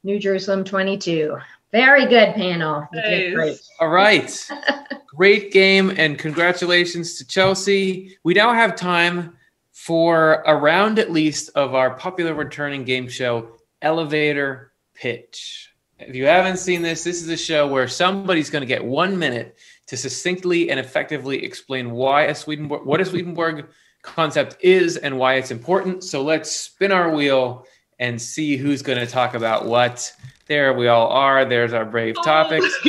New 0.03 0.19
Jerusalem 0.19 0.63
22. 0.63 1.37
Very 1.71 2.05
good 2.07 2.33
panel. 2.33 2.87
Nice. 2.93 3.33
great. 3.33 3.59
All 3.79 3.89
right. 3.89 4.49
Great 5.13 5.51
game 5.51 5.91
and 5.97 6.17
congratulations 6.17 7.17
to 7.17 7.27
Chelsea. 7.27 8.17
We 8.23 8.33
now 8.33 8.53
have 8.53 8.77
time 8.77 9.35
for 9.73 10.41
a 10.45 10.55
round 10.55 10.99
at 10.99 11.11
least 11.11 11.49
of 11.53 11.75
our 11.75 11.95
popular 11.95 12.33
returning 12.33 12.85
game 12.85 13.09
show, 13.09 13.57
Elevator 13.81 14.71
Pitch. 14.93 15.69
If 15.99 16.15
you 16.15 16.27
haven't 16.27 16.57
seen 16.57 16.81
this, 16.81 17.03
this 17.03 17.21
is 17.21 17.27
a 17.27 17.35
show 17.35 17.67
where 17.67 17.89
somebody's 17.89 18.49
going 18.49 18.61
to 18.61 18.67
get 18.67 18.85
one 18.85 19.19
minute 19.19 19.57
to 19.87 19.97
succinctly 19.97 20.69
and 20.71 20.79
effectively 20.79 21.43
explain 21.43 21.91
why 21.91 22.23
a 22.23 22.35
Swedenborg, 22.35 22.85
what 22.85 23.01
a 23.01 23.05
Swedenborg 23.05 23.67
concept 24.03 24.55
is 24.61 24.95
and 24.95 25.19
why 25.19 25.33
it's 25.33 25.51
important. 25.51 26.05
So 26.05 26.23
let's 26.23 26.49
spin 26.49 26.93
our 26.93 27.13
wheel 27.13 27.65
and 27.99 28.19
see 28.19 28.55
who's 28.55 28.81
going 28.81 28.99
to 28.99 29.11
talk 29.11 29.33
about 29.33 29.65
what. 29.65 30.09
There 30.51 30.73
we 30.73 30.89
all 30.89 31.07
are. 31.07 31.45
There's 31.45 31.71
our 31.71 31.85
brave 31.85 32.15
oh, 32.17 32.23
topics. 32.23 32.67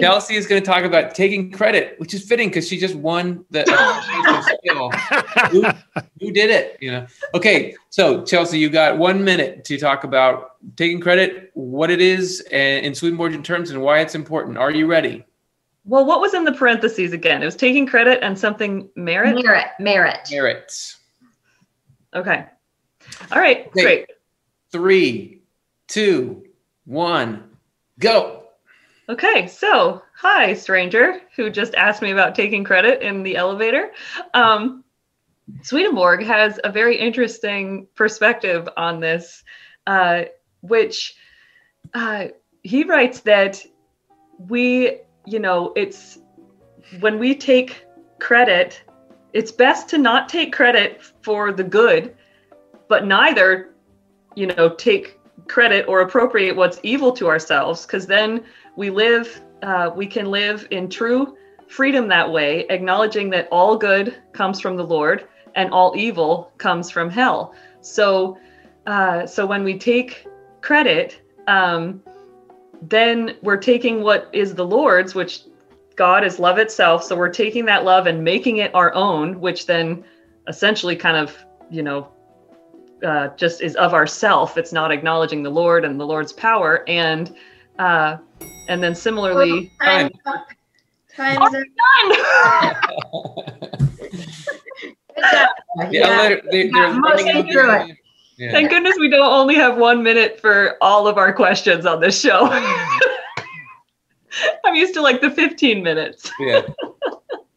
Chelsea 0.00 0.36
is 0.36 0.46
going 0.46 0.62
to 0.62 0.64
talk 0.64 0.84
about 0.84 1.16
taking 1.16 1.50
credit, 1.50 1.98
which 1.98 2.14
is 2.14 2.22
fitting 2.22 2.48
because 2.48 2.68
she 2.68 2.78
just 2.78 2.94
won 2.94 3.44
the 3.50 3.64
skill. 4.62 4.90
who, 5.50 5.64
who 6.20 6.30
did 6.30 6.48
it? 6.48 6.78
You 6.80 6.92
know. 6.92 7.06
Okay, 7.34 7.74
so 7.88 8.24
Chelsea, 8.24 8.56
you 8.56 8.70
got 8.70 8.98
one 8.98 9.24
minute 9.24 9.64
to 9.64 9.78
talk 9.78 10.04
about 10.04 10.52
taking 10.76 11.00
credit, 11.00 11.50
what 11.54 11.90
it 11.90 12.00
is, 12.00 12.40
and 12.52 12.86
in 12.86 12.94
Swedenborgian 12.94 13.42
terms, 13.42 13.72
and 13.72 13.82
why 13.82 13.98
it's 13.98 14.14
important. 14.14 14.58
Are 14.58 14.70
you 14.70 14.86
ready? 14.86 15.24
Well, 15.86 16.04
what 16.04 16.20
was 16.20 16.34
in 16.34 16.44
the 16.44 16.52
parentheses 16.52 17.12
again? 17.12 17.42
It 17.42 17.46
was 17.46 17.56
taking 17.56 17.84
credit 17.84 18.20
and 18.22 18.38
something 18.38 18.88
merit. 18.94 19.34
Merit. 19.42 19.66
Merit. 19.80 20.28
Merit. 20.30 20.94
Okay. 22.14 22.44
All 23.32 23.40
right. 23.40 23.66
Okay. 23.66 23.82
Great. 23.82 24.06
Three, 24.70 25.39
two, 25.90 26.44
one, 26.84 27.50
go. 27.98 28.44
Okay, 29.08 29.48
so 29.48 30.02
hi, 30.14 30.54
stranger 30.54 31.20
who 31.34 31.50
just 31.50 31.74
asked 31.74 32.00
me 32.00 32.12
about 32.12 32.36
taking 32.36 32.62
credit 32.62 33.02
in 33.02 33.24
the 33.24 33.36
elevator. 33.36 33.90
Um, 34.32 34.84
Swedenborg 35.62 36.22
has 36.22 36.60
a 36.62 36.70
very 36.70 36.96
interesting 36.96 37.88
perspective 37.96 38.68
on 38.76 39.00
this, 39.00 39.42
uh, 39.88 40.22
which 40.60 41.16
uh, 41.92 42.28
he 42.62 42.84
writes 42.84 43.20
that 43.20 43.60
we, 44.38 44.98
you 45.26 45.40
know, 45.40 45.72
it's 45.74 46.18
when 47.00 47.18
we 47.18 47.34
take 47.34 47.84
credit, 48.20 48.80
it's 49.32 49.50
best 49.50 49.88
to 49.88 49.98
not 49.98 50.28
take 50.28 50.52
credit 50.52 51.02
for 51.22 51.50
the 51.50 51.64
good, 51.64 52.14
but 52.88 53.06
neither, 53.06 53.74
you 54.36 54.46
know, 54.46 54.68
take 54.68 55.19
credit 55.50 55.84
or 55.88 56.00
appropriate 56.00 56.54
what's 56.54 56.78
evil 56.84 57.10
to 57.12 57.26
ourselves, 57.26 57.84
because 57.84 58.06
then 58.06 58.44
we 58.76 58.88
live 58.88 59.42
uh, 59.62 59.90
we 59.94 60.06
can 60.06 60.30
live 60.30 60.66
in 60.70 60.88
true 60.88 61.36
freedom 61.68 62.08
that 62.08 62.30
way 62.30 62.64
acknowledging 62.70 63.28
that 63.30 63.46
all 63.50 63.76
good 63.76 64.16
comes 64.32 64.58
from 64.58 64.76
the 64.76 64.84
lord 64.84 65.28
and 65.54 65.70
all 65.70 65.94
evil 65.96 66.52
comes 66.58 66.90
from 66.90 67.10
hell. 67.10 67.54
So 67.80 68.38
uh, 68.86 69.26
so 69.26 69.44
when 69.44 69.64
we 69.64 69.76
take 69.78 70.26
credit 70.62 71.20
um, 71.48 72.02
then 72.80 73.36
we're 73.42 73.64
taking 73.72 74.02
what 74.02 74.30
is 74.32 74.54
the 74.54 74.64
lord's 74.64 75.14
which 75.14 75.42
god 75.96 76.24
is 76.24 76.38
love 76.38 76.58
itself. 76.58 77.02
So 77.04 77.16
we're 77.16 77.36
taking 77.44 77.64
that 77.66 77.84
love 77.84 78.06
and 78.06 78.24
making 78.24 78.58
it 78.58 78.74
our 78.74 78.94
own 78.94 79.40
which 79.40 79.66
then 79.66 80.04
essentially 80.48 80.96
kind 80.96 81.16
of 81.16 81.36
you 81.70 81.82
know 81.82 82.08
uh, 83.04 83.28
just 83.36 83.60
is 83.62 83.74
of 83.76 83.94
ourself 83.94 84.56
it's 84.58 84.72
not 84.72 84.90
acknowledging 84.92 85.42
the 85.42 85.50
lord 85.50 85.84
and 85.84 85.98
the 86.00 86.06
lord's 86.06 86.32
power 86.32 86.84
and 86.88 87.34
uh, 87.78 88.16
and 88.68 88.82
then 88.82 88.94
similarly, 88.94 89.70
Time. 89.82 90.10
Time's 90.10 90.18
up. 90.26 90.46
Good 91.16 91.36
job. 91.74 92.76
Yeah, 95.90 96.28
they're, 96.28 96.42
they're, 96.50 96.66
Yeah, 96.66 96.70
they're 96.72 96.92
mostly 96.94 97.24
running 97.24 97.28
out 97.30 97.52
through 97.52 97.66
there. 97.66 97.86
it. 97.88 97.96
Yeah. 98.38 98.52
thank 98.52 98.70
goodness 98.70 98.96
we 98.98 99.10
don't 99.10 99.30
only 99.30 99.54
have 99.56 99.76
one 99.76 100.02
minute 100.02 100.40
for 100.40 100.76
all 100.80 101.06
of 101.06 101.18
our 101.18 101.32
questions 101.32 101.84
on 101.84 102.00
this 102.00 102.18
show. 102.20 102.46
I'm 104.64 104.74
used 104.74 104.94
to 104.94 105.02
like 105.02 105.20
the 105.20 105.30
15 105.30 105.82
minutes. 105.82 106.30
yeah. 106.40 106.62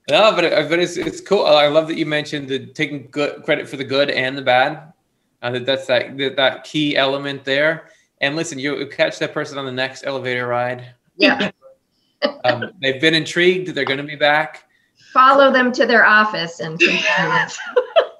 No, 0.09 0.33
but 0.35 0.43
but 0.69 0.79
it's 0.79 0.97
it's 0.97 1.21
cool. 1.21 1.45
I 1.45 1.67
love 1.67 1.87
that 1.87 1.97
you 1.97 2.05
mentioned 2.05 2.49
the 2.49 2.65
taking 2.65 3.07
good 3.11 3.43
credit 3.43 3.69
for 3.69 3.77
the 3.77 3.85
good 3.85 4.09
and 4.09 4.37
the 4.37 4.41
bad. 4.41 4.91
That 5.43 5.65
that's 5.65 5.87
that, 5.87 6.17
that 6.17 6.35
that 6.37 6.63
key 6.63 6.95
element 6.95 7.43
there. 7.43 7.89
And 8.21 8.35
listen, 8.35 8.57
you 8.57 8.87
catch 8.87 9.19
that 9.19 9.33
person 9.33 9.57
on 9.57 9.65
the 9.65 9.71
next 9.71 10.05
elevator 10.05 10.47
ride. 10.47 10.93
Yeah. 11.17 11.51
Um, 12.45 12.71
they've 12.81 13.01
been 13.01 13.13
intrigued. 13.13 13.75
They're 13.75 13.83
going 13.83 13.97
to 13.97 14.03
be 14.05 14.15
back. 14.15 14.63
Follow 15.11 15.51
them 15.51 15.73
to 15.73 15.85
their 15.85 16.05
office 16.05 16.61
and. 16.61 16.81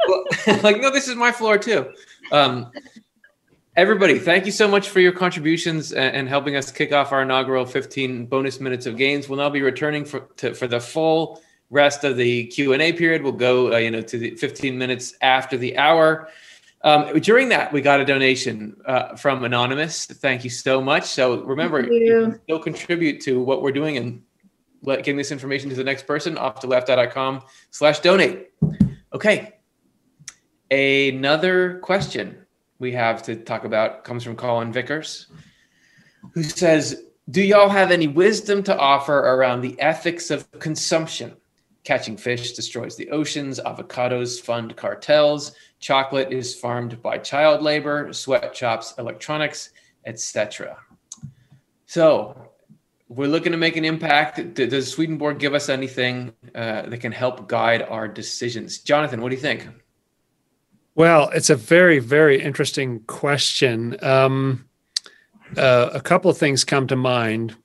Well, 0.08 0.26
like, 0.64 0.82
no, 0.82 0.92
this 0.92 1.08
is 1.08 1.16
my 1.16 1.32
floor 1.32 1.58
too. 1.58 1.94
Um, 2.32 2.72
everybody, 3.76 4.20
thank 4.20 4.46
you 4.46 4.52
so 4.52 4.68
much 4.68 4.90
for 4.90 5.00
your 5.00 5.12
contributions 5.12 5.94
and, 5.94 6.16
and 6.16 6.30
helping 6.30 6.56
us 6.56 6.72
kick 6.72 6.92
off 6.92 7.12
our 7.12 7.22
inaugural 7.22 7.66
15 7.66 8.26
bonus 8.26 8.60
minutes 8.60 8.86
of 8.86 8.98
gains. 8.98 9.30
We'll 9.30 9.40
now 9.40 9.50
be 9.50 9.62
returning 9.62 10.06
for 10.06 10.22
to, 10.38 10.54
for 10.54 10.68
the 10.68 10.80
full 10.80 11.42
rest 11.70 12.04
of 12.04 12.18
the 12.18 12.46
Q 12.48 12.74
and 12.74 12.82
A 12.82 12.94
period. 12.94 13.24
We'll 13.24 13.32
go, 13.32 13.74
uh, 13.74 13.78
you 13.78 13.92
know, 13.92 14.02
to 14.02 14.18
the 14.18 14.32
15 14.36 14.78
minutes 14.78 15.16
after 15.22 15.58
the 15.58 15.78
hour. 15.78 16.30
Um, 16.84 17.18
during 17.20 17.50
that, 17.50 17.72
we 17.72 17.82
got 17.82 18.02
a 18.02 18.06
donation 18.06 18.76
uh, 18.86 19.16
from 19.16 19.44
anonymous. 19.46 20.06
Thank 20.06 20.44
you 20.44 20.50
so 20.50 20.82
much. 20.82 21.06
So 21.06 21.42
remember, 21.44 21.82
Thank 21.82 21.94
you 21.94 22.40
still 22.44 22.60
contribute 22.60 23.22
to 23.22 23.42
what 23.42 23.62
we're 23.62 23.72
doing 23.72 23.98
and 23.98 24.22
let, 24.82 25.00
getting 25.00 25.18
this 25.18 25.32
information 25.32 25.70
to 25.70 25.76
the 25.76 25.84
next 25.84 26.06
person. 26.06 26.38
Off 26.38 26.60
to 26.60 26.68
left.com 26.68 27.42
slash 27.72 28.00
donate. 28.00 28.50
Okay. 29.14 29.54
Another 30.70 31.80
question 31.80 32.46
we 32.80 32.92
have 32.92 33.24
to 33.24 33.36
talk 33.38 33.64
about 33.64 34.04
comes 34.04 34.24
from 34.24 34.36
Colin 34.36 34.74
Vickers, 34.74 35.28
who 36.34 36.44
says, 36.44 37.04
Do 37.30 37.42
y'all 37.42 37.70
have 37.70 37.92
any 37.92 38.08
wisdom 38.08 38.62
to 38.64 38.78
offer 38.78 39.18
around 39.18 39.62
the 39.62 39.80
ethics 39.80 40.30
of 40.32 40.52
consumption? 40.60 41.38
Catching 41.84 42.16
fish 42.16 42.54
destroys 42.54 42.96
the 42.96 43.10
oceans, 43.10 43.60
avocados 43.60 44.40
fund 44.40 44.76
cartels, 44.76 45.54
chocolate 45.80 46.32
is 46.32 46.56
farmed 46.56 47.02
by 47.02 47.18
child 47.18 47.62
labor, 47.62 48.14
sweatshops, 48.14 48.94
electronics, 48.98 49.72
etc. 50.06 50.78
So, 51.86 52.52
we're 53.10 53.28
looking 53.28 53.52
to 53.52 53.58
make 53.58 53.76
an 53.76 53.86
impact. 53.86 54.56
Does 54.56 54.92
Swedenborg 54.92 55.40
give 55.40 55.54
us 55.54 55.70
anything 55.70 56.34
uh, 56.56 56.84
that 56.84 57.00
can 57.00 57.12
help 57.12 57.48
guide 57.48 57.84
our 57.84 58.08
decisions? 58.08 58.80
Jonathan, 58.80 59.22
what 59.22 59.30
do 59.30 59.36
you 59.36 59.42
think? 59.42 59.68
Well, 60.96 61.30
it's 61.30 61.50
a 61.50 61.56
very, 61.56 62.00
very 62.00 62.42
interesting 62.42 63.02
question. 63.02 63.98
Um, 64.04 64.66
uh, 65.58 65.90
a 65.94 66.02
couple 66.02 66.32
of 66.32 66.38
things 66.38 66.64
come 66.64 66.88
to 66.88 66.96
mind. 66.96 67.56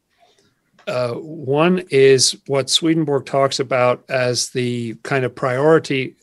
Uh, 0.88 1.12
one 1.12 1.84
is 1.90 2.34
what 2.46 2.70
Swedenborg 2.70 3.26
talks 3.26 3.60
about 3.60 4.02
as 4.08 4.48
the 4.50 4.94
kind 5.02 5.24
of 5.24 5.34
priority 5.34 6.16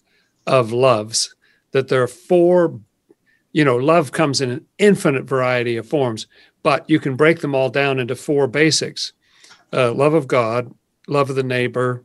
of 0.48 0.72
loves, 0.72 1.36
that 1.72 1.88
there 1.88 2.02
are 2.02 2.08
four, 2.08 2.80
you 3.54 3.64
know, 3.64 3.78
love 3.78 4.12
comes 4.12 4.42
in 4.42 4.50
an 4.50 4.66
infinite 4.80 5.26
variety 5.26 5.78
of 5.78 5.88
forms, 5.88 6.26
but 6.64 6.90
you 6.90 7.00
can 7.00 7.16
break 7.16 7.42
them 7.42 7.54
all 7.54 7.70
down 7.70 8.00
into 8.00 8.16
four 8.16 8.48
basics 8.48 9.14
uh, 9.72 9.92
love 9.94 10.16
of 10.16 10.28
God, 10.28 10.74
love 11.08 11.30
of 11.30 11.36
the 11.36 11.44
neighbor, 11.44 12.04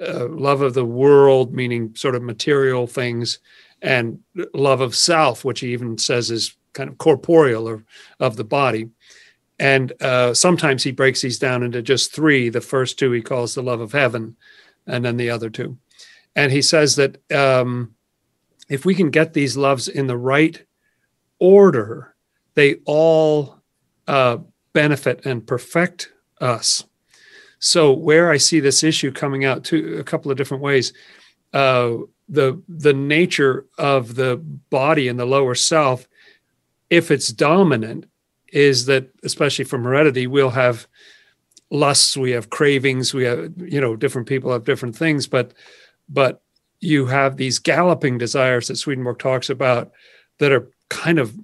uh, 0.00 0.28
love 0.28 0.62
of 0.62 0.72
the 0.72 0.84
world, 0.84 1.52
meaning 1.52 1.94
sort 1.94 2.14
of 2.14 2.22
material 2.22 2.86
things, 2.86 3.38
and 3.82 4.18
love 4.54 4.80
of 4.80 4.94
self, 4.94 5.44
which 5.44 5.60
he 5.60 5.72
even 5.72 5.98
says 5.98 6.30
is 6.30 6.56
kind 6.72 6.88
of 6.88 6.98
corporeal 6.98 7.68
or 7.68 7.84
of 8.20 8.36
the 8.36 8.44
body. 8.44 8.88
And 9.58 9.92
uh, 10.00 10.34
sometimes 10.34 10.84
he 10.84 10.92
breaks 10.92 11.20
these 11.20 11.38
down 11.38 11.62
into 11.62 11.82
just 11.82 12.14
three. 12.14 12.48
The 12.48 12.60
first 12.60 12.98
two 12.98 13.10
he 13.12 13.22
calls 13.22 13.54
the 13.54 13.62
love 13.62 13.80
of 13.80 13.92
heaven, 13.92 14.36
and 14.86 15.04
then 15.04 15.16
the 15.16 15.30
other 15.30 15.50
two. 15.50 15.78
And 16.36 16.52
he 16.52 16.62
says 16.62 16.96
that 16.96 17.18
um, 17.32 17.94
if 18.68 18.84
we 18.84 18.94
can 18.94 19.10
get 19.10 19.32
these 19.32 19.56
loves 19.56 19.88
in 19.88 20.06
the 20.06 20.16
right 20.16 20.62
order, 21.40 22.14
they 22.54 22.76
all 22.84 23.60
uh, 24.06 24.38
benefit 24.72 25.26
and 25.26 25.46
perfect 25.46 26.12
us. 26.40 26.84
So, 27.58 27.92
where 27.92 28.30
I 28.30 28.36
see 28.36 28.60
this 28.60 28.84
issue 28.84 29.10
coming 29.10 29.44
out 29.44 29.64
to 29.64 29.98
a 29.98 30.04
couple 30.04 30.30
of 30.30 30.36
different 30.36 30.62
ways, 30.62 30.92
uh, 31.52 31.94
the 32.28 32.62
the 32.68 32.92
nature 32.92 33.66
of 33.78 34.14
the 34.14 34.36
body 34.70 35.08
and 35.08 35.18
the 35.18 35.24
lower 35.24 35.56
self, 35.56 36.06
if 36.90 37.10
it's 37.10 37.28
dominant, 37.28 38.06
is 38.52 38.86
that 38.86 39.08
especially 39.22 39.64
from 39.64 39.84
heredity, 39.84 40.26
we'll 40.26 40.50
have 40.50 40.86
lusts, 41.70 42.16
we 42.16 42.30
have 42.30 42.50
cravings, 42.50 43.12
we 43.12 43.24
have 43.24 43.52
you 43.56 43.80
know 43.80 43.96
different 43.96 44.28
people 44.28 44.52
have 44.52 44.64
different 44.64 44.96
things, 44.96 45.26
but 45.26 45.52
but 46.08 46.42
you 46.80 47.06
have 47.06 47.36
these 47.36 47.58
galloping 47.58 48.18
desires 48.18 48.68
that 48.68 48.76
Swedenborg 48.76 49.18
talks 49.18 49.50
about 49.50 49.90
that 50.38 50.52
are 50.52 50.70
kind 50.88 51.18
of 51.18 51.36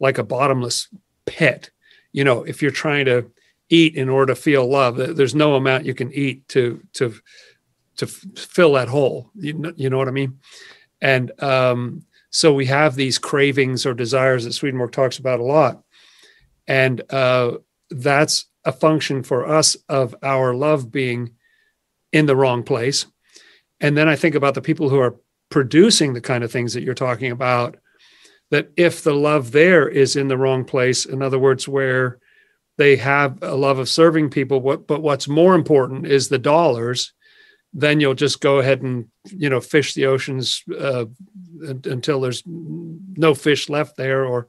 like 0.00 0.18
a 0.18 0.24
bottomless 0.24 0.88
pit. 1.26 1.70
You 2.12 2.24
know, 2.24 2.42
if 2.42 2.62
you're 2.62 2.70
trying 2.70 3.04
to 3.04 3.30
eat 3.68 3.94
in 3.94 4.08
order 4.08 4.34
to 4.34 4.40
feel 4.40 4.68
love, 4.68 4.96
there's 4.96 5.34
no 5.34 5.54
amount 5.54 5.84
you 5.84 5.94
can 5.94 6.12
eat 6.12 6.46
to 6.48 6.82
to 6.94 7.14
to 7.96 8.06
fill 8.06 8.72
that 8.72 8.88
hole. 8.88 9.30
You 9.34 9.52
know, 9.54 9.72
you 9.76 9.90
know 9.90 9.98
what 9.98 10.08
I 10.08 10.12
mean? 10.12 10.38
And 11.00 11.30
um, 11.42 12.04
so 12.30 12.52
we 12.52 12.66
have 12.66 12.94
these 12.94 13.18
cravings 13.18 13.86
or 13.86 13.94
desires 13.94 14.44
that 14.44 14.52
Swedenborg 14.52 14.92
talks 14.92 15.18
about 15.18 15.40
a 15.40 15.44
lot. 15.44 15.82
And 16.66 17.02
uh, 17.10 17.58
that's 17.90 18.46
a 18.64 18.72
function 18.72 19.22
for 19.22 19.46
us 19.46 19.76
of 19.88 20.14
our 20.22 20.54
love 20.54 20.90
being 20.90 21.32
in 22.12 22.26
the 22.26 22.36
wrong 22.36 22.62
place. 22.62 23.06
And 23.80 23.96
then 23.96 24.08
I 24.08 24.16
think 24.16 24.34
about 24.34 24.54
the 24.54 24.62
people 24.62 24.88
who 24.88 25.00
are 25.00 25.16
producing 25.48 26.12
the 26.12 26.20
kind 26.20 26.44
of 26.44 26.52
things 26.52 26.74
that 26.74 26.82
you're 26.82 26.94
talking 26.94 27.30
about. 27.30 27.76
That 28.50 28.70
if 28.76 29.02
the 29.02 29.14
love 29.14 29.52
there 29.52 29.88
is 29.88 30.16
in 30.16 30.28
the 30.28 30.36
wrong 30.36 30.64
place, 30.64 31.06
in 31.06 31.22
other 31.22 31.38
words, 31.38 31.68
where 31.68 32.18
they 32.78 32.96
have 32.96 33.38
a 33.42 33.54
love 33.54 33.78
of 33.78 33.88
serving 33.88 34.30
people, 34.30 34.60
but 34.60 35.02
what's 35.02 35.28
more 35.28 35.54
important 35.54 36.06
is 36.06 36.28
the 36.28 36.38
dollars 36.38 37.12
then 37.72 38.00
you'll 38.00 38.14
just 38.14 38.40
go 38.40 38.58
ahead 38.58 38.82
and 38.82 39.06
you 39.30 39.48
know 39.48 39.60
fish 39.60 39.94
the 39.94 40.06
oceans 40.06 40.64
uh, 40.78 41.04
until 41.84 42.20
there's 42.20 42.42
no 42.46 43.34
fish 43.34 43.68
left 43.68 43.96
there 43.96 44.24
or 44.24 44.48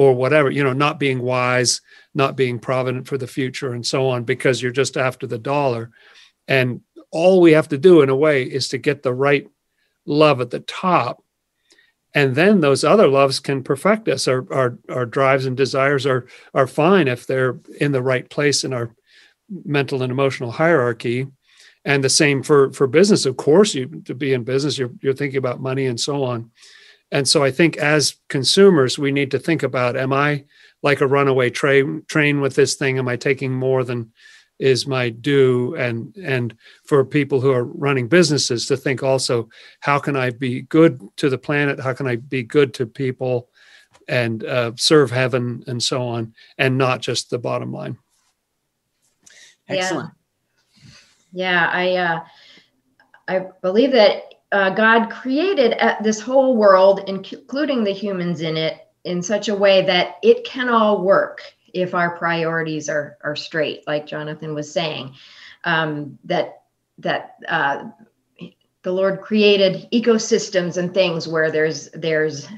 or 0.00 0.14
whatever 0.14 0.50
you 0.50 0.64
know 0.64 0.72
not 0.72 0.98
being 0.98 1.20
wise 1.20 1.82
not 2.14 2.36
being 2.36 2.58
provident 2.58 3.06
for 3.06 3.18
the 3.18 3.26
future 3.26 3.72
and 3.72 3.86
so 3.86 4.08
on 4.08 4.24
because 4.24 4.60
you're 4.60 4.72
just 4.72 4.96
after 4.96 5.26
the 5.26 5.38
dollar. 5.38 5.90
And 6.48 6.80
all 7.10 7.40
we 7.40 7.52
have 7.52 7.68
to 7.68 7.78
do 7.78 8.02
in 8.02 8.08
a 8.08 8.16
way 8.16 8.42
is 8.42 8.68
to 8.68 8.78
get 8.78 9.02
the 9.02 9.14
right 9.14 9.48
love 10.06 10.40
at 10.40 10.50
the 10.50 10.60
top. 10.60 11.22
And 12.14 12.34
then 12.34 12.60
those 12.60 12.82
other 12.82 13.06
loves 13.06 13.38
can 13.38 13.62
perfect 13.62 14.08
us. 14.08 14.26
Our, 14.26 14.44
our 14.52 14.78
our 14.88 15.06
drives 15.06 15.46
and 15.46 15.56
desires 15.56 16.06
are 16.06 16.26
are 16.54 16.66
fine 16.66 17.06
if 17.06 17.26
they're 17.26 17.60
in 17.80 17.92
the 17.92 18.02
right 18.02 18.28
place 18.28 18.64
in 18.64 18.72
our 18.72 18.94
mental 19.64 20.02
and 20.02 20.10
emotional 20.10 20.50
hierarchy. 20.50 21.28
And 21.84 22.02
the 22.02 22.08
same 22.08 22.42
for 22.42 22.72
for 22.72 22.88
business. 22.88 23.26
Of 23.26 23.36
course 23.36 23.76
you 23.76 24.02
to 24.06 24.14
be 24.14 24.32
in 24.32 24.42
business 24.42 24.76
you're, 24.76 24.90
you're 25.02 25.14
thinking 25.14 25.38
about 25.38 25.60
money 25.60 25.86
and 25.86 26.00
so 26.00 26.24
on 26.24 26.50
and 27.12 27.28
so 27.28 27.42
i 27.42 27.50
think 27.50 27.76
as 27.76 28.16
consumers 28.28 28.98
we 28.98 29.10
need 29.10 29.30
to 29.30 29.38
think 29.38 29.62
about 29.62 29.96
am 29.96 30.12
i 30.12 30.44
like 30.82 31.00
a 31.00 31.06
runaway 31.06 31.50
train 31.50 32.02
train 32.08 32.40
with 32.40 32.54
this 32.54 32.74
thing? 32.74 32.98
Am 32.98 33.08
i 33.08 33.16
taking 33.16 33.52
more 33.52 33.84
than 33.84 34.12
is 34.58 34.86
my 34.86 35.10
due? 35.10 35.74
And 35.76 36.14
and 36.16 36.56
for 36.84 37.04
people 37.04 37.40
who 37.40 37.52
are 37.52 37.64
running 37.64 38.08
businesses 38.08 38.66
to 38.66 38.76
think 38.76 39.02
also 39.02 39.48
how 39.80 39.98
can 39.98 40.16
i 40.16 40.30
be 40.30 40.62
good 40.62 41.00
to 41.16 41.28
the 41.28 41.38
planet? 41.38 41.80
How 41.80 41.92
can 41.92 42.06
i 42.06 42.16
be 42.16 42.42
good 42.42 42.74
to 42.74 42.86
people 42.86 43.48
and 44.08 44.44
uh, 44.44 44.72
serve 44.76 45.10
heaven 45.10 45.62
and 45.66 45.82
so 45.82 46.02
on 46.02 46.34
and 46.58 46.78
not 46.78 47.00
just 47.00 47.30
the 47.30 47.38
bottom 47.38 47.72
line? 47.72 47.98
Excellent. 49.68 50.10
Yeah, 51.32 51.70
I 51.72 51.96
uh, 51.96 52.20
I 53.28 53.46
believe 53.62 53.92
that 53.92 54.34
uh, 54.52 54.70
God 54.70 55.10
created 55.10 55.74
uh, 55.80 55.96
this 56.02 56.20
whole 56.20 56.56
world, 56.56 57.02
including 57.06 57.84
the 57.84 57.92
humans 57.92 58.40
in 58.40 58.56
it, 58.56 58.88
in 59.04 59.22
such 59.22 59.48
a 59.48 59.54
way 59.54 59.84
that 59.86 60.16
it 60.22 60.44
can 60.44 60.68
all 60.68 61.02
work 61.02 61.42
if 61.72 61.94
our 61.94 62.16
priorities 62.16 62.88
are 62.88 63.16
are 63.22 63.36
straight, 63.36 63.86
like 63.86 64.06
Jonathan 64.06 64.54
was 64.54 64.72
saying. 64.72 65.14
Um, 65.64 66.18
that 66.24 66.62
that 66.98 67.36
uh, 67.48 67.90
the 68.82 68.92
Lord 68.92 69.20
created 69.20 69.88
ecosystems 69.92 70.76
and 70.76 70.92
things 70.92 71.28
where 71.28 71.50
there's 71.50 71.88
there's 71.90 72.48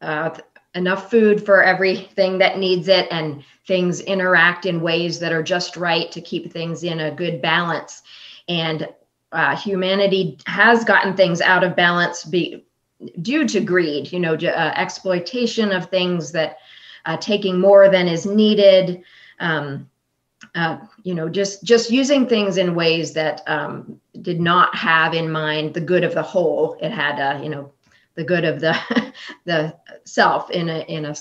uh, 0.00 0.36
enough 0.74 1.10
food 1.10 1.44
for 1.44 1.62
everything 1.62 2.38
that 2.38 2.58
needs 2.58 2.88
it, 2.88 3.06
and 3.10 3.44
things 3.66 4.00
interact 4.00 4.64
in 4.64 4.80
ways 4.80 5.18
that 5.20 5.32
are 5.32 5.42
just 5.42 5.76
right 5.76 6.10
to 6.12 6.20
keep 6.22 6.52
things 6.52 6.84
in 6.84 7.00
a 7.00 7.10
good 7.10 7.42
balance 7.42 8.02
and 8.48 8.88
uh, 9.34 9.56
humanity 9.56 10.38
has 10.46 10.84
gotten 10.84 11.16
things 11.16 11.40
out 11.40 11.64
of 11.64 11.76
balance 11.76 12.24
be, 12.24 12.64
due 13.20 13.46
to 13.46 13.60
greed 13.60 14.10
you 14.12 14.20
know 14.20 14.34
uh, 14.34 14.72
exploitation 14.76 15.72
of 15.72 15.90
things 15.90 16.32
that 16.32 16.58
uh, 17.06 17.16
taking 17.18 17.60
more 17.60 17.88
than 17.88 18.08
is 18.08 18.24
needed 18.24 19.02
um, 19.40 19.88
uh, 20.54 20.78
you 21.02 21.14
know 21.14 21.28
just 21.28 21.64
just 21.64 21.90
using 21.90 22.26
things 22.26 22.56
in 22.56 22.74
ways 22.74 23.12
that 23.12 23.42
um, 23.46 24.00
did 24.22 24.40
not 24.40 24.74
have 24.74 25.14
in 25.14 25.30
mind 25.30 25.74
the 25.74 25.80
good 25.80 26.04
of 26.04 26.14
the 26.14 26.22
whole. 26.22 26.76
It 26.80 26.90
had 26.90 27.18
uh, 27.18 27.42
you 27.42 27.48
know 27.48 27.72
the 28.14 28.24
good 28.24 28.44
of 28.44 28.60
the 28.60 28.76
the 29.44 29.76
self 30.04 30.50
in 30.50 30.68
a 30.68 30.80
in 30.80 31.06
a 31.06 31.14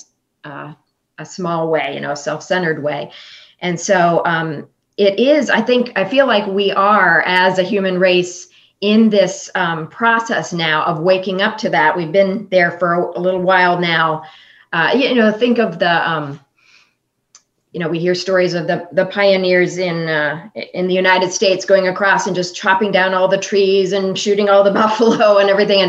uh, 0.43 0.73
a 1.17 1.25
small 1.25 1.69
way 1.69 1.93
you 1.95 2.01
know 2.01 2.15
self-centered 2.15 2.83
way. 2.83 3.11
And 3.59 3.79
so 3.79 4.21
um, 4.25 4.67
it 4.97 5.19
is 5.19 5.49
i 5.49 5.61
think 5.61 5.91
i 5.95 6.03
feel 6.03 6.27
like 6.27 6.45
we 6.47 6.71
are 6.71 7.21
as 7.25 7.59
a 7.59 7.63
human 7.63 7.99
race 7.99 8.49
in 8.83 9.09
this 9.09 9.49
um, 9.55 9.87
process 9.87 10.51
now 10.51 10.83
of 10.83 10.99
waking 10.99 11.41
up 11.41 11.57
to 11.57 11.69
that. 11.69 11.95
We've 11.95 12.11
been 12.11 12.49
there 12.51 12.71
for 12.71 12.95
a, 12.95 13.17
little 13.17 13.41
while 13.41 13.79
now. 13.79 14.23
Uh, 14.73 14.91
you 14.93 15.15
know 15.15 15.31
think 15.31 15.57
of 15.57 15.79
the 15.79 16.09
um, 16.09 16.37
you 17.71 17.79
know 17.79 17.87
we 17.87 17.97
hear 17.97 18.13
stories 18.13 18.53
of 18.53 18.67
the 18.67 18.85
the 18.91 19.05
pioneers 19.05 19.77
in 19.77 20.09
uh, 20.09 20.49
in 20.73 20.87
the 20.87 20.93
united 20.93 21.31
states 21.31 21.63
going 21.63 21.87
across 21.87 22.27
and 22.27 22.35
just 22.35 22.57
chopping 22.57 22.91
down 22.91 23.13
all 23.13 23.29
the 23.29 23.37
trees 23.37 23.93
and 23.93 24.19
shooting 24.19 24.49
all 24.49 24.65
the 24.65 24.71
buffalo 24.81 25.37
and 25.37 25.49
everything. 25.49 25.79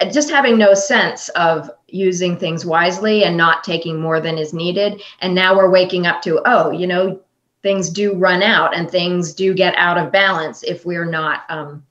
And 0.00 0.12
just 0.12 0.28
having 0.28 0.58
no 0.58 0.74
sense 0.74 1.28
of 1.30 1.70
using 1.86 2.36
things 2.36 2.66
wisely 2.66 3.22
and 3.22 3.36
not 3.36 3.62
taking 3.62 4.00
more 4.00 4.20
than 4.20 4.38
is 4.38 4.52
needed. 4.52 5.00
And 5.20 5.36
now 5.36 5.56
we're 5.56 5.70
waking 5.70 6.04
up 6.04 6.20
to 6.22 6.42
oh 6.46 6.72
you 6.72 6.88
know 6.88 7.20
things 7.62 7.90
do 7.90 8.14
run 8.14 8.42
out 8.42 8.74
and 8.74 8.90
things 8.90 9.34
do 9.34 9.54
get 9.54 9.74
out 9.76 9.98
of 9.98 10.12
balance 10.12 10.62
if 10.62 10.84
we're 10.84 11.04
not 11.04 11.42
um, 11.48 11.84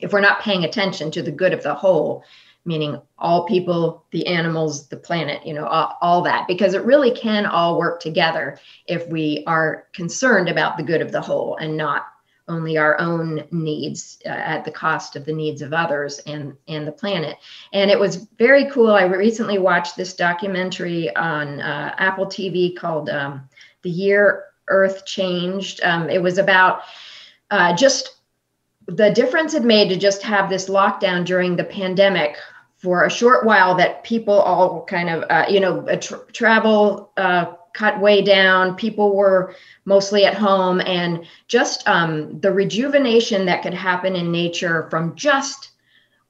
if 0.00 0.12
we're 0.12 0.20
not 0.20 0.40
paying 0.40 0.64
attention 0.64 1.10
to 1.10 1.22
the 1.22 1.30
good 1.30 1.52
of 1.52 1.62
the 1.62 1.74
whole 1.74 2.24
meaning 2.64 3.00
all 3.18 3.46
people 3.46 4.04
the 4.12 4.26
animals 4.26 4.88
the 4.88 4.96
planet 4.96 5.44
you 5.46 5.52
know 5.52 5.66
all, 5.66 5.96
all, 6.00 6.22
that 6.22 6.46
because 6.46 6.74
it 6.74 6.84
really 6.84 7.10
can 7.10 7.44
all 7.44 7.78
work 7.78 8.00
together 8.00 8.58
if 8.86 9.06
we 9.08 9.42
are 9.46 9.86
concerned 9.92 10.48
about 10.48 10.76
the 10.76 10.82
good 10.82 11.00
of 11.00 11.12
the 11.12 11.20
whole 11.20 11.56
and 11.56 11.76
not 11.76 12.06
only 12.48 12.76
our 12.76 13.00
own 13.00 13.44
needs 13.50 14.18
uh, 14.26 14.30
at 14.30 14.64
the 14.64 14.70
cost 14.70 15.16
of 15.16 15.24
the 15.24 15.32
needs 15.32 15.62
of 15.62 15.72
others 15.72 16.18
and 16.20 16.56
and 16.68 16.86
the 16.86 16.92
planet. 16.92 17.36
And 17.72 17.88
it 17.88 17.98
was 17.98 18.16
very 18.36 18.68
cool. 18.70 18.90
I 18.90 19.04
recently 19.04 19.58
watched 19.58 19.96
this 19.96 20.14
documentary 20.14 21.14
on 21.14 21.60
uh, 21.60 21.94
apple 21.98 22.26
tv 22.26 22.76
called 22.76 23.08
um, 23.10 23.48
the 23.82 23.90
year 23.90 24.44
earth 24.68 25.04
changed. 25.04 25.82
Um, 25.82 26.08
it 26.10 26.22
was 26.22 26.38
about 26.38 26.82
uh, 27.50 27.74
just 27.74 28.16
the 28.86 29.10
difference 29.10 29.54
it 29.54 29.64
made 29.64 29.88
to 29.88 29.96
just 29.96 30.22
have 30.22 30.50
this 30.50 30.68
lockdown 30.68 31.24
during 31.24 31.56
the 31.56 31.64
pandemic 31.64 32.36
for 32.76 33.04
a 33.04 33.10
short 33.10 33.46
while 33.46 33.76
that 33.76 34.02
people 34.02 34.34
all 34.34 34.84
kind 34.84 35.08
of, 35.08 35.24
uh, 35.30 35.46
you 35.48 35.60
know, 35.60 35.86
tra- 35.96 36.24
travel 36.32 37.12
uh, 37.16 37.52
cut 37.74 38.00
way 38.00 38.22
down. 38.22 38.74
People 38.74 39.14
were 39.14 39.54
mostly 39.84 40.24
at 40.24 40.34
home, 40.34 40.80
and 40.80 41.24
just 41.46 41.86
um, 41.88 42.40
the 42.40 42.52
rejuvenation 42.52 43.46
that 43.46 43.62
could 43.62 43.74
happen 43.74 44.16
in 44.16 44.32
nature 44.32 44.88
from 44.90 45.14
just 45.14 45.70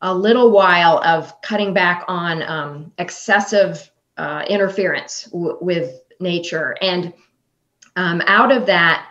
a 0.03 0.15
little 0.15 0.51
while 0.51 1.03
of 1.05 1.41
cutting 1.43 1.73
back 1.73 2.05
on 2.09 2.43
um, 2.43 2.93
excessive 2.99 3.91
uh, 4.19 4.45
interference 4.49 5.25
w- 5.33 5.59
with 5.61 6.03
nature. 6.21 6.77
And 6.83 7.15
um, 7.97 8.23
out 8.27 8.53
of 8.53 8.67
that 8.67 9.09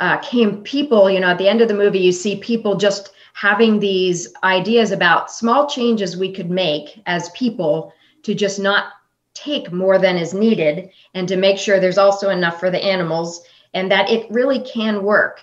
uh, 0.00 0.18
came 0.18 0.62
people, 0.62 1.10
you 1.10 1.20
know, 1.20 1.28
at 1.28 1.38
the 1.38 1.48
end 1.48 1.60
of 1.60 1.68
the 1.68 1.74
movie, 1.74 1.98
you 1.98 2.12
see 2.12 2.36
people 2.36 2.76
just 2.76 3.12
having 3.34 3.78
these 3.78 4.32
ideas 4.42 4.90
about 4.90 5.30
small 5.30 5.68
changes 5.68 6.16
we 6.16 6.32
could 6.32 6.50
make 6.50 7.00
as 7.06 7.30
people 7.30 7.92
to 8.22 8.34
just 8.34 8.58
not 8.58 8.92
take 9.34 9.72
more 9.72 9.98
than 9.98 10.16
is 10.16 10.34
needed 10.34 10.90
and 11.14 11.28
to 11.28 11.36
make 11.36 11.58
sure 11.58 11.78
there's 11.78 11.98
also 11.98 12.30
enough 12.30 12.58
for 12.58 12.70
the 12.70 12.84
animals 12.84 13.42
and 13.74 13.90
that 13.90 14.10
it 14.10 14.30
really 14.30 14.60
can 14.60 15.04
work. 15.04 15.42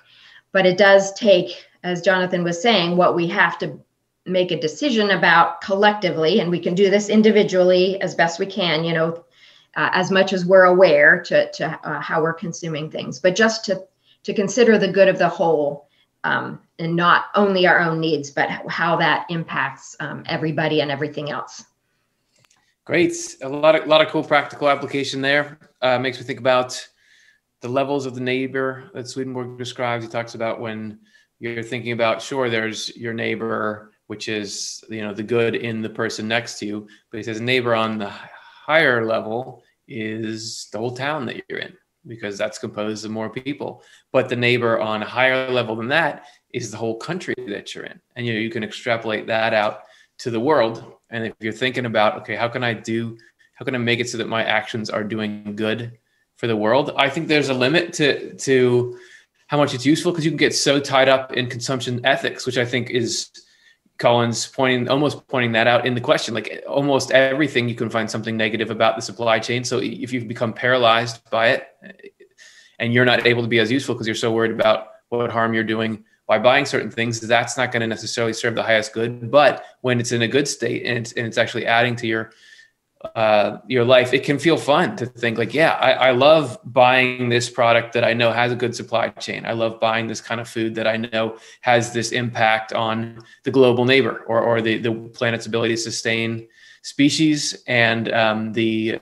But 0.52 0.66
it 0.66 0.78
does 0.78 1.14
take, 1.14 1.66
as 1.84 2.02
Jonathan 2.02 2.44
was 2.44 2.62
saying, 2.62 2.98
what 2.98 3.16
we 3.16 3.28
have 3.28 3.58
to 3.60 3.80
make 4.26 4.52
a 4.52 4.60
decision 4.60 5.12
about 5.12 5.62
collectively, 5.62 6.40
and 6.40 6.50
we 6.50 6.60
can 6.60 6.76
do 6.76 6.90
this 6.90 7.10
individually 7.10 8.02
as 8.02 8.16
best 8.16 8.40
we 8.40 8.46
can, 8.46 8.84
you 8.84 8.94
know, 8.94 9.24
uh, 9.76 9.90
as 9.94 10.12
much 10.12 10.34
as 10.34 10.46
we're 10.46 10.66
aware 10.66 11.22
to, 11.22 11.52
to 11.52 11.80
uh, 11.84 12.00
how 12.00 12.22
we're 12.22 12.34
consuming 12.34 12.90
things, 12.90 13.20
but 13.20 13.36
just 13.36 13.66
to, 13.66 13.84
to 14.24 14.34
consider 14.34 14.78
the 14.78 14.92
good 14.92 15.08
of 15.08 15.18
the 15.18 15.28
whole 15.28 15.88
um, 16.24 16.60
and 16.80 16.96
not 16.96 17.26
only 17.36 17.68
our 17.68 17.80
own 17.80 18.00
needs, 18.00 18.32
but 18.32 18.50
how 18.68 18.96
that 18.96 19.26
impacts 19.30 19.96
um, 20.00 20.24
everybody 20.26 20.82
and 20.82 20.92
everything 20.92 21.30
else. 21.30 21.64
Great, 22.84 23.14
a 23.42 23.50
lot 23.50 23.76
of 23.76 23.88
lot 23.88 24.02
of 24.02 24.10
cool 24.10 24.24
practical 24.24 24.70
application 24.70 25.22
there. 25.22 25.58
Uh, 25.82 25.98
makes 25.98 26.20
me 26.20 26.24
think 26.24 26.40
about 26.40 26.88
the 27.62 27.68
levels 27.68 28.06
of 28.06 28.14
the 28.14 28.22
neighbor 28.22 28.92
that 28.94 29.08
Swedenborg 29.08 29.58
describes. 29.58 30.06
He 30.06 30.12
talks 30.12 30.36
about 30.36 30.60
when 30.60 31.00
you're 31.40 31.64
thinking 31.64 31.94
about 31.94 32.22
sure, 32.22 32.50
there's 32.50 32.96
your 32.96 33.14
neighbor, 33.14 33.92
which 34.08 34.30
is 34.30 34.84
you 34.90 35.02
know 35.02 35.14
the 35.14 35.24
good 35.24 35.56
in 35.56 35.82
the 35.82 35.90
person 35.90 36.28
next 36.28 36.60
to 36.60 36.66
you, 36.66 36.88
but 37.10 37.18
he 37.18 37.24
says 37.24 37.42
neighbor 37.42 37.74
on 37.74 37.98
the 37.98 38.12
higher 38.66 39.06
level 39.06 39.64
is 39.88 40.68
the 40.72 40.78
whole 40.78 40.96
town 40.96 41.26
that 41.28 41.44
you're 41.50 41.60
in 41.60 41.74
because 42.08 42.38
that's 42.38 42.60
composed 42.60 43.04
of 43.04 43.12
more 43.12 43.30
people. 43.30 43.84
But 44.12 44.30
the 44.30 44.36
neighbor 44.36 44.80
on 44.80 45.02
a 45.02 45.08
higher 45.08 45.50
level 45.50 45.76
than 45.76 45.88
that 45.90 46.26
is 46.54 46.72
the 46.72 46.78
whole 46.78 46.98
country 46.98 47.36
that 47.48 47.74
you're 47.74 47.86
in. 47.86 48.00
And 48.16 48.26
you 48.26 48.34
know, 48.34 48.40
you 48.40 48.52
can 48.52 48.64
extrapolate 48.64 49.28
that 49.28 49.54
out 49.54 49.82
to 50.20 50.30
the 50.30 50.40
world. 50.40 50.84
And 51.10 51.26
if 51.26 51.34
you're 51.40 51.54
thinking 51.54 51.86
about, 51.86 52.18
okay, 52.22 52.36
how 52.36 52.48
can 52.48 52.64
I 52.64 52.74
do, 52.74 53.18
how 53.56 53.66
can 53.66 53.76
I 53.76 53.80
make 53.80 54.00
it 54.00 54.10
so 54.10 54.18
that 54.20 54.28
my 54.28 54.44
actions 54.44 54.90
are 54.90 55.04
doing 55.04 55.56
good 55.56 55.98
for 56.38 56.48
the 56.48 56.56
world. 56.56 56.92
I 56.98 57.10
think 57.10 57.28
there's 57.28 57.50
a 57.50 57.54
limit 57.54 57.94
to 57.94 58.34
to 58.36 58.98
how 59.48 59.58
much 59.58 59.74
it's 59.74 59.86
useful 59.86 60.12
because 60.12 60.26
you 60.26 60.32
can 60.32 60.38
get 60.38 60.56
so 60.56 60.80
tied 60.80 61.08
up 61.08 61.34
in 61.34 61.50
consumption 61.50 62.02
ethics, 62.04 62.46
which 62.46 62.58
I 62.58 62.66
think 62.66 62.90
is 62.90 63.30
Colin's 63.98 64.46
pointing 64.48 64.90
almost 64.90 65.28
pointing 65.28 65.54
that 65.54 65.68
out 65.68 65.86
in 65.86 65.96
the 65.96 66.02
question. 66.02 66.34
Like 66.34 66.64
almost 66.68 67.12
everything 67.12 67.70
you 67.70 67.76
can 67.76 67.90
find 67.90 68.10
something 68.10 68.36
negative 68.36 68.70
about 68.70 68.96
the 68.96 69.02
supply 69.02 69.40
chain. 69.40 69.64
So 69.64 69.80
if 69.80 70.12
you've 70.12 70.28
become 70.28 70.54
paralyzed 70.54 71.30
by 71.30 71.50
it 71.50 71.68
eh, 71.84 72.10
and 72.80 72.94
you're 72.94 73.06
not 73.06 73.26
able 73.26 73.42
to 73.42 73.48
be 73.48 73.60
as 73.60 73.72
useful 73.72 73.96
because 73.96 74.08
you're 74.08 74.16
so 74.16 74.32
worried 74.32 74.52
about 74.52 74.88
what 75.10 75.32
harm 75.32 75.54
you're 75.54 75.64
doing 75.64 76.04
by 76.28 76.40
buying 76.40 76.66
certain 76.66 76.92
things, 76.92 77.20
that's 77.22 77.58
not 77.58 77.72
going 77.72 77.82
to 77.82 77.88
necessarily 77.88 78.34
serve 78.34 78.56
the 78.56 78.64
highest 78.64 78.92
good. 78.94 79.32
But 79.32 79.64
when 79.82 80.00
it's 80.00 80.12
in 80.12 80.24
a 80.24 80.28
good 80.28 80.48
state 80.48 80.86
and 80.86 80.98
it's, 80.98 81.14
and 81.14 81.26
it's 81.26 81.38
actually 81.38 81.66
adding 81.66 81.96
to 81.98 82.08
your 82.08 82.32
uh, 83.16 83.58
your 83.68 83.84
life, 83.84 84.14
it 84.14 84.24
can 84.24 84.40
feel 84.40 84.58
fun 84.58 84.96
to 84.98 85.06
think 85.06 85.38
like, 85.38 85.54
yeah, 85.54 85.74
I, 85.74 85.92
I, 85.92 86.12
love 86.12 86.58
buying 86.64 87.30
this 87.30 87.50
product 87.50 87.94
that 87.94 88.04
I 88.04 88.14
know 88.14 88.32
has 88.32 88.52
a 88.52 88.56
good 88.56 88.76
supply 88.76 89.10
chain. 89.10 89.46
I 89.46 89.54
love 89.54 89.80
buying 89.80 90.08
this 90.08 90.22
kind 90.22 90.42
of 90.42 90.48
food 90.48 90.76
that 90.76 90.88
I 90.88 90.98
know 90.98 91.38
has 91.62 91.94
this 91.94 92.12
impact 92.12 92.74
on 92.74 93.20
the 93.44 93.52
global 93.52 93.86
neighbor 93.86 94.24
or, 94.28 94.42
or 94.42 94.62
the, 94.62 94.78
the 94.78 94.94
planet's 94.94 95.46
ability 95.46 95.76
to 95.76 95.82
sustain 95.82 96.48
species 96.82 97.64
and 97.68 98.12
um, 98.14 98.54
the 98.54 99.00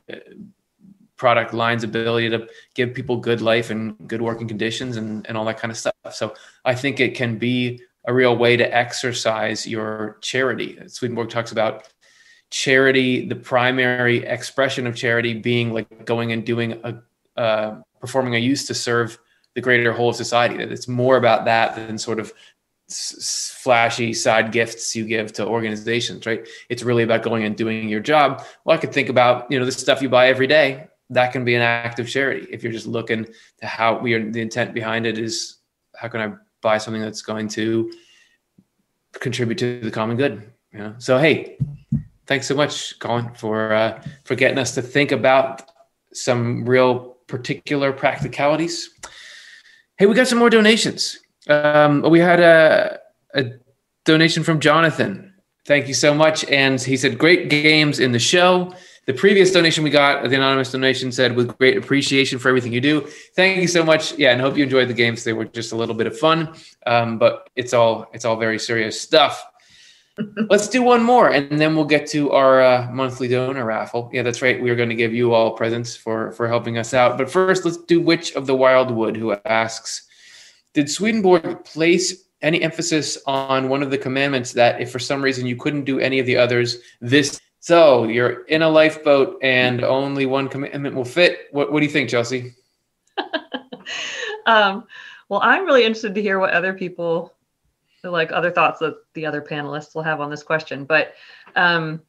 product 1.15 1.53
line's 1.53 1.83
ability 1.83 2.29
to 2.29 2.47
give 2.73 2.93
people 2.93 3.17
good 3.17 3.41
life 3.41 3.69
and 3.69 3.95
good 4.07 4.21
working 4.21 4.47
conditions 4.47 4.97
and, 4.97 5.25
and 5.27 5.37
all 5.37 5.45
that 5.45 5.57
kind 5.57 5.71
of 5.71 5.77
stuff. 5.77 5.93
So 6.11 6.33
I 6.65 6.75
think 6.75 6.99
it 6.99 7.15
can 7.15 7.37
be 7.37 7.81
a 8.05 8.13
real 8.13 8.35
way 8.35 8.57
to 8.57 8.75
exercise 8.75 9.65
your 9.67 10.17
charity. 10.21 10.77
Swedenborg 10.87 11.29
talks 11.29 11.51
about 11.51 11.92
charity, 12.53 13.25
the 13.25 13.35
primary 13.35 14.17
expression 14.25 14.85
of 14.85 14.95
charity 14.95 15.33
being 15.33 15.73
like 15.73 16.05
going 16.05 16.31
and 16.31 16.45
doing 16.45 16.79
a 16.83 17.01
uh, 17.35 17.81
performing 17.99 18.35
a 18.35 18.37
use 18.37 18.67
to 18.67 18.75
serve 18.75 19.17
the 19.55 19.61
greater 19.61 19.91
whole 19.91 20.09
of 20.09 20.15
society. 20.15 20.57
That 20.57 20.71
it's 20.71 20.87
more 20.87 21.17
about 21.17 21.45
that 21.45 21.75
than 21.75 21.97
sort 21.97 22.19
of 22.19 22.31
s- 22.91 23.57
flashy 23.57 24.13
side 24.13 24.51
gifts 24.51 24.95
you 24.95 25.03
give 25.03 25.33
to 25.33 25.47
organizations, 25.47 26.27
right? 26.27 26.47
It's 26.69 26.83
really 26.83 27.01
about 27.01 27.23
going 27.23 27.43
and 27.43 27.57
doing 27.57 27.89
your 27.89 28.01
job. 28.01 28.45
Well, 28.65 28.77
I 28.77 28.79
could 28.79 28.93
think 28.93 29.09
about 29.09 29.51
you 29.51 29.57
know 29.57 29.65
the 29.65 29.71
stuff 29.71 30.03
you 30.03 30.09
buy 30.09 30.27
every 30.27 30.45
day. 30.45 30.87
That 31.09 31.31
can 31.31 31.43
be 31.43 31.55
an 31.55 31.63
act 31.63 31.99
of 31.99 32.07
charity 32.07 32.47
if 32.51 32.61
you're 32.61 32.71
just 32.71 32.87
looking 32.87 33.25
to 33.61 33.65
how 33.65 33.97
we 33.97 34.13
are. 34.13 34.31
The 34.31 34.41
intent 34.41 34.75
behind 34.75 35.07
it 35.07 35.17
is 35.17 35.57
how 35.95 36.07
can 36.07 36.21
I 36.21 36.35
buy 36.61 36.77
something 36.77 37.01
that's 37.01 37.23
going 37.23 37.47
to 37.47 37.91
contribute 39.13 39.57
to 39.57 39.79
the 39.79 39.91
common 39.91 40.17
good. 40.17 40.51
You 40.71 40.79
know? 40.79 40.95
So 40.99 41.17
hey, 41.17 41.57
thanks 42.27 42.47
so 42.47 42.55
much, 42.55 42.97
Colin, 42.99 43.33
for 43.35 43.73
uh, 43.73 44.01
for 44.23 44.35
getting 44.35 44.57
us 44.57 44.75
to 44.75 44.81
think 44.81 45.11
about 45.11 45.61
some 46.13 46.65
real 46.65 47.17
particular 47.27 47.91
practicalities. 47.91 48.89
Hey, 49.97 50.05
we 50.05 50.15
got 50.15 50.27
some 50.27 50.39
more 50.39 50.49
donations. 50.49 51.19
Um, 51.47 52.01
we 52.01 52.19
had 52.19 52.39
a, 52.39 52.99
a 53.33 53.51
donation 54.05 54.43
from 54.43 54.59
Jonathan. 54.59 55.33
Thank 55.65 55.87
you 55.87 55.93
so 55.93 56.13
much. 56.13 56.43
And 56.45 56.81
he 56.81 56.97
said, 56.97 57.17
great 57.17 57.49
games 57.49 57.99
in 57.99 58.11
the 58.11 58.19
show. 58.19 58.73
The 59.05 59.13
previous 59.13 59.51
donation 59.51 59.83
we 59.83 59.89
got, 59.89 60.29
the 60.29 60.35
anonymous 60.35 60.71
donation 60.71 61.11
said, 61.11 61.35
with 61.35 61.57
great 61.57 61.77
appreciation 61.77 62.39
for 62.39 62.49
everything 62.49 62.71
you 62.71 62.81
do. 62.81 63.01
Thank 63.35 63.61
you 63.61 63.67
so 63.67 63.83
much. 63.83 64.17
Yeah, 64.17 64.31
and 64.31 64.39
hope 64.39 64.57
you 64.57 64.63
enjoyed 64.63 64.87
the 64.87 64.93
games. 64.93 65.23
They 65.23 65.33
were 65.33 65.45
just 65.45 65.73
a 65.73 65.75
little 65.75 65.95
bit 65.95 66.07
of 66.07 66.17
fun, 66.17 66.55
um, 66.85 67.17
but 67.17 67.49
it's 67.55 67.73
all 67.73 68.09
it's 68.13 68.23
all 68.23 68.37
very 68.37 68.59
serious 68.59 68.99
stuff. 68.99 69.45
Let's 70.49 70.67
do 70.67 70.83
one 70.83 71.03
more, 71.03 71.29
and 71.29 71.59
then 71.59 71.75
we'll 71.75 71.85
get 71.85 72.05
to 72.07 72.31
our 72.31 72.61
uh, 72.61 72.87
monthly 72.91 73.27
donor 73.27 73.65
raffle. 73.65 74.11
Yeah, 74.13 74.21
that's 74.21 74.43
right. 74.43 74.61
We 74.61 74.69
are 74.69 74.75
going 74.75 74.89
to 74.89 74.95
give 74.95 75.11
you 75.13 75.33
all 75.33 75.51
presents 75.51 75.95
for 75.95 76.31
for 76.33 76.47
helping 76.47 76.77
us 76.77 76.93
out. 76.93 77.17
But 77.17 77.31
first, 77.31 77.65
let's 77.65 77.77
do 77.77 77.99
Witch 77.99 78.33
of 78.33 78.45
the 78.45 78.55
Wildwood, 78.55 79.17
who 79.17 79.35
asks, 79.45 80.07
"Did 80.73 80.87
Swedenborg 80.87 81.65
place 81.65 82.25
any 82.43 82.61
emphasis 82.61 83.17
on 83.25 83.69
one 83.69 83.81
of 83.81 83.89
the 83.89 83.97
commandments 83.97 84.51
that, 84.53 84.79
if 84.79 84.91
for 84.91 84.99
some 84.99 85.23
reason 85.23 85.47
you 85.47 85.55
couldn't 85.55 85.85
do 85.85 85.99
any 85.99 86.19
of 86.19 86.27
the 86.27 86.37
others, 86.37 86.77
this 87.01 87.41
so 87.59 88.03
you're 88.03 88.43
in 88.45 88.61
a 88.61 88.69
lifeboat 88.69 89.39
and 89.41 89.83
only 89.83 90.27
one 90.27 90.47
commandment 90.47 90.95
will 90.95 91.05
fit? 91.05 91.47
What 91.51 91.71
What 91.71 91.79
do 91.79 91.87
you 91.87 91.91
think, 91.91 92.09
Chelsea?" 92.09 92.53
um, 94.45 94.85
well, 95.27 95.39
I'm 95.41 95.65
really 95.65 95.85
interested 95.85 96.13
to 96.13 96.21
hear 96.21 96.37
what 96.37 96.53
other 96.53 96.73
people 96.73 97.33
like 98.03 98.31
other 98.31 98.51
thoughts 98.51 98.79
that 98.79 98.95
the 99.13 99.25
other 99.25 99.41
panelists 99.41 99.95
will 99.95 100.03
have 100.03 100.21
on 100.21 100.29
this 100.29 100.43
question. 100.43 100.85
But 100.85 101.13
um, 101.55 102.01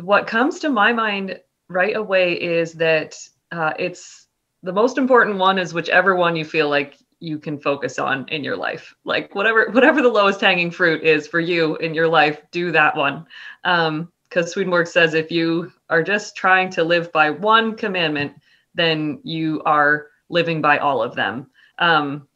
what 0.00 0.26
comes 0.26 0.58
to 0.60 0.68
my 0.68 0.92
mind 0.92 1.40
right 1.68 1.96
away 1.96 2.34
is 2.34 2.72
that 2.74 3.16
uh, 3.52 3.72
it's 3.78 4.26
the 4.62 4.72
most 4.72 4.98
important 4.98 5.38
one 5.38 5.58
is 5.58 5.72
whichever 5.72 6.16
one 6.16 6.36
you 6.36 6.44
feel 6.44 6.68
like 6.68 6.96
you 7.20 7.38
can 7.38 7.58
focus 7.58 7.98
on 7.98 8.28
in 8.28 8.44
your 8.44 8.56
life. 8.56 8.94
Like 9.04 9.34
whatever 9.34 9.70
whatever 9.70 10.02
the 10.02 10.08
lowest 10.08 10.40
hanging 10.40 10.70
fruit 10.70 11.02
is 11.02 11.26
for 11.26 11.40
you 11.40 11.76
in 11.76 11.94
your 11.94 12.08
life 12.08 12.42
do 12.50 12.72
that 12.72 12.96
one. 12.96 13.26
Um 13.64 14.12
because 14.28 14.52
swedenborg 14.52 14.86
says 14.86 15.14
if 15.14 15.30
you 15.30 15.72
are 15.88 16.02
just 16.02 16.36
trying 16.36 16.68
to 16.70 16.84
live 16.84 17.10
by 17.12 17.30
one 17.30 17.74
commandment 17.76 18.34
then 18.74 19.20
you 19.24 19.62
are 19.64 20.08
living 20.28 20.60
by 20.60 20.78
all 20.78 21.02
of 21.02 21.14
them. 21.14 21.48
Um 21.78 22.28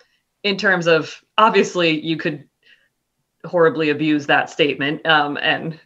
in 0.42 0.56
terms 0.56 0.86
of 0.86 1.22
obviously 1.38 2.00
you 2.00 2.16
could 2.16 2.48
horribly 3.44 3.90
abuse 3.90 4.26
that 4.26 4.50
statement. 4.50 5.04
Um, 5.06 5.36
and 5.40 5.78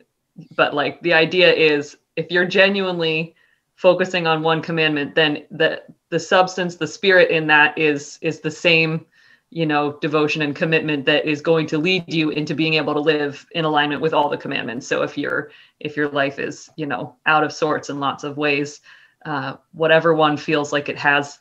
but 0.57 0.75
like 0.75 1.01
the 1.03 1.15
idea 1.15 1.53
is 1.53 1.97
if 2.17 2.31
you're 2.31 2.47
genuinely 2.47 3.35
focusing 3.75 4.27
on 4.27 4.43
one 4.43 4.63
commandment, 4.63 5.15
then 5.15 5.45
the 5.51 5.83
the 6.11 6.21
substance, 6.21 6.77
the 6.77 6.87
spirit 6.87 7.31
in 7.31 7.47
that 7.49 7.77
is 7.79 8.19
is 8.23 8.41
the 8.41 8.51
same, 8.51 9.05
you 9.51 9.67
know, 9.67 9.99
devotion 10.01 10.43
and 10.43 10.57
commitment 10.57 11.05
that 11.07 11.27
is 11.27 11.41
going 11.41 11.67
to 11.69 11.79
lead 11.79 12.13
you 12.13 12.31
into 12.31 12.55
being 12.55 12.75
able 12.75 12.95
to 12.95 13.01
live 13.01 13.47
in 13.53 13.65
alignment 13.65 14.01
with 14.01 14.15
all 14.15 14.29
the 14.29 14.37
commandments. 14.37 14.87
So 14.87 15.03
if 15.03 15.17
you're 15.17 15.51
if 15.81 15.97
your 15.97 16.09
life 16.09 16.39
is, 16.39 16.71
you 16.77 16.87
know, 16.87 17.17
out 17.27 17.45
of 17.45 17.53
sorts 17.53 17.91
in 17.91 18.01
lots 18.01 18.25
of 18.25 18.37
ways, 18.37 18.81
uh, 19.25 19.57
whatever 19.73 20.15
one 20.15 20.37
feels 20.37 20.73
like 20.73 20.89
it 20.89 20.99
has 20.99 21.39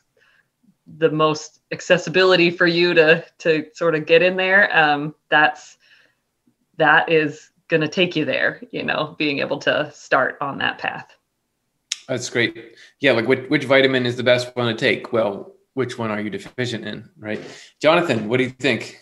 the 0.98 1.10
most 1.10 1.60
accessibility 1.72 2.50
for 2.50 2.66
you 2.66 2.94
to 2.94 3.24
to 3.38 3.66
sort 3.74 3.94
of 3.94 4.06
get 4.06 4.22
in 4.22 4.36
there, 4.36 4.76
um, 4.76 5.14
that's 5.30 5.78
that 6.78 7.10
is 7.10 7.50
going 7.68 7.80
to 7.80 7.88
take 7.88 8.16
you 8.16 8.24
there, 8.24 8.62
you 8.70 8.82
know, 8.82 9.14
being 9.18 9.40
able 9.40 9.58
to 9.58 9.90
start 9.92 10.38
on 10.40 10.58
that 10.58 10.78
path. 10.78 11.16
That's 12.08 12.30
great. 12.30 12.76
Yeah, 13.00 13.12
like 13.12 13.26
which, 13.26 13.48
which 13.48 13.64
vitamin 13.64 14.06
is 14.06 14.16
the 14.16 14.22
best 14.22 14.54
one 14.54 14.68
to 14.68 14.78
take? 14.78 15.12
Well, 15.12 15.54
which 15.74 15.98
one 15.98 16.10
are 16.10 16.20
you 16.20 16.30
deficient 16.30 16.84
in, 16.86 17.08
right? 17.18 17.40
Jonathan, 17.80 18.28
what 18.28 18.38
do 18.38 18.44
you 18.44 18.50
think? 18.50 19.00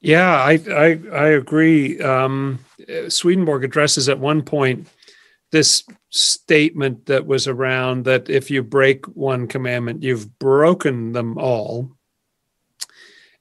Yeah, 0.00 0.32
I 0.32 0.60
I, 0.70 1.00
I 1.12 1.28
agree. 1.28 2.00
Um, 2.00 2.60
Swedenborg 3.08 3.64
addresses 3.64 4.08
at 4.08 4.18
one 4.18 4.42
point 4.42 4.88
this 5.50 5.84
statement 6.10 7.06
that 7.06 7.26
was 7.26 7.46
around 7.46 8.04
that 8.04 8.28
if 8.28 8.50
you 8.50 8.62
break 8.62 9.06
one 9.06 9.46
commandment, 9.46 10.02
you've 10.02 10.38
broken 10.38 11.12
them 11.12 11.38
all. 11.38 11.90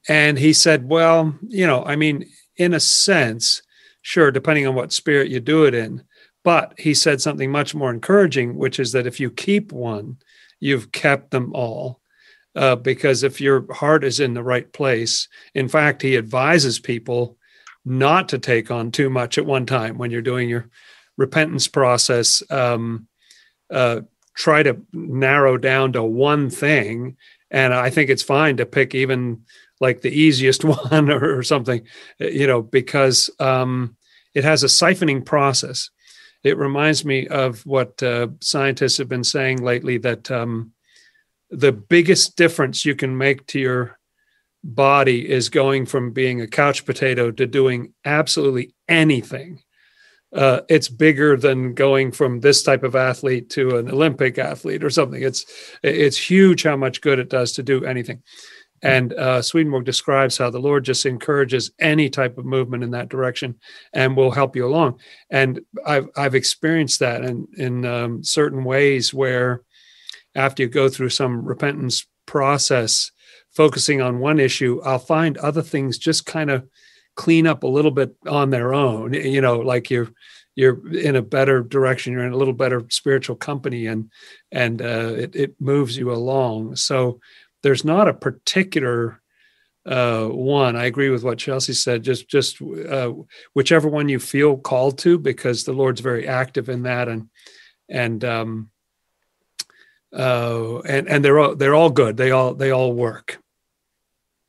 And 0.07 0.39
he 0.39 0.53
said, 0.53 0.87
well, 0.87 1.35
you 1.47 1.67
know, 1.67 1.83
I 1.83 1.95
mean, 1.95 2.29
in 2.57 2.73
a 2.73 2.79
sense, 2.79 3.61
sure, 4.01 4.31
depending 4.31 4.67
on 4.67 4.75
what 4.75 4.91
spirit 4.91 5.29
you 5.29 5.39
do 5.39 5.65
it 5.65 5.73
in. 5.73 6.03
But 6.43 6.73
he 6.77 6.93
said 6.93 7.21
something 7.21 7.51
much 7.51 7.75
more 7.75 7.91
encouraging, 7.91 8.55
which 8.55 8.79
is 8.79 8.91
that 8.93 9.07
if 9.07 9.19
you 9.19 9.29
keep 9.29 9.71
one, 9.71 10.17
you've 10.59 10.91
kept 10.91 11.31
them 11.31 11.53
all. 11.53 12.01
Uh, 12.55 12.75
because 12.75 13.21
if 13.21 13.39
your 13.39 13.71
heart 13.71 14.03
is 14.03 14.19
in 14.19 14.33
the 14.33 14.43
right 14.43 14.71
place, 14.73 15.27
in 15.53 15.67
fact, 15.67 16.01
he 16.01 16.17
advises 16.17 16.79
people 16.79 17.37
not 17.85 18.29
to 18.29 18.39
take 18.39 18.71
on 18.71 18.91
too 18.91 19.09
much 19.09 19.37
at 19.37 19.45
one 19.45 19.65
time 19.65 19.97
when 19.97 20.09
you're 20.09 20.21
doing 20.21 20.49
your 20.49 20.69
repentance 21.17 21.67
process. 21.67 22.41
Um, 22.49 23.07
uh, 23.71 24.01
try 24.35 24.63
to 24.63 24.81
narrow 24.93 25.57
down 25.57 25.93
to 25.93 26.03
one 26.03 26.49
thing. 26.49 27.17
And 27.51 27.73
I 27.73 27.89
think 27.89 28.09
it's 28.09 28.23
fine 28.23 28.57
to 28.57 28.65
pick 28.65 28.95
even 28.95 29.43
like 29.79 30.01
the 30.01 30.11
easiest 30.11 30.63
one 30.91 31.09
or, 31.09 31.37
or 31.37 31.43
something, 31.43 31.83
you 32.19 32.47
know, 32.47 32.61
because 32.61 33.29
um, 33.39 33.95
it 34.33 34.43
has 34.43 34.63
a 34.63 34.67
siphoning 34.67 35.25
process. 35.25 35.89
It 36.43 36.57
reminds 36.57 37.03
me 37.03 37.27
of 37.27 37.65
what 37.65 38.01
uh, 38.03 38.27
scientists 38.41 38.97
have 38.97 39.09
been 39.09 39.23
saying 39.23 39.61
lately 39.61 39.97
that 39.99 40.29
um, 40.29 40.71
the 41.49 41.71
biggest 41.71 42.35
difference 42.37 42.85
you 42.85 42.95
can 42.95 43.17
make 43.17 43.45
to 43.47 43.59
your 43.59 43.97
body 44.63 45.29
is 45.29 45.49
going 45.49 45.85
from 45.85 46.11
being 46.11 46.41
a 46.41 46.47
couch 46.47 46.85
potato 46.85 47.31
to 47.31 47.47
doing 47.47 47.93
absolutely 48.05 48.73
anything. 48.87 49.61
Uh, 50.33 50.61
it's 50.67 50.89
bigger 50.89 51.37
than 51.37 51.73
going 51.73 52.11
from 52.11 52.41
this 52.41 52.61
type 52.61 52.83
of 52.83 52.95
athlete 52.95 53.49
to 53.49 53.77
an 53.77 53.89
Olympic 53.89 54.37
athlete 54.37 54.83
or 54.83 54.89
something. 54.89 55.23
It's 55.23 55.45
it's 55.81 56.17
huge 56.17 56.63
how 56.63 56.75
much 56.75 56.99
good 56.99 57.17
it 57.17 57.29
does 57.29 57.53
to 57.53 57.63
do 57.63 57.85
anything. 57.85 58.21
And 58.81 59.13
uh, 59.13 59.41
Swedenborg 59.41 59.85
describes 59.85 60.37
how 60.37 60.49
the 60.49 60.59
Lord 60.59 60.85
just 60.85 61.05
encourages 61.05 61.71
any 61.79 62.09
type 62.09 62.37
of 62.37 62.45
movement 62.45 62.83
in 62.83 62.91
that 62.91 63.09
direction 63.09 63.55
and 63.93 64.15
will 64.15 64.31
help 64.31 64.55
you 64.55 64.65
along. 64.65 64.99
And 65.29 65.61
I've, 65.85 66.09
I've 66.15 66.35
experienced 66.35 66.99
that 66.99 67.23
in, 67.23 67.47
in 67.57 67.85
um, 67.85 68.23
certain 68.23 68.63
ways 68.63 69.13
where 69.13 69.63
after 70.35 70.63
you 70.63 70.69
go 70.69 70.89
through 70.89 71.09
some 71.09 71.43
repentance 71.43 72.05
process, 72.25 73.11
focusing 73.51 74.01
on 74.01 74.19
one 74.19 74.39
issue, 74.39 74.79
I'll 74.85 74.99
find 74.99 75.37
other 75.37 75.63
things 75.63 75.97
just 75.97 76.25
kind 76.25 76.51
of 76.51 76.67
clean 77.15 77.47
up 77.47 77.63
a 77.63 77.67
little 77.67 77.91
bit 77.91 78.15
on 78.27 78.51
their 78.51 78.73
own. 78.73 79.13
You 79.13 79.41
know, 79.41 79.57
like 79.59 79.89
you're 79.89 80.09
you're 80.55 80.95
in 80.95 81.15
a 81.15 81.21
better 81.21 81.61
direction, 81.61 82.13
you're 82.13 82.25
in 82.25 82.33
a 82.33 82.37
little 82.37 82.53
better 82.53 82.85
spiritual 82.89 83.35
company, 83.35 83.87
and 83.87 84.11
and 84.51 84.81
uh, 84.81 85.13
it 85.17 85.35
it 85.35 85.55
moves 85.59 85.97
you 85.97 86.11
along. 86.11 86.75
So 86.75 87.19
there's 87.67 87.83
not 87.83 88.07
a 88.07 88.13
particular 88.13 89.21
uh, 89.85 90.25
one. 90.27 90.77
I 90.77 90.85
agree 90.85 91.09
with 91.09 91.25
what 91.25 91.37
Chelsea 91.37 91.73
said. 91.73 92.01
Just 92.01 92.29
just 92.29 92.61
uh, 92.61 93.11
whichever 93.53 93.89
one 93.89 94.07
you 94.07 94.19
feel 94.19 94.55
called 94.55 94.99
to, 94.99 95.19
because 95.19 95.65
the 95.65 95.73
Lord's 95.73 95.99
very 95.99 96.29
active 96.29 96.69
in 96.69 96.83
that, 96.83 97.09
and 97.09 97.27
and 97.89 98.23
um, 98.23 98.69
uh, 100.13 100.79
and 100.79 101.09
and 101.09 101.25
they're 101.25 101.39
all 101.39 101.55
they're 101.55 101.75
all 101.75 101.89
good. 101.89 102.15
They 102.15 102.31
all 102.31 102.53
they 102.53 102.71
all 102.71 102.93
work. 102.93 103.37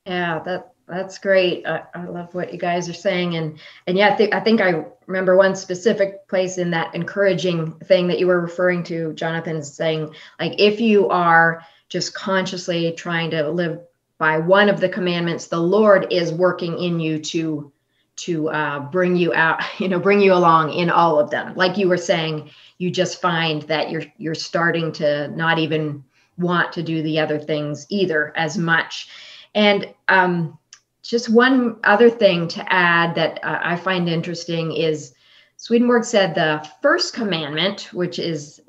Yeah, 0.06 0.38
that 0.44 0.72
that's 0.86 1.18
great. 1.18 1.66
I, 1.66 1.82
I 1.92 2.04
love 2.04 2.32
what 2.36 2.52
you 2.52 2.58
guys 2.60 2.88
are 2.88 2.94
saying, 2.94 3.34
and 3.34 3.58
and 3.88 3.98
yeah, 3.98 4.10
I 4.10 4.14
think 4.14 4.32
I 4.32 4.38
think 4.38 4.60
I 4.60 4.84
remember 5.06 5.36
one 5.36 5.56
specific 5.56 6.28
place 6.28 6.56
in 6.56 6.70
that 6.70 6.94
encouraging 6.94 7.72
thing 7.80 8.06
that 8.06 8.20
you 8.20 8.28
were 8.28 8.40
referring 8.40 8.84
to, 8.84 9.12
Jonathan, 9.14 9.64
saying 9.64 10.14
like 10.38 10.54
if 10.60 10.80
you 10.80 11.08
are 11.08 11.64
just 11.88 12.14
consciously 12.14 12.92
trying 12.92 13.30
to 13.30 13.48
live 13.50 13.80
by 14.18 14.38
one 14.38 14.68
of 14.68 14.80
the 14.80 14.88
commandments 14.88 15.46
the 15.46 15.60
lord 15.60 16.06
is 16.10 16.32
working 16.32 16.78
in 16.78 17.00
you 17.00 17.18
to 17.18 17.72
to 18.18 18.50
uh, 18.50 18.80
bring 18.80 19.16
you 19.16 19.32
out 19.32 19.62
you 19.78 19.88
know 19.88 19.98
bring 19.98 20.20
you 20.20 20.34
along 20.34 20.72
in 20.72 20.90
all 20.90 21.18
of 21.18 21.30
them. 21.30 21.54
Like 21.54 21.78
you 21.78 21.88
were 21.88 21.96
saying 21.96 22.50
you 22.78 22.90
just 22.90 23.20
find 23.20 23.62
that 23.62 23.90
you're 23.90 24.04
you're 24.18 24.34
starting 24.34 24.92
to 24.92 25.28
not 25.28 25.58
even 25.58 26.04
want 26.36 26.72
to 26.72 26.82
do 26.82 27.02
the 27.02 27.18
other 27.18 27.38
things 27.38 27.86
either 27.88 28.32
as 28.36 28.58
much. 28.58 29.08
And 29.54 29.92
um, 30.06 30.58
just 31.02 31.28
one 31.28 31.76
other 31.84 32.10
thing 32.10 32.48
to 32.48 32.72
add 32.72 33.14
that 33.14 33.42
uh, 33.42 33.60
i 33.62 33.76
find 33.76 34.08
interesting 34.08 34.72
is 34.72 35.14
swedenborg 35.56 36.04
said 36.04 36.34
the 36.34 36.68
first 36.82 37.14
commandment 37.14 37.88
which 37.94 38.18
is 38.18 38.60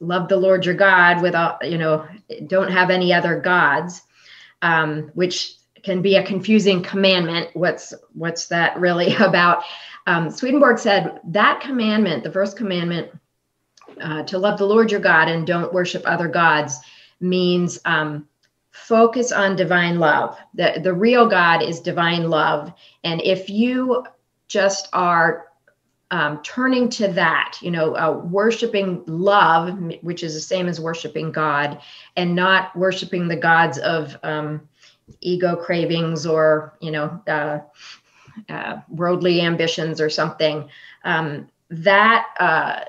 love 0.00 0.28
the 0.28 0.36
lord 0.36 0.64
your 0.64 0.74
god 0.74 1.22
without 1.22 1.68
you 1.68 1.78
know 1.78 2.06
don't 2.46 2.70
have 2.70 2.90
any 2.90 3.12
other 3.12 3.38
gods 3.38 4.02
um, 4.62 5.10
which 5.14 5.54
can 5.82 6.02
be 6.02 6.16
a 6.16 6.22
confusing 6.22 6.82
commandment. 6.82 7.50
What's 7.54 7.94
what's 8.14 8.48
that 8.48 8.78
really 8.78 9.14
about? 9.20 9.62
Um, 10.06 10.30
Swedenborg 10.30 10.78
said 10.78 11.20
that 11.24 11.60
commandment, 11.60 12.24
the 12.24 12.32
first 12.32 12.56
commandment, 12.56 13.10
uh, 14.00 14.22
to 14.24 14.38
love 14.38 14.58
the 14.58 14.66
Lord 14.66 14.90
your 14.90 15.00
God 15.00 15.28
and 15.28 15.46
don't 15.46 15.72
worship 15.72 16.02
other 16.06 16.28
gods, 16.28 16.78
means 17.20 17.78
um, 17.84 18.26
focus 18.70 19.32
on 19.32 19.56
divine 19.56 19.98
love. 19.98 20.38
The 20.54 20.80
the 20.82 20.94
real 20.94 21.26
God 21.26 21.62
is 21.62 21.80
divine 21.80 22.28
love, 22.28 22.72
and 23.04 23.20
if 23.22 23.48
you 23.48 24.04
just 24.48 24.88
are 24.92 25.46
um, 26.10 26.42
turning 26.42 26.88
to 26.90 27.08
that, 27.08 27.58
you 27.62 27.70
know, 27.70 27.96
uh, 27.96 28.12
worshiping 28.12 29.02
love, 29.06 29.78
which 30.02 30.22
is 30.22 30.34
the 30.34 30.40
same 30.40 30.66
as 30.66 30.80
worshiping 30.80 31.30
God, 31.30 31.80
and 32.16 32.34
not 32.34 32.74
worshiping 32.76 33.28
the 33.28 33.36
gods 33.36 33.78
of 33.78 34.16
um, 34.22 34.68
ego 35.20 35.56
cravings 35.56 36.26
or, 36.26 36.76
you 36.80 36.90
know, 36.90 37.22
uh, 37.28 37.60
uh, 38.48 38.80
worldly 38.88 39.40
ambitions 39.40 40.00
or 40.00 40.10
something. 40.10 40.68
Um, 41.04 41.48
that 41.70 42.26
uh, 42.40 42.80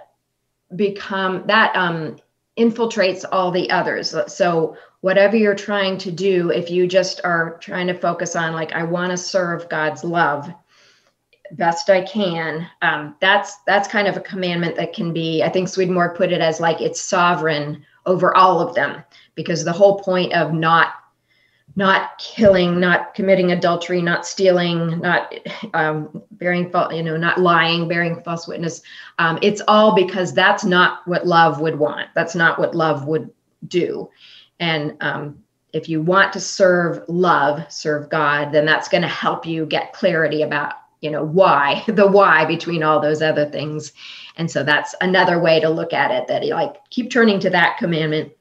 become 0.76 1.44
that 1.46 1.76
um, 1.76 2.18
infiltrates 2.58 3.24
all 3.32 3.52
the 3.52 3.70
others. 3.70 4.16
So 4.28 4.78
whatever 5.02 5.36
you're 5.38 5.56
trying 5.56 5.98
to 6.00 6.12
do, 6.12 6.50
if 6.50 6.70
you 6.70 6.88
just 6.88 7.22
are 7.24 7.58
trying 7.60 7.88
to 7.88 7.94
focus 7.94 8.36
on 8.36 8.54
like, 8.54 8.74
I 8.74 8.84
want 8.84 9.12
to 9.12 9.18
serve 9.18 9.70
God's 9.70 10.04
love 10.04 10.52
best 11.54 11.90
I 11.90 12.02
can. 12.02 12.68
Um, 12.82 13.16
that's 13.20 13.58
that's 13.68 13.88
kind 13.88 14.08
of 14.08 14.18
a 14.18 14.22
commandment 14.22 14.76
that 14.76 14.94
can 14.94 15.14
be. 15.14 15.44
I 15.44 15.50
think 15.50 15.68
Swedenborg 15.68 16.16
put 16.16 16.32
it 16.32 16.42
as 16.42 16.60
like 16.60 16.82
it's 16.82 17.02
sovereign 17.02 17.86
over 18.06 18.36
all 18.36 18.60
of 18.60 18.76
them, 18.76 19.04
because 19.36 19.64
the 19.64 19.72
whole 19.74 20.00
point 20.00 20.34
of 20.34 20.54
not 20.54 20.94
not 21.76 22.18
killing, 22.18 22.80
not 22.80 23.14
committing 23.14 23.52
adultery, 23.54 24.02
not 24.02 24.26
stealing, 24.26 25.00
not 25.00 25.34
um, 25.74 26.22
bearing 26.32 26.70
false, 26.70 26.94
you 26.94 27.02
know, 27.02 27.16
not 27.16 27.40
lying, 27.40 27.88
bearing 27.88 28.22
false 28.24 28.48
witness. 28.48 28.82
Um, 29.20 29.40
it's 29.42 29.62
all 29.68 29.96
because 29.96 30.34
that's 30.34 30.66
not 30.66 31.08
what 31.08 31.26
love 31.26 31.62
would 31.62 31.80
want. 31.80 32.10
That's 32.14 32.36
not 32.36 32.60
what 32.60 32.76
love 32.76 33.06
would 33.06 33.30
do. 33.68 34.10
And 34.60 34.98
um, 35.00 35.42
if 35.72 35.88
you 35.88 36.02
want 36.02 36.34
to 36.34 36.42
serve 36.42 37.04
love, 37.08 37.72
serve 37.72 38.10
God, 38.10 38.52
then 38.52 38.66
that's 38.66 38.90
going 38.90 39.04
to 39.04 39.08
help 39.08 39.46
you 39.46 39.66
get 39.66 39.94
clarity 39.94 40.42
about 40.42 40.74
you 41.02 41.10
know 41.12 41.24
why 41.24 41.84
the 41.88 42.08
why 42.08 42.46
between 42.46 42.84
all 42.84 43.00
those 43.00 43.22
other 43.22 43.50
things. 43.50 43.92
And 44.38 44.50
so 44.50 44.64
that's 44.64 44.96
another 45.02 45.40
way 45.40 45.60
to 45.60 45.70
look 45.70 45.94
at 45.94 46.12
it 46.12 46.28
that 46.28 46.46
like 46.48 46.78
keep 46.90 47.12
turning 47.12 47.40
to 47.42 47.50
that 47.50 47.78
commandment 47.78 48.32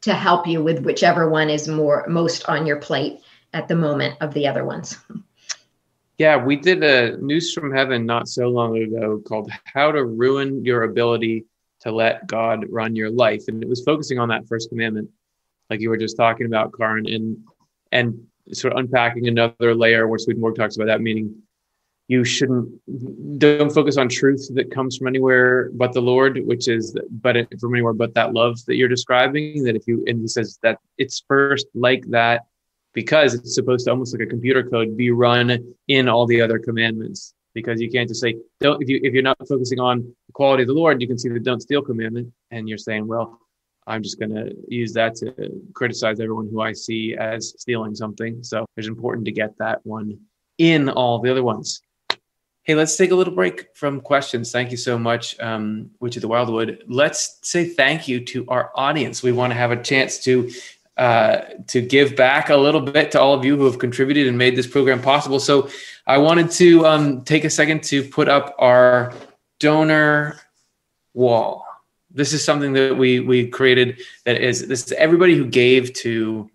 to 0.00 0.14
help 0.14 0.46
you 0.46 0.62
with 0.62 0.84
whichever 0.84 1.28
one 1.28 1.50
is 1.50 1.68
more 1.68 2.04
most 2.08 2.48
on 2.48 2.66
your 2.66 2.78
plate 2.78 3.20
at 3.52 3.68
the 3.68 3.76
moment 3.76 4.16
of 4.20 4.34
the 4.34 4.48
other 4.48 4.64
ones. 4.64 4.96
Yeah 6.18 6.36
we 6.36 6.56
did 6.56 6.82
a 6.82 7.16
news 7.18 7.52
from 7.52 7.72
heaven 7.72 8.06
not 8.06 8.28
so 8.28 8.48
long 8.48 8.76
ago 8.76 9.22
called 9.26 9.50
how 9.64 9.92
to 9.92 10.04
ruin 10.04 10.64
your 10.64 10.82
ability 10.82 11.44
to 11.80 11.92
let 11.92 12.26
god 12.26 12.66
run 12.68 12.96
your 12.96 13.10
life. 13.10 13.44
And 13.48 13.62
it 13.62 13.68
was 13.68 13.84
focusing 13.84 14.18
on 14.18 14.28
that 14.30 14.48
first 14.48 14.70
commandment 14.70 15.08
like 15.70 15.80
you 15.80 15.88
were 15.88 15.96
just 15.96 16.16
talking 16.16 16.46
about 16.46 16.72
Karin 16.76 17.06
and 17.06 17.38
and 17.92 18.26
sort 18.52 18.72
of 18.72 18.80
unpacking 18.80 19.28
another 19.28 19.74
layer 19.74 20.08
where 20.08 20.18
Swedenborg 20.18 20.56
talks 20.56 20.76
about 20.76 20.86
that 20.86 21.00
meaning 21.00 21.40
you 22.10 22.24
shouldn't 22.24 22.68
don't 23.38 23.72
focus 23.72 23.96
on 23.96 24.08
truth 24.08 24.50
that 24.54 24.72
comes 24.72 24.96
from 24.96 25.06
anywhere 25.06 25.70
but 25.74 25.92
the 25.92 26.02
lord 26.02 26.40
which 26.44 26.66
is 26.66 26.96
but 27.10 27.36
from 27.60 27.74
anywhere 27.74 27.92
but 27.92 28.14
that 28.14 28.34
love 28.34 28.58
that 28.66 28.74
you're 28.74 28.88
describing 28.88 29.62
that 29.62 29.76
if 29.76 29.86
you 29.86 30.04
and 30.08 30.20
he 30.20 30.26
says 30.26 30.58
that 30.64 30.78
it's 30.98 31.22
first 31.28 31.66
like 31.74 32.04
that 32.08 32.46
because 32.94 33.34
it's 33.34 33.54
supposed 33.54 33.84
to 33.84 33.92
almost 33.92 34.12
like 34.12 34.26
a 34.26 34.26
computer 34.26 34.68
code 34.68 34.96
be 34.96 35.10
run 35.10 35.74
in 35.88 36.08
all 36.08 36.26
the 36.26 36.40
other 36.40 36.58
commandments. 36.58 37.34
Because 37.52 37.80
you 37.80 37.90
can't 37.90 38.08
just 38.08 38.20
say 38.20 38.36
don't 38.60 38.80
if 38.80 38.88
you 38.88 39.00
if 39.02 39.12
you're 39.12 39.24
not 39.24 39.36
focusing 39.48 39.80
on 39.80 40.02
the 40.28 40.32
quality 40.32 40.62
of 40.62 40.68
the 40.68 40.72
lord 40.72 41.02
you 41.02 41.08
can 41.08 41.18
see 41.18 41.28
the 41.28 41.40
don't 41.40 41.60
steal 41.60 41.82
commandment. 41.82 42.32
And 42.52 42.68
you're 42.68 42.78
saying 42.78 43.08
well 43.08 43.40
i'm 43.88 44.04
just 44.04 44.20
going 44.20 44.34
to 44.34 44.54
use 44.68 44.92
that 44.92 45.16
to 45.16 45.34
criticize 45.74 46.20
everyone 46.20 46.48
who 46.48 46.60
i 46.60 46.72
see 46.72 47.16
as 47.16 47.54
stealing 47.58 47.94
something. 47.96 48.42
So 48.44 48.66
it's 48.76 48.86
important 48.86 49.24
to 49.26 49.32
get 49.32 49.58
that 49.58 49.84
one 49.84 50.16
in 50.58 50.88
all 50.88 51.18
the 51.18 51.30
other 51.30 51.42
ones 51.42 51.82
Hey, 52.64 52.74
let's 52.74 52.94
take 52.96 53.10
a 53.10 53.14
little 53.14 53.34
break 53.34 53.74
from 53.74 54.02
questions. 54.02 54.52
Thank 54.52 54.70
you 54.70 54.76
so 54.76 54.98
much, 54.98 55.38
um, 55.40 55.90
Witch 55.98 56.16
of 56.16 56.22
the 56.22 56.28
Wildwood. 56.28 56.84
Let's 56.88 57.38
say 57.42 57.64
thank 57.64 58.06
you 58.06 58.22
to 58.26 58.46
our 58.48 58.70
audience. 58.74 59.22
We 59.22 59.32
want 59.32 59.52
to 59.52 59.56
have 59.56 59.70
a 59.70 59.82
chance 59.82 60.18
to 60.24 60.50
uh, 60.98 61.40
to 61.68 61.80
give 61.80 62.14
back 62.14 62.50
a 62.50 62.56
little 62.56 62.82
bit 62.82 63.10
to 63.12 63.20
all 63.20 63.32
of 63.32 63.42
you 63.42 63.56
who 63.56 63.64
have 63.64 63.78
contributed 63.78 64.26
and 64.26 64.36
made 64.36 64.54
this 64.54 64.66
program 64.66 65.00
possible. 65.00 65.40
So 65.40 65.70
I 66.06 66.18
wanted 66.18 66.50
to 66.52 66.84
um, 66.84 67.22
take 67.22 67.44
a 67.44 67.50
second 67.50 67.82
to 67.84 68.04
put 68.04 68.28
up 68.28 68.54
our 68.58 69.14
donor 69.58 70.38
wall. 71.14 71.64
This 72.10 72.34
is 72.34 72.44
something 72.44 72.74
that 72.74 72.94
we 72.94 73.20
we 73.20 73.48
created 73.48 74.02
that 74.26 74.38
is 74.38 74.68
this 74.68 74.84
is 74.84 74.92
everybody 74.92 75.34
who 75.34 75.46
gave 75.46 75.94
to 75.94 76.50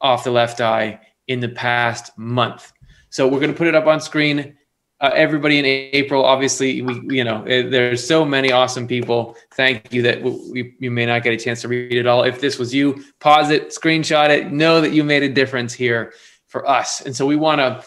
Off 0.00 0.24
the 0.24 0.32
Left 0.32 0.60
Eye 0.60 0.98
in 1.28 1.38
the 1.38 1.50
past 1.50 2.10
month. 2.18 2.72
So 3.10 3.28
we're 3.28 3.38
going 3.38 3.52
to 3.52 3.56
put 3.56 3.68
it 3.68 3.76
up 3.76 3.86
on 3.86 4.00
screen 4.00 4.56
uh, 5.00 5.10
everybody 5.14 5.58
in 5.58 5.64
April. 5.64 6.24
Obviously, 6.24 6.82
we 6.82 7.16
you 7.16 7.24
know 7.24 7.42
eh, 7.44 7.68
there's 7.68 8.06
so 8.06 8.24
many 8.24 8.52
awesome 8.52 8.86
people. 8.86 9.36
Thank 9.54 9.92
you 9.92 10.02
that 10.02 10.22
we, 10.22 10.74
you 10.78 10.90
may 10.90 11.06
not 11.06 11.22
get 11.22 11.32
a 11.32 11.36
chance 11.36 11.62
to 11.62 11.68
read 11.68 11.92
it 11.92 12.06
all. 12.06 12.22
If 12.22 12.40
this 12.40 12.58
was 12.58 12.74
you, 12.74 13.04
pause 13.20 13.50
it, 13.50 13.68
screenshot 13.70 14.30
it. 14.30 14.52
Know 14.52 14.80
that 14.80 14.92
you 14.92 15.04
made 15.04 15.22
a 15.22 15.28
difference 15.28 15.72
here 15.74 16.12
for 16.46 16.68
us, 16.68 17.00
and 17.00 17.14
so 17.14 17.26
we 17.26 17.36
want 17.36 17.60
to 17.60 17.84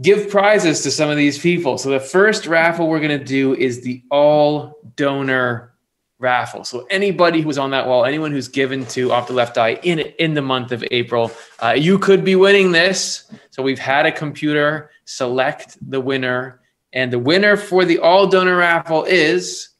give 0.00 0.30
prizes 0.30 0.82
to 0.82 0.90
some 0.90 1.10
of 1.10 1.16
these 1.16 1.38
people. 1.38 1.78
So 1.78 1.90
the 1.90 2.00
first 2.00 2.46
raffle 2.46 2.88
we're 2.88 3.00
going 3.00 3.18
to 3.18 3.24
do 3.24 3.54
is 3.54 3.82
the 3.82 4.02
all 4.10 4.80
donor 4.96 5.69
raffle. 6.20 6.62
So 6.64 6.86
anybody 6.90 7.40
who's 7.40 7.58
on 7.58 7.70
that 7.70 7.88
wall, 7.88 8.04
anyone 8.04 8.30
who's 8.30 8.46
given 8.46 8.86
to 8.86 9.10
Off 9.10 9.26
the 9.26 9.32
Left 9.32 9.58
Eye 9.58 9.80
in 9.82 9.98
in 9.98 10.34
the 10.34 10.42
month 10.42 10.70
of 10.70 10.84
April, 10.90 11.32
uh, 11.60 11.74
you 11.76 11.98
could 11.98 12.24
be 12.24 12.36
winning 12.36 12.70
this. 12.72 13.32
So 13.50 13.62
we've 13.62 13.78
had 13.78 14.06
a 14.06 14.12
computer 14.12 14.90
select 15.06 15.76
the 15.90 16.00
winner, 16.00 16.60
and 16.92 17.12
the 17.12 17.18
winner 17.18 17.56
for 17.56 17.84
the 17.84 17.98
all 17.98 18.28
donor 18.28 18.56
raffle 18.56 19.04
is 19.04 19.70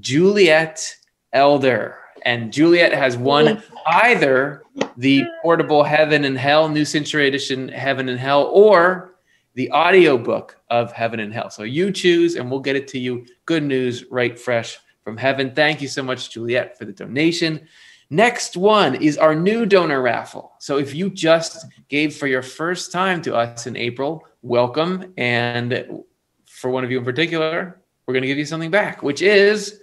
Juliet 0.00 0.96
Elder. 1.32 1.98
And 2.24 2.52
Juliet 2.52 2.92
has 2.92 3.16
won 3.16 3.62
either 3.86 4.64
the 4.96 5.24
portable 5.42 5.84
Heaven 5.84 6.24
and 6.24 6.36
Hell, 6.36 6.68
New 6.68 6.84
Century 6.84 7.28
Edition 7.28 7.68
Heaven 7.68 8.08
and 8.08 8.18
Hell, 8.18 8.50
or 8.52 9.12
the 9.56 9.72
audiobook 9.72 10.60
of 10.68 10.92
Heaven 10.92 11.18
and 11.18 11.32
Hell. 11.32 11.48
So 11.48 11.62
you 11.62 11.90
choose, 11.90 12.36
and 12.36 12.50
we'll 12.50 12.60
get 12.60 12.76
it 12.76 12.86
to 12.88 12.98
you. 12.98 13.24
Good 13.46 13.62
news, 13.62 14.04
right 14.10 14.38
fresh 14.38 14.78
from 15.02 15.16
heaven. 15.16 15.54
Thank 15.54 15.80
you 15.80 15.88
so 15.88 16.02
much, 16.02 16.30
Juliet, 16.30 16.78
for 16.78 16.84
the 16.84 16.92
donation. 16.92 17.66
Next 18.10 18.56
one 18.56 18.96
is 18.96 19.16
our 19.16 19.34
new 19.34 19.64
donor 19.64 20.02
raffle. 20.02 20.52
So 20.58 20.76
if 20.76 20.94
you 20.94 21.08
just 21.08 21.66
gave 21.88 22.14
for 22.14 22.26
your 22.26 22.42
first 22.42 22.92
time 22.92 23.22
to 23.22 23.34
us 23.34 23.66
in 23.66 23.76
April, 23.76 24.26
welcome. 24.42 25.14
And 25.16 26.04
for 26.44 26.70
one 26.70 26.84
of 26.84 26.90
you 26.90 26.98
in 26.98 27.04
particular, 27.04 27.80
we're 28.06 28.12
going 28.12 28.22
to 28.22 28.28
give 28.28 28.38
you 28.38 28.44
something 28.44 28.70
back, 28.70 29.02
which 29.02 29.22
is 29.22 29.80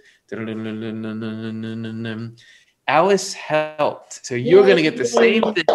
Alice 2.87 3.33
helped. 3.33 4.25
So 4.25 4.35
you're 4.35 4.63
going 4.63 4.77
to 4.77 4.83
get 4.83 4.97
the 4.97 5.05
same 5.05 5.41
thing 5.53 5.65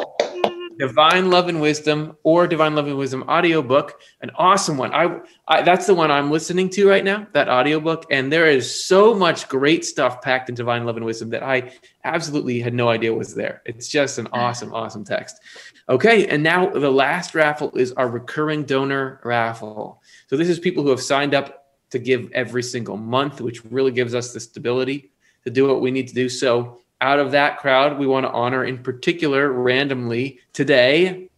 Divine 0.78 1.30
Love 1.30 1.48
and 1.48 1.60
Wisdom 1.60 2.16
or 2.22 2.46
Divine 2.46 2.74
Love 2.74 2.86
and 2.86 2.96
Wisdom 2.96 3.24
audiobook, 3.28 4.00
an 4.20 4.30
awesome 4.36 4.76
one. 4.76 4.94
I, 4.94 5.20
I, 5.48 5.62
that's 5.62 5.86
the 5.86 5.94
one 5.94 6.10
I'm 6.10 6.30
listening 6.30 6.70
to 6.70 6.88
right 6.88 7.04
now, 7.04 7.26
that 7.32 7.48
audiobook, 7.48 8.06
and 8.10 8.32
there 8.32 8.46
is 8.46 8.86
so 8.86 9.12
much 9.12 9.48
great 9.48 9.84
stuff 9.84 10.22
packed 10.22 10.48
in 10.48 10.54
Divine 10.54 10.86
Love 10.86 10.96
and 10.96 11.04
Wisdom 11.04 11.30
that 11.30 11.42
I 11.42 11.72
absolutely 12.04 12.60
had 12.60 12.74
no 12.74 12.88
idea 12.88 13.12
was 13.12 13.34
there. 13.34 13.62
It's 13.64 13.88
just 13.88 14.18
an 14.18 14.28
awesome 14.32 14.72
awesome 14.72 15.04
text. 15.04 15.40
Okay, 15.88 16.26
and 16.28 16.42
now 16.42 16.68
the 16.68 16.90
last 16.90 17.34
raffle 17.34 17.74
is 17.76 17.92
our 17.92 18.08
recurring 18.08 18.62
donor 18.62 19.20
raffle. 19.24 20.00
So 20.28 20.36
this 20.36 20.48
is 20.48 20.58
people 20.58 20.84
who 20.84 20.90
have 20.90 21.02
signed 21.02 21.34
up 21.34 21.66
to 21.90 21.98
give 21.98 22.30
every 22.32 22.62
single 22.62 22.96
month, 22.96 23.40
which 23.40 23.64
really 23.64 23.90
gives 23.90 24.14
us 24.14 24.32
the 24.32 24.40
stability 24.40 25.10
to 25.44 25.50
do 25.50 25.66
what 25.66 25.80
we 25.80 25.90
need 25.90 26.08
to 26.08 26.14
do. 26.14 26.28
So 26.28 26.80
out 27.00 27.20
of 27.20 27.32
that 27.32 27.58
crowd, 27.58 27.98
we 27.98 28.06
want 28.06 28.26
to 28.26 28.30
honor 28.30 28.64
in 28.64 28.78
particular 28.82 29.50
randomly 29.52 30.40
today 30.52 31.28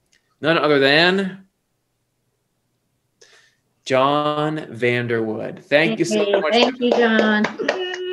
none 0.40 0.56
other 0.58 0.78
than 0.78 1.46
John 3.84 4.58
Vanderwood. 4.70 5.64
Thank 5.64 5.98
you 5.98 6.04
so 6.04 6.40
much. 6.40 6.52
Thank 6.52 6.80
you, 6.80 6.90
John. 6.90 7.44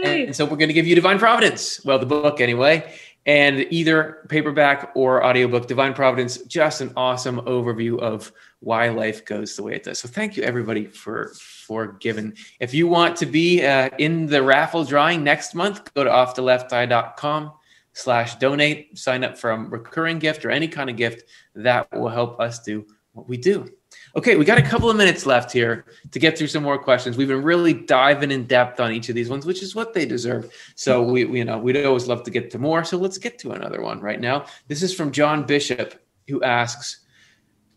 And 0.04 0.36
so 0.36 0.46
we're 0.46 0.58
going 0.58 0.70
to 0.70 0.74
give 0.74 0.88
you 0.88 0.96
Divine 0.96 1.20
Providence. 1.20 1.84
Well, 1.86 2.00
the 2.00 2.06
book 2.06 2.42
anyway, 2.42 2.94
and 3.26 3.66
either 3.72 4.26
paperback 4.30 4.92
or 4.96 5.24
audiobook. 5.26 5.68
Divine 5.68 5.94
Providence, 5.94 6.38
just 6.44 6.82
an 6.82 6.94
awesome 6.96 7.42
overview 7.42 8.00
of 8.00 8.32
why 8.60 8.90
life 8.90 9.26
goes 9.26 9.56
the 9.56 9.64
way 9.64 9.76
it 9.76 9.84
does. 9.84 10.00
So 10.00 10.08
thank 10.08 10.38
you 10.38 10.44
everybody 10.44 10.86
for 10.86 11.34
for 11.68 11.88
giving. 12.00 12.34
If 12.60 12.74
you 12.74 12.88
want 12.88 13.18
to 13.18 13.26
be 13.26 13.64
uh, 13.66 13.90
in 13.98 14.28
the 14.28 14.42
raffle 14.42 14.86
drawing 14.86 15.24
next 15.24 15.54
month, 15.54 15.94
go 15.94 16.04
to 16.06 16.10
offtheLeftEye.com 16.10 17.52
slash 17.94 18.36
donate, 18.36 18.98
sign 18.98 19.24
up 19.24 19.38
for 19.38 19.52
a 19.52 19.60
recurring 19.60 20.20
gift 20.20 20.46
or 20.46 20.50
any 20.50 20.68
kind 20.68 20.90
of 20.90 20.96
gift 20.96 21.24
that 21.56 21.92
will 21.92 22.10
help 22.10 22.40
us 22.40 22.60
do 22.60 22.86
what 23.12 23.28
we 23.28 23.36
do. 23.36 23.70
Okay, 24.16 24.36
we 24.36 24.46
got 24.46 24.58
a 24.58 24.64
couple 24.64 24.90
of 24.90 24.96
minutes 24.98 25.26
left 25.26 25.52
here 25.52 25.86
to 26.12 26.20
get 26.20 26.38
through 26.38 26.48
some 26.48 26.64
more 26.64 26.78
questions. 26.78 27.18
We've 27.18 27.28
been 27.28 27.44
really 27.44 27.74
diving 27.74 28.32
in 28.32 28.46
depth 28.46 28.80
on 28.80 28.92
each 28.92 29.10
of 29.10 29.16
these 29.16 29.30
ones, 29.30 29.46
which 29.46 29.62
is 29.62 29.76
what 29.76 29.94
they 29.94 30.06
deserve. 30.06 30.52
So 30.76 31.04
we 31.04 31.26
you 31.26 31.46
know, 31.46 31.58
we'd 31.58 31.86
always 31.86 32.08
love 32.08 32.24
to 32.24 32.32
get 32.32 32.50
to 32.52 32.60
more. 32.60 32.84
So 32.84 32.98
let's 32.98 33.18
get 33.18 33.38
to 33.40 33.52
another 33.52 33.82
one 33.82 34.00
right 34.00 34.20
now. 34.20 34.46
This 34.68 34.82
is 34.82 34.94
from 34.94 35.12
John 35.12 35.46
Bishop, 35.46 36.02
who 36.28 36.42
asks, 36.42 37.02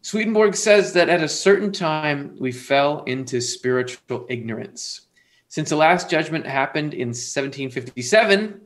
Swedenborg 0.03 0.55
says 0.55 0.92
that 0.94 1.09
at 1.09 1.22
a 1.22 1.28
certain 1.28 1.72
time 1.72 2.36
we 2.38 2.53
fell 2.53 3.05
into 3.05 3.40
spiritual 3.40 4.26
ignorance. 4.28 5.03
Since 5.48 5.70
the 5.70 5.76
last 5.76 6.09
judgment 6.09 6.46
happened 6.46 6.94
in 6.94 7.09
1757, 7.09 8.61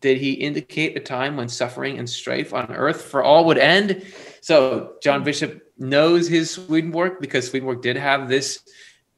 did 0.00 0.18
he 0.18 0.32
indicate 0.32 0.96
a 0.96 1.00
time 1.00 1.36
when 1.36 1.48
suffering 1.48 1.98
and 1.98 2.08
strife 2.08 2.52
on 2.52 2.70
earth 2.72 3.02
for 3.02 3.22
all 3.22 3.46
would 3.46 3.58
end? 3.58 4.04
So 4.40 4.94
John 5.02 5.24
Bishop 5.24 5.72
knows 5.78 6.28
his 6.28 6.50
Swedenborg 6.50 7.20
because 7.20 7.48
Swedenborg 7.48 7.80
did 7.80 7.96
have 7.96 8.28
this 8.28 8.60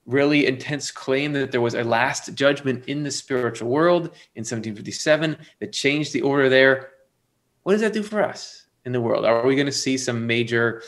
really 0.07 0.47
intense 0.47 0.91
claim 0.91 1.33
that 1.33 1.51
there 1.51 1.61
was 1.61 1.75
a 1.75 1.85
last 1.85 2.35
judgment 2.35 2.85
in 2.87 3.03
the 3.03 3.11
spiritual 3.11 3.69
world 3.69 4.05
in 4.35 4.41
1757 4.41 5.37
that 5.61 5.73
changed 5.73 6.13
the 6.13 6.23
order 6.23 6.49
there. 6.49 6.91
What 7.65 7.73
does 7.73 7.83
that 7.83 7.93
do 7.93 8.03
for 8.03 8.23
us 8.23 8.67
in 8.85 8.93
the 8.93 9.01
world? 9.01 9.25
Are 9.25 9.47
we 9.47 9.57
going 9.57 9.67
to 9.67 9.73
see 9.73 9.99
some 9.99 10.27
major 10.27 10.83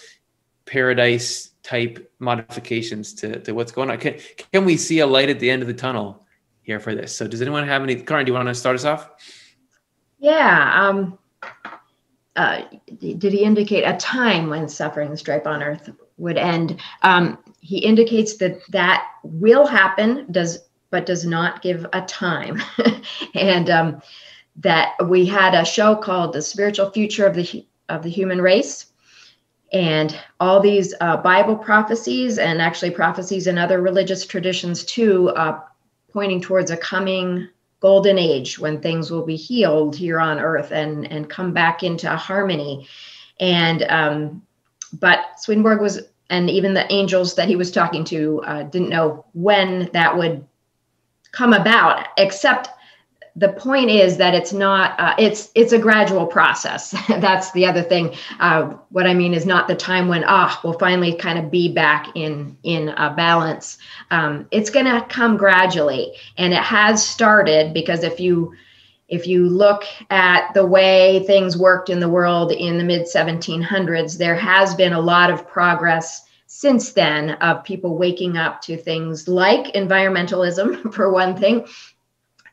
paradise 0.70 1.50
type 1.62 2.10
modifications 2.20 3.12
to, 3.14 3.40
to 3.40 3.52
what's 3.52 3.72
going 3.72 3.90
on. 3.90 3.98
Can, 3.98 4.16
can 4.52 4.64
we 4.64 4.76
see 4.76 5.00
a 5.00 5.06
light 5.06 5.28
at 5.28 5.40
the 5.40 5.50
end 5.50 5.62
of 5.62 5.68
the 5.68 5.74
tunnel 5.74 6.24
here 6.62 6.78
for 6.78 6.94
this? 6.94 7.14
So 7.14 7.26
does 7.26 7.42
anyone 7.42 7.66
have 7.66 7.82
any, 7.82 7.96
Karin, 7.96 8.24
do 8.24 8.30
you 8.30 8.34
want 8.34 8.48
to 8.48 8.54
start 8.54 8.76
us 8.76 8.84
off? 8.84 9.10
Yeah. 10.18 10.88
Um, 10.88 11.18
uh, 12.36 12.62
did 12.98 13.32
he 13.32 13.42
indicate 13.42 13.82
a 13.82 13.96
time 13.96 14.48
when 14.48 14.68
suffering 14.68 15.08
and 15.08 15.18
strife 15.18 15.46
on 15.46 15.62
earth 15.62 15.90
would 16.16 16.38
end? 16.38 16.80
Um, 17.02 17.38
he 17.60 17.78
indicates 17.78 18.36
that 18.36 18.60
that 18.70 19.06
will 19.24 19.66
happen, 19.66 20.26
does 20.30 20.60
but 20.90 21.06
does 21.06 21.24
not 21.24 21.62
give 21.62 21.86
a 21.92 22.02
time, 22.02 22.60
and 23.34 23.70
um, 23.70 24.02
that 24.56 24.92
we 25.06 25.26
had 25.26 25.54
a 25.54 25.64
show 25.64 25.96
called 25.96 26.32
"The 26.32 26.42
Spiritual 26.42 26.90
Future 26.90 27.26
of 27.26 27.34
the 27.34 27.66
of 27.88 28.02
the 28.02 28.10
Human 28.10 28.40
Race," 28.40 28.86
and 29.72 30.18
all 30.40 30.60
these 30.60 30.94
uh, 31.00 31.16
Bible 31.16 31.56
prophecies 31.56 32.38
and 32.38 32.60
actually 32.60 32.90
prophecies 32.90 33.46
in 33.46 33.58
other 33.58 33.80
religious 33.80 34.26
traditions 34.26 34.84
too, 34.84 35.30
uh, 35.30 35.60
pointing 36.12 36.40
towards 36.40 36.70
a 36.70 36.76
coming 36.76 37.48
golden 37.78 38.18
age 38.18 38.58
when 38.58 38.80
things 38.80 39.10
will 39.10 39.24
be 39.24 39.36
healed 39.36 39.96
here 39.96 40.20
on 40.20 40.38
earth 40.38 40.70
and 40.70 41.10
and 41.10 41.30
come 41.30 41.52
back 41.52 41.82
into 41.82 42.08
harmony. 42.10 42.86
And 43.38 43.82
um, 43.84 44.42
but 44.98 45.38
Swedenborg 45.38 45.80
was, 45.80 46.00
and 46.28 46.50
even 46.50 46.74
the 46.74 46.90
angels 46.92 47.34
that 47.36 47.48
he 47.48 47.56
was 47.56 47.70
talking 47.70 48.04
to 48.04 48.42
uh, 48.44 48.62
didn't 48.64 48.90
know 48.90 49.24
when 49.32 49.88
that 49.92 50.16
would 50.16 50.44
come 51.32 51.52
about, 51.52 52.06
except 52.18 52.68
the 53.36 53.52
point 53.52 53.90
is 53.90 54.16
that 54.16 54.34
it's 54.34 54.52
not 54.52 54.98
uh, 54.98 55.14
it's 55.18 55.50
it's 55.54 55.72
a 55.72 55.78
gradual 55.78 56.26
process. 56.26 56.94
That's 57.08 57.52
the 57.52 57.66
other 57.66 57.82
thing. 57.82 58.14
Uh, 58.38 58.74
what 58.90 59.06
i 59.06 59.14
mean 59.14 59.34
is 59.34 59.46
not 59.46 59.68
the 59.68 59.74
time 59.74 60.08
when 60.08 60.24
ah 60.26 60.60
we'll 60.64 60.78
finally 60.78 61.14
kind 61.14 61.38
of 61.38 61.50
be 61.50 61.72
back 61.72 62.08
in 62.14 62.56
in 62.62 62.88
a 62.90 63.14
balance. 63.14 63.78
Um, 64.10 64.46
it's 64.50 64.70
going 64.70 64.86
to 64.86 65.06
come 65.08 65.36
gradually 65.36 66.12
and 66.38 66.52
it 66.52 66.62
has 66.62 67.06
started 67.06 67.72
because 67.72 68.02
if 68.02 68.18
you 68.18 68.54
if 69.08 69.26
you 69.26 69.48
look 69.48 69.84
at 70.10 70.52
the 70.54 70.64
way 70.64 71.24
things 71.26 71.56
worked 71.56 71.90
in 71.90 72.00
the 72.00 72.08
world 72.08 72.52
in 72.52 72.78
the 72.78 72.84
mid 72.84 73.02
1700s 73.02 74.18
there 74.18 74.36
has 74.36 74.74
been 74.74 74.92
a 74.92 75.00
lot 75.00 75.30
of 75.30 75.46
progress 75.48 76.26
since 76.46 76.92
then 76.92 77.30
of 77.34 77.62
people 77.62 77.96
waking 77.96 78.36
up 78.36 78.60
to 78.60 78.76
things 78.76 79.28
like 79.28 79.72
environmentalism 79.74 80.92
for 80.94 81.12
one 81.12 81.36
thing 81.36 81.64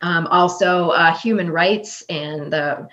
um, 0.01 0.27
also, 0.27 0.89
uh, 0.89 1.15
human 1.15 1.49
rights 1.49 2.03
and 2.09 2.51
the 2.51 2.87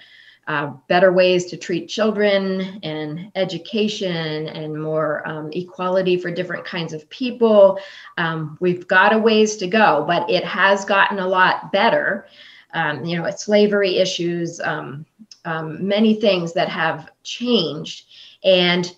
uh, 0.47 0.67
better 0.89 1.13
ways 1.13 1.47
to 1.47 1.57
treat 1.57 1.89
children 1.89 2.79
and 2.83 3.33
education 3.35 4.49
and 4.49 4.81
more 4.81 5.27
um, 5.27 5.51
equality 5.53 6.19
for 6.19 6.31
different 6.31 6.65
kinds 6.65 6.93
of 6.93 7.09
people. 7.09 7.79
Um, 8.19 8.59
we've 8.61 8.87
got 8.87 9.15
a 9.15 9.19
ways 9.19 9.57
to 9.57 9.67
go, 9.67 10.05
but 10.07 10.29
it 10.29 10.45
has 10.45 10.85
gotten 10.85 11.19
a 11.19 11.27
lot 11.27 11.73
better. 11.73 12.27
Um, 12.75 13.05
you 13.05 13.17
know, 13.17 13.31
slavery 13.31 13.99
issues, 13.99 14.61
um, 14.61 15.07
um, 15.45 15.87
many 15.87 16.21
things 16.21 16.53
that 16.55 16.69
have 16.69 17.11
changed. 17.23 18.07
And 18.43 18.95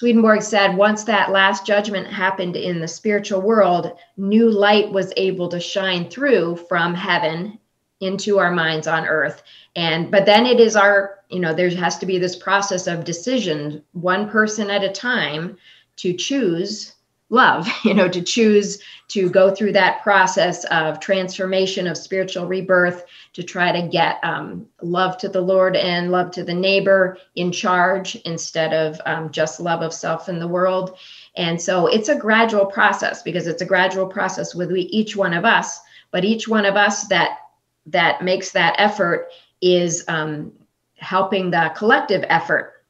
Swedenborg 0.00 0.40
said 0.40 0.78
once 0.78 1.04
that 1.04 1.30
last 1.30 1.66
judgment 1.66 2.06
happened 2.06 2.56
in 2.56 2.80
the 2.80 2.88
spiritual 2.88 3.42
world, 3.42 3.98
new 4.16 4.50
light 4.50 4.90
was 4.90 5.12
able 5.18 5.46
to 5.48 5.60
shine 5.60 6.08
through 6.08 6.56
from 6.70 6.94
heaven 6.94 7.58
into 8.00 8.38
our 8.38 8.50
minds 8.50 8.86
on 8.86 9.06
earth. 9.06 9.42
And 9.76 10.10
but 10.10 10.24
then 10.24 10.46
it 10.46 10.58
is 10.58 10.74
our, 10.74 11.18
you 11.28 11.38
know, 11.38 11.52
there 11.52 11.68
has 11.68 11.98
to 11.98 12.06
be 12.06 12.16
this 12.16 12.34
process 12.34 12.86
of 12.86 13.04
decision, 13.04 13.84
one 13.92 14.30
person 14.30 14.70
at 14.70 14.82
a 14.82 14.88
time, 14.88 15.58
to 15.96 16.14
choose 16.14 16.94
love, 17.30 17.68
you 17.84 17.94
know, 17.94 18.08
to 18.08 18.20
choose 18.20 18.82
to 19.08 19.30
go 19.30 19.52
through 19.52 19.72
that 19.72 20.02
process 20.02 20.64
of 20.66 21.00
transformation 21.00 21.86
of 21.86 21.96
spiritual 21.96 22.46
rebirth 22.46 23.04
to 23.32 23.42
try 23.42 23.72
to 23.72 23.88
get 23.88 24.22
um, 24.22 24.66
love 24.82 25.16
to 25.18 25.28
the 25.28 25.40
Lord 25.40 25.74
and 25.74 26.12
love 26.12 26.30
to 26.32 26.44
the 26.44 26.54
neighbor 26.54 27.16
in 27.34 27.50
charge 27.50 28.16
instead 28.24 28.72
of 28.72 29.00
um, 29.06 29.30
just 29.30 29.58
love 29.58 29.82
of 29.82 29.94
self 29.94 30.28
in 30.28 30.38
the 30.38 30.46
world. 30.46 30.96
And 31.36 31.60
so 31.60 31.86
it's 31.86 32.08
a 32.08 32.16
gradual 32.16 32.66
process 32.66 33.22
because 33.22 33.46
it's 33.46 33.62
a 33.62 33.66
gradual 33.66 34.06
process 34.06 34.54
with 34.54 34.70
each 34.76 35.16
one 35.16 35.32
of 35.32 35.44
us, 35.44 35.80
but 36.10 36.24
each 36.24 36.46
one 36.46 36.66
of 36.66 36.76
us 36.76 37.06
that 37.08 37.38
that 37.86 38.22
makes 38.22 38.50
that 38.52 38.74
effort 38.78 39.28
is 39.60 40.04
um, 40.06 40.52
helping 40.96 41.50
the 41.50 41.72
collective 41.74 42.24
effort 42.28 42.84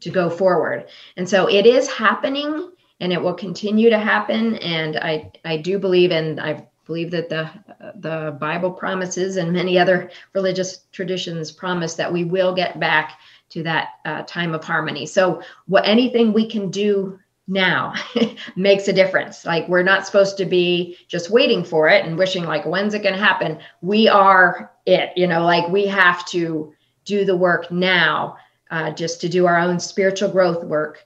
to 0.00 0.10
go 0.10 0.28
forward. 0.28 0.86
And 1.16 1.28
so 1.28 1.48
it 1.48 1.66
is 1.66 1.88
happening 1.88 2.70
and 3.00 3.12
it 3.12 3.20
will 3.20 3.34
continue 3.34 3.90
to 3.90 3.98
happen. 3.98 4.56
And 4.56 4.96
I, 4.96 5.30
I 5.44 5.58
do 5.58 5.78
believe, 5.78 6.10
and 6.10 6.40
I 6.40 6.66
believe 6.86 7.10
that 7.10 7.28
the, 7.28 7.50
the 7.96 8.36
Bible 8.40 8.70
promises 8.70 9.36
and 9.36 9.52
many 9.52 9.78
other 9.78 10.10
religious 10.34 10.84
traditions 10.92 11.50
promise 11.50 11.94
that 11.94 12.12
we 12.12 12.24
will 12.24 12.54
get 12.54 12.80
back 12.80 13.18
to 13.50 13.62
that 13.62 13.88
uh, 14.04 14.22
time 14.22 14.54
of 14.54 14.64
harmony. 14.64 15.06
So 15.06 15.42
what 15.66 15.86
anything 15.86 16.32
we 16.32 16.48
can 16.48 16.70
do 16.70 17.18
now 17.48 17.94
makes 18.56 18.88
a 18.88 18.92
difference. 18.92 19.44
Like 19.44 19.68
we're 19.68 19.82
not 19.82 20.06
supposed 20.06 20.36
to 20.38 20.44
be 20.44 20.96
just 21.08 21.30
waiting 21.30 21.64
for 21.64 21.88
it 21.88 22.04
and 22.04 22.18
wishing 22.18 22.44
like 22.44 22.66
when's 22.66 22.94
it 22.94 23.02
going 23.02 23.14
to 23.14 23.20
happen. 23.20 23.58
We 23.82 24.08
are 24.08 24.72
it, 24.84 25.12
you 25.16 25.26
know, 25.26 25.44
like 25.44 25.68
we 25.68 25.86
have 25.86 26.26
to 26.26 26.72
do 27.04 27.24
the 27.24 27.36
work 27.36 27.70
now, 27.70 28.36
uh, 28.70 28.90
just 28.90 29.20
to 29.20 29.28
do 29.28 29.46
our 29.46 29.58
own 29.58 29.78
spiritual 29.78 30.30
growth 30.30 30.64
work, 30.64 31.04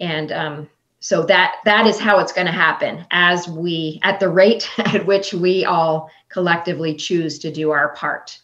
and 0.00 0.32
um, 0.32 0.70
so 1.02 1.24
that 1.24 1.56
that 1.64 1.84
is 1.88 1.98
how 1.98 2.20
it's 2.20 2.32
going 2.32 2.46
to 2.46 2.52
happen 2.52 3.04
as 3.10 3.48
we 3.48 3.98
at 4.04 4.20
the 4.20 4.28
rate 4.28 4.70
at 4.78 5.04
which 5.04 5.34
we 5.34 5.64
all 5.64 6.08
collectively 6.28 6.94
choose 6.94 7.40
to 7.40 7.50
do 7.50 7.72
our 7.72 7.88
part. 7.90 8.38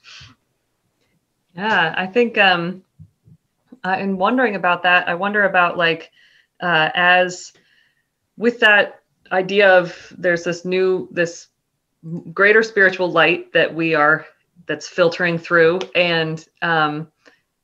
Yeah, 1.55 1.95
I 1.97 2.07
think 2.07 2.37
um, 2.37 2.83
uh, 3.85 3.97
in 4.01 4.19
wondering 4.19 4.57
about 4.57 4.83
that, 4.83 5.09
I 5.09 5.15
wonder 5.15 5.45
about 5.45 5.79
like 5.79 6.11
uh, 6.61 6.91
as 6.95 7.53
with 8.37 8.59
that 8.59 9.03
idea 9.31 9.71
of 9.71 10.13
there's 10.19 10.43
this 10.43 10.65
new 10.65 11.09
this 11.13 11.47
greater 12.33 12.65
spiritual 12.65 13.11
light 13.11 13.53
that 13.53 13.73
we 13.73 13.95
are 13.95 14.27
that's 14.67 14.89
filtering 14.89 15.39
through 15.39 15.79
and 15.95 16.45
um, 16.63 17.07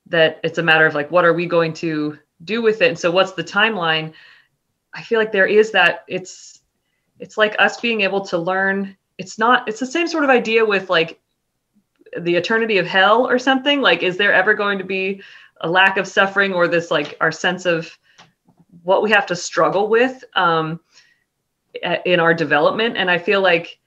that 0.07 0.39
it's 0.45 0.59
a 0.59 0.63
matter 0.63 0.87
of 0.87 0.95
like 0.95 1.11
what 1.11 1.25
are 1.25 1.35
we 1.35 1.47
going 1.47 1.73
to 1.73 2.17
do 2.45 2.63
with 2.63 2.81
it 2.81 2.89
and 2.89 2.99
so 2.99 3.11
what's 3.11 3.33
the 3.33 3.45
timeline 3.45 4.13
i 4.95 5.03
feel 5.03 5.19
like 5.19 5.33
there 5.33 5.47
is 5.47 5.71
that 5.73 6.05
it's 6.09 6.61
it's 7.19 7.37
like 7.37 7.55
us 7.59 7.81
being 7.81 8.01
able 8.01 8.21
to 8.21 8.39
learn 8.39 8.97
it's 9.19 9.39
not 9.39 9.69
it's 9.69 9.81
the 9.81 9.87
same 9.87 10.09
sort 10.09 10.25
of 10.25 10.31
idea 10.31 10.65
with 10.65 10.91
like 10.91 11.21
the 12.21 12.35
eternity 12.35 12.79
of 12.79 12.87
hell 12.87 13.27
or 13.29 13.39
something 13.39 13.81
like 13.81 14.03
is 14.03 14.17
there 14.17 14.33
ever 14.33 14.55
going 14.55 14.79
to 14.79 14.85
be 14.85 15.21
a 15.61 15.69
lack 15.69 15.97
of 15.97 16.07
suffering 16.07 16.53
or 16.53 16.69
this 16.69 16.91
like 16.91 17.17
our 17.21 17.33
sense 17.33 17.67
of 17.67 17.97
what 18.83 19.03
we 19.03 19.11
have 19.11 19.27
to 19.27 19.37
struggle 19.37 19.89
with 19.89 20.23
um, 20.35 20.79
in 22.05 22.21
our 22.21 22.35
development. 22.35 22.97
And 22.97 23.11
I 23.11 23.19
feel 23.19 23.41
like 23.41 23.79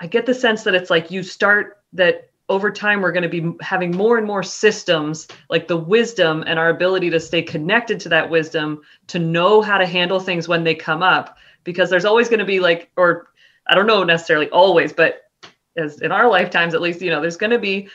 I 0.00 0.06
get 0.06 0.26
the 0.26 0.34
sense 0.34 0.64
that 0.64 0.74
it's 0.74 0.90
like 0.90 1.10
you 1.10 1.22
start 1.22 1.78
that 1.92 2.30
over 2.48 2.70
time 2.70 3.00
we're 3.00 3.12
going 3.12 3.22
to 3.22 3.28
be 3.28 3.56
having 3.60 3.96
more 3.96 4.18
and 4.18 4.26
more 4.26 4.42
systems 4.42 5.26
like 5.48 5.66
the 5.66 5.76
wisdom 5.76 6.44
and 6.46 6.58
our 6.58 6.68
ability 6.68 7.10
to 7.10 7.20
stay 7.20 7.42
connected 7.42 7.98
to 8.00 8.08
that 8.08 8.28
wisdom 8.28 8.82
to 9.06 9.18
know 9.18 9.62
how 9.62 9.78
to 9.78 9.86
handle 9.86 10.20
things 10.20 10.46
when 10.46 10.64
they 10.64 10.74
come 10.74 11.02
up. 11.02 11.38
Because 11.64 11.88
there's 11.88 12.04
always 12.04 12.28
going 12.28 12.40
to 12.40 12.44
be 12.44 12.60
like 12.60 12.90
or 12.96 13.28
i 13.66 13.74
don't 13.74 13.86
know 13.86 14.04
necessarily 14.04 14.50
always 14.50 14.92
but 14.92 15.22
as 15.78 16.02
in 16.02 16.12
our 16.12 16.28
lifetimes 16.28 16.74
at 16.74 16.82
least 16.82 17.00
you 17.00 17.10
know 17.10 17.22
there's 17.22 17.38
going 17.38 17.50
to 17.50 17.58
be 17.58 17.88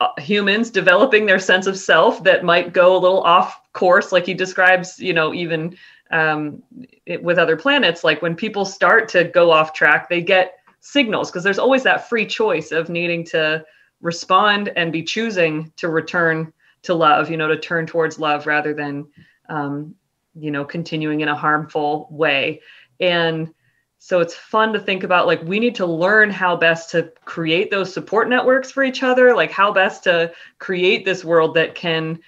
uh, 0.00 0.08
humans 0.18 0.70
developing 0.70 1.26
their 1.26 1.38
sense 1.38 1.66
of 1.66 1.78
self 1.78 2.24
that 2.24 2.42
might 2.42 2.72
go 2.72 2.96
a 2.96 2.98
little 2.98 3.22
off 3.22 3.60
course 3.74 4.10
like 4.10 4.24
he 4.24 4.32
describes 4.32 4.98
you 4.98 5.12
know 5.12 5.34
even 5.34 5.76
um, 6.10 6.62
it, 7.06 7.22
with 7.22 7.38
other 7.38 7.56
planets. 7.56 8.04
Like 8.04 8.20
when 8.20 8.36
people 8.36 8.64
start 8.64 9.08
to 9.10 9.24
go 9.24 9.50
off 9.50 9.72
track 9.72 10.08
they 10.08 10.20
get 10.20 10.58
signals 10.82 11.30
because 11.30 11.44
there's 11.44 11.58
always 11.58 11.84
that 11.84 12.08
free 12.08 12.26
choice 12.26 12.70
of 12.72 12.90
needing 12.90 13.24
to 13.24 13.64
respond 14.00 14.70
and 14.76 14.92
be 14.92 15.02
choosing 15.02 15.72
to 15.76 15.88
return 15.88 16.52
to 16.82 16.92
love 16.92 17.30
you 17.30 17.36
know 17.36 17.48
to 17.48 17.56
turn 17.56 17.86
towards 17.86 18.18
love 18.18 18.46
rather 18.46 18.74
than 18.74 19.06
um, 19.48 19.94
you 20.34 20.50
know 20.50 20.64
continuing 20.64 21.20
in 21.20 21.28
a 21.28 21.36
harmful 21.36 22.08
way. 22.10 22.60
And 23.00 23.52
so 23.98 24.20
it's 24.20 24.34
fun 24.34 24.72
to 24.72 24.80
think 24.80 25.04
about 25.04 25.26
like 25.26 25.42
we 25.42 25.60
need 25.60 25.76
to 25.76 25.86
learn 25.86 26.30
how 26.30 26.56
best 26.56 26.90
to 26.90 27.12
create 27.24 27.70
those 27.70 27.92
support 27.92 28.28
networks 28.28 28.70
for 28.70 28.82
each 28.82 29.02
other, 29.02 29.34
like 29.34 29.50
how 29.50 29.72
best 29.72 30.04
to 30.04 30.32
create 30.58 31.04
this 31.04 31.24
world 31.24 31.54
that 31.54 31.74
can 31.74 32.18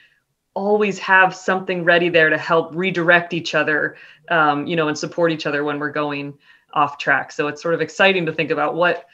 always 0.55 1.01
have 1.01 1.35
something 1.35 1.85
ready 1.85 2.09
there 2.09 2.31
to 2.31 2.39
help 2.39 2.73
redirect 2.77 3.33
each 3.33 3.57
other, 3.57 3.97
um, 4.31 4.69
you 4.69 4.77
know, 4.77 4.87
and 4.87 4.97
support 4.97 5.33
each 5.33 5.47
other 5.47 5.65
when 5.65 5.81
we're 5.81 5.91
going 5.91 6.39
off 6.75 6.99
track. 6.99 7.33
So 7.33 7.49
it's 7.49 7.63
sort 7.63 7.75
of 7.75 7.81
exciting 7.81 8.27
to 8.27 8.33
think 8.33 8.51
about 8.51 8.75
what 8.75 9.07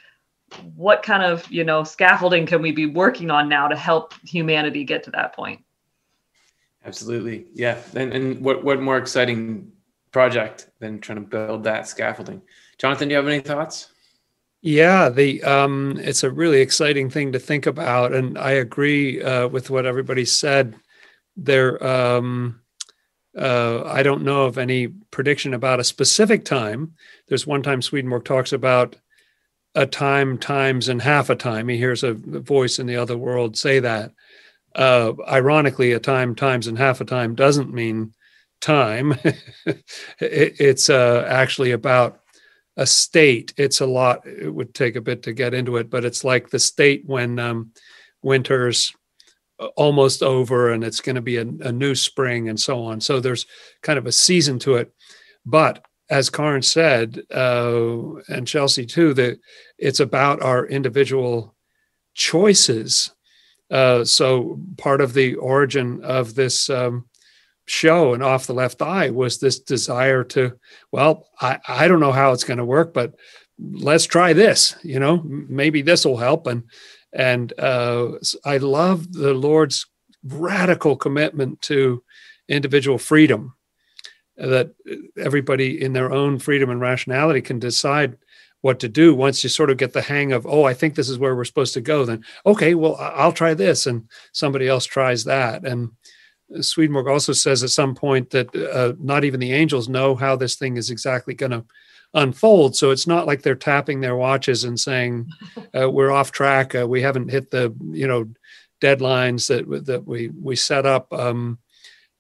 what 0.75 1.05
kind 1.05 1.23
of 1.23 1.49
you 1.49 1.63
know 1.63 1.85
scaffolding 1.85 2.45
can 2.45 2.61
we 2.61 2.73
be 2.73 2.87
working 2.87 3.31
on 3.31 3.49
now 3.49 3.69
to 3.69 3.77
help 3.77 4.15
humanity 4.25 4.83
get 4.83 5.05
to 5.05 5.11
that 5.13 5.33
point 5.33 5.63
absolutely 6.85 7.47
yeah 7.55 7.79
and, 7.95 8.13
and 8.13 8.45
what 8.45 8.65
what 8.65 8.81
more 8.81 8.99
exciting 8.99 9.71
project 10.13 10.71
than 10.79 11.01
trying 11.01 11.19
to 11.19 11.29
build 11.29 11.65
that 11.65 11.89
scaffolding. 11.89 12.43
Jonathan, 12.79 13.09
do 13.09 13.13
you 13.13 13.17
have 13.17 13.29
any 13.29 13.41
thoughts? 13.41 13.89
Yeah, 14.63 15.09
the 15.09 15.43
um, 15.43 15.99
it's 16.03 16.23
a 16.23 16.31
really 16.31 16.61
exciting 16.61 17.09
thing 17.09 17.33
to 17.33 17.39
think 17.39 17.67
about, 17.67 18.13
and 18.13 18.37
I 18.37 18.53
agree 18.53 19.23
uh, 19.23 19.49
with 19.49 19.71
what 19.71 19.87
everybody 19.87 20.25
said. 20.25 20.77
There, 21.37 21.83
um, 21.87 22.61
uh, 23.37 23.85
I 23.85 24.03
don't 24.03 24.25
know 24.25 24.45
of 24.45 24.59
any 24.59 24.89
prediction 24.89 25.55
about 25.55 25.81
a 25.81 25.85
specific 25.85 26.45
time. 26.45 26.95
There's 27.29 27.47
one 27.47 27.63
time 27.63 27.83
Swedenborg 27.83 28.25
talks 28.25 28.53
about 28.53 28.97
a 29.75 29.87
time, 29.87 30.37
times, 30.39 30.89
and 30.89 31.01
half 31.01 31.31
a 31.31 31.37
time. 31.37 31.69
He 31.69 31.77
hears 31.77 32.03
a 32.03 32.15
voice 32.15 32.79
in 32.79 32.87
the 32.87 32.97
other 32.97 33.17
world 33.17 33.57
say 33.57 33.81
that. 33.81 34.13
Uh, 34.75 35.13
ironically, 35.29 35.93
a 35.93 36.01
time, 36.01 36.35
times, 36.35 36.67
and 36.67 36.79
half 36.79 37.01
a 37.01 37.05
time 37.05 37.35
doesn't 37.35 37.73
mean 37.73 38.15
time. 38.61 39.13
it, 39.25 39.81
it's 40.21 40.91
uh, 40.91 41.25
actually 41.29 41.73
about 41.73 42.21
a 42.77 42.87
state. 42.87 43.53
It's 43.57 43.81
a 43.81 43.87
lot. 43.87 44.27
It 44.27 44.53
would 44.53 44.75
take 44.75 44.97
a 44.97 45.01
bit 45.01 45.25
to 45.25 45.33
get 45.33 45.55
into 45.55 45.77
it, 45.77 45.91
but 45.91 46.05
it's 46.05 46.25
like 46.25 46.51
the 46.51 46.59
state 46.59 47.03
when 47.07 47.39
um, 47.39 47.73
winter's 48.23 48.93
almost 49.77 50.23
over 50.23 50.71
and 50.71 50.83
it's 50.83 51.01
going 51.01 51.17
to 51.17 51.23
be 51.23 51.37
a, 51.37 51.43
a, 51.43 51.73
new 51.73 51.95
spring 51.95 52.49
and 52.49 52.59
so 52.59 52.83
on. 52.83 53.01
So 53.01 53.21
there's 53.21 53.47
kind 53.83 53.99
of 53.99 54.07
a 54.07 54.13
season 54.13 54.59
to 54.61 54.77
it. 54.77 54.93
But 55.45 55.85
as 56.09 56.31
Karin 56.31 56.63
said, 56.63 57.21
uh, 57.35 58.15
and 58.29 58.47
Chelsea 58.47 58.87
too, 58.87 59.15
that 59.15 59.39
it's 59.79 60.01
about 60.01 60.43
our 60.43 60.67
individual 60.67 61.55
choices. 62.15 63.13
Uh, 63.71 64.05
so 64.05 64.59
part 64.79 65.01
of 65.01 65.13
the 65.13 65.35
origin 65.37 66.03
of 66.03 66.35
this 66.35 66.69
um, 66.71 67.05
show 67.71 68.15
and 68.15 68.23
off 68.23 68.49
the 68.49 68.53
left 68.53 68.83
eye 68.83 69.11
was 69.11 69.39
this 69.39 69.61
desire 69.61 70.25
to 70.25 70.59
well 70.91 71.29
i, 71.41 71.57
I 71.69 71.87
don't 71.87 72.01
know 72.01 72.11
how 72.11 72.33
it's 72.33 72.43
going 72.43 72.59
to 72.59 72.65
work 72.65 72.93
but 72.93 73.15
let's 73.61 74.07
try 74.07 74.33
this 74.33 74.75
you 74.83 74.99
know 74.99 75.23
maybe 75.25 75.81
this 75.81 76.05
will 76.05 76.17
help 76.17 76.49
and 76.49 76.65
and 77.13 77.53
uh, 77.59 78.13
i 78.45 78.57
love 78.57 79.13
the 79.13 79.35
lord's 79.35 79.87
radical 80.25 80.97
commitment 80.97 81.61
to 81.63 82.03
individual 82.49 82.99
freedom 82.99 83.55
that 84.37 84.73
everybody 85.19 85.83
in 85.83 85.93
their 85.93 86.13
own 86.13 86.39
freedom 86.39 86.71
and 86.71 86.81
rationality 86.81 87.41
can 87.41 87.59
decide 87.59 88.17
what 88.63 88.79
to 88.81 88.89
do 88.89 89.15
once 89.15 89.43
you 89.43 89.49
sort 89.49 89.71
of 89.71 89.79
get 89.79 89.93
the 89.93 90.03
hang 90.03 90.33
of 90.33 90.47
oh 90.47 90.65
i 90.65 90.75
think 90.75 90.95
this 90.95 91.09
is 91.09 91.19
where 91.19 91.35
we're 91.35 91.45
supposed 91.45 91.75
to 91.75 91.81
go 91.81 92.05
then 92.05 92.23
okay 92.45 92.75
well 92.75 92.97
i'll 92.97 93.33
try 93.33 93.55
this 93.55 93.87
and 93.87 94.09
somebody 94.33 94.69
else 94.69 94.85
tries 94.85 95.25
that. 95.25 95.65
And 95.65 95.91
Swedenborg 96.61 97.07
also 97.07 97.33
says 97.33 97.63
at 97.63 97.71
some 97.71 97.95
point 97.95 98.31
that 98.31 98.55
uh, 98.55 98.95
not 98.99 99.25
even 99.25 99.41
the 99.41 99.53
angels 99.53 99.89
know 99.89 100.15
how 100.15 100.37
this 100.37 100.57
thing 100.57 100.77
is 100.77 100.91
exactly 100.91 101.35
going 101.35 101.53
to 101.53 101.65
unfold. 102.15 102.77
So 102.77 102.91
it's 102.91 103.07
not 103.07 103.27
like 103.27 103.43
they're 103.43 103.55
tapping 103.55 104.01
their 104.01 104.17
watches 104.17 104.65
and 104.65 104.79
saying 104.79 105.29
uh, 105.79 105.91
we're 105.91 106.11
off 106.11 106.33
track. 106.33 106.75
Uh, 106.75 106.87
we 106.87 107.03
haven't 107.03 107.31
hit 107.31 107.51
the 107.51 107.75
you 107.91 108.07
know 108.07 108.29
deadlines 108.81 109.49
that 109.49 109.87
that 109.87 110.07
we 110.07 110.31
we 110.41 110.57
set 110.57 110.87
up. 110.87 111.13
Um, 111.13 111.59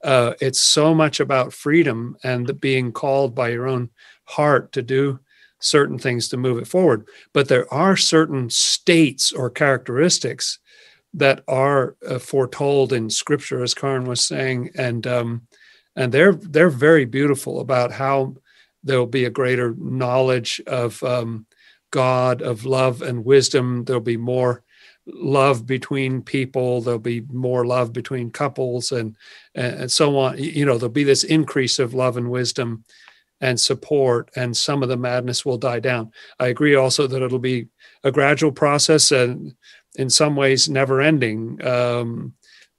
uh, 0.02 0.34
it's 0.40 0.60
so 0.60 0.94
much 0.94 1.20
about 1.20 1.52
freedom 1.52 2.16
and 2.24 2.46
the 2.46 2.54
being 2.54 2.90
called 2.90 3.34
by 3.34 3.50
your 3.50 3.68
own 3.68 3.90
heart 4.24 4.72
to 4.72 4.82
do 4.82 5.20
certain 5.58 5.98
things 5.98 6.28
to 6.28 6.38
move 6.38 6.56
it 6.58 6.66
forward. 6.66 7.06
But 7.34 7.48
there 7.48 7.72
are 7.72 7.96
certain 7.96 8.48
states 8.48 9.30
or 9.30 9.50
characteristics 9.50 10.58
that 11.12 11.42
are 11.48 11.96
uh, 12.08 12.18
foretold 12.18 12.92
in 12.92 13.10
Scripture, 13.10 13.62
as 13.62 13.74
Karin 13.74 14.04
was 14.04 14.26
saying, 14.26 14.70
and 14.76 15.06
um, 15.06 15.42
and 15.96 16.12
they're 16.12 16.34
they're 16.34 16.70
very 16.70 17.04
beautiful 17.04 17.60
about 17.60 17.92
how 17.92 18.36
there 18.82 18.98
will 18.98 19.06
be 19.06 19.24
a 19.24 19.30
greater 19.30 19.74
knowledge 19.78 20.60
of 20.66 21.02
um, 21.02 21.46
God, 21.90 22.42
of 22.42 22.64
love 22.64 23.02
and 23.02 23.24
wisdom. 23.24 23.84
There'll 23.84 24.00
be 24.00 24.16
more 24.16 24.62
love 25.06 25.66
between 25.66 26.22
people. 26.22 26.80
There'll 26.80 26.98
be 26.98 27.22
more 27.32 27.66
love 27.66 27.92
between 27.92 28.30
couples, 28.30 28.92
and 28.92 29.16
and 29.54 29.90
so 29.90 30.18
on. 30.18 30.38
You 30.38 30.64
know, 30.64 30.78
there'll 30.78 30.92
be 30.92 31.04
this 31.04 31.24
increase 31.24 31.78
of 31.78 31.94
love 31.94 32.16
and 32.16 32.30
wisdom 32.30 32.84
and 33.40 33.58
support, 33.58 34.30
and 34.36 34.56
some 34.56 34.82
of 34.82 34.88
the 34.88 34.96
madness 34.96 35.44
will 35.44 35.58
die 35.58 35.80
down. 35.80 36.12
I 36.38 36.48
agree 36.48 36.74
also 36.74 37.06
that 37.06 37.22
it'll 37.22 37.38
be 37.38 37.68
a 38.04 38.12
gradual 38.12 38.52
process, 38.52 39.12
and 39.12 39.54
in 39.96 40.10
some 40.10 40.36
ways 40.36 40.68
never 40.68 41.00
ending. 41.00 41.64
Um, 41.66 42.34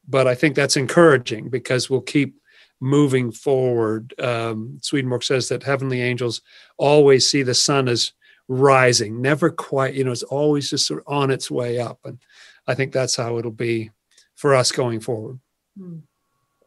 but 0.07 0.27
I 0.27 0.35
think 0.35 0.55
that's 0.55 0.77
encouraging 0.77 1.49
because 1.49 1.89
we'll 1.89 2.01
keep 2.01 2.35
moving 2.81 3.31
forward. 3.31 4.13
Um, 4.19 4.79
Swedenborg 4.81 5.23
says 5.23 5.47
that 5.49 5.63
heavenly 5.63 6.01
angels 6.01 6.41
always 6.77 7.29
see 7.29 7.43
the 7.43 7.53
sun 7.53 7.87
as 7.87 8.11
rising, 8.47 9.21
never 9.21 9.49
quite, 9.49 9.93
you 9.93 10.03
know, 10.03 10.11
it's 10.11 10.23
always 10.23 10.69
just 10.69 10.85
sort 10.85 10.99
of 10.99 11.07
on 11.07 11.31
its 11.31 11.49
way 11.49 11.79
up. 11.79 11.99
And 12.03 12.19
I 12.67 12.73
think 12.73 12.91
that's 12.91 13.15
how 13.15 13.37
it'll 13.37 13.51
be 13.51 13.91
for 14.35 14.53
us 14.53 14.71
going 14.71 14.99
forward. 14.99 15.39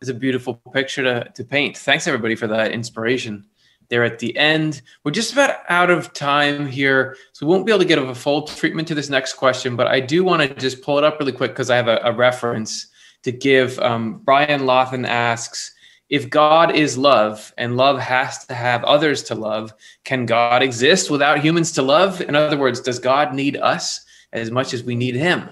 It's 0.01 0.11
a 0.11 0.15
beautiful 0.15 0.55
picture 0.73 1.03
to, 1.03 1.31
to 1.35 1.45
paint. 1.45 1.77
Thanks 1.77 2.07
everybody 2.07 2.37
for 2.37 2.47
that 2.47 2.73
inspiration 2.73 3.45
there 3.91 4.05
at 4.05 4.19
the 4.19 4.37
end. 4.37 4.83
We're 5.03 5.11
just 5.11 5.33
about 5.33 5.57
out 5.69 5.91
of 5.91 6.13
time 6.13 6.67
here, 6.67 7.17
so 7.33 7.45
we 7.45 7.53
won't 7.53 7.67
be 7.67 7.73
able 7.73 7.81
to 7.81 7.85
give 7.85 8.09
a 8.09 8.15
full 8.15 8.43
treatment 8.43 8.89
to 8.89 8.95
this 8.95 9.11
next 9.11 9.35
question, 9.35 9.77
but 9.77 9.87
I 9.87 10.01
do 10.01 10.25
want 10.25 10.43
to 10.43 10.55
just 10.55 10.83
pull 10.83 10.99
it 10.99 11.05
up 11.05 11.19
really 11.19 11.33
quick 11.33 11.51
because 11.51 11.71
I 11.71 11.77
have 11.77 11.89
a, 11.89 12.01
a, 12.03 12.13
reference 12.13 12.87
to 13.25 13.33
give. 13.33 13.79
Um, 13.81 14.21
Brian 14.25 14.67
Lawton 14.67 15.05
asks, 15.05 15.74
if 16.11 16.29
God 16.29 16.77
is 16.77 16.99
love 16.99 17.53
and 17.57 17.77
love 17.77 17.99
has 17.99 18.47
to 18.47 18.55
have 18.55 18.85
others 18.85 19.23
to 19.25 19.35
love, 19.35 19.73
can 20.05 20.27
God 20.27 20.63
exist 20.63 21.11
without 21.11 21.41
humans 21.41 21.73
to 21.73 21.83
love? 21.83 22.21
In 22.21 22.35
other 22.37 22.59
words, 22.59 22.81
does 22.81 22.99
God 22.99 23.35
need 23.35 23.57
us 23.57 24.05
as 24.33 24.51
much 24.51 24.75
as 24.75 24.85
we 24.85 24.95
need 24.95 25.15
him? 25.15 25.49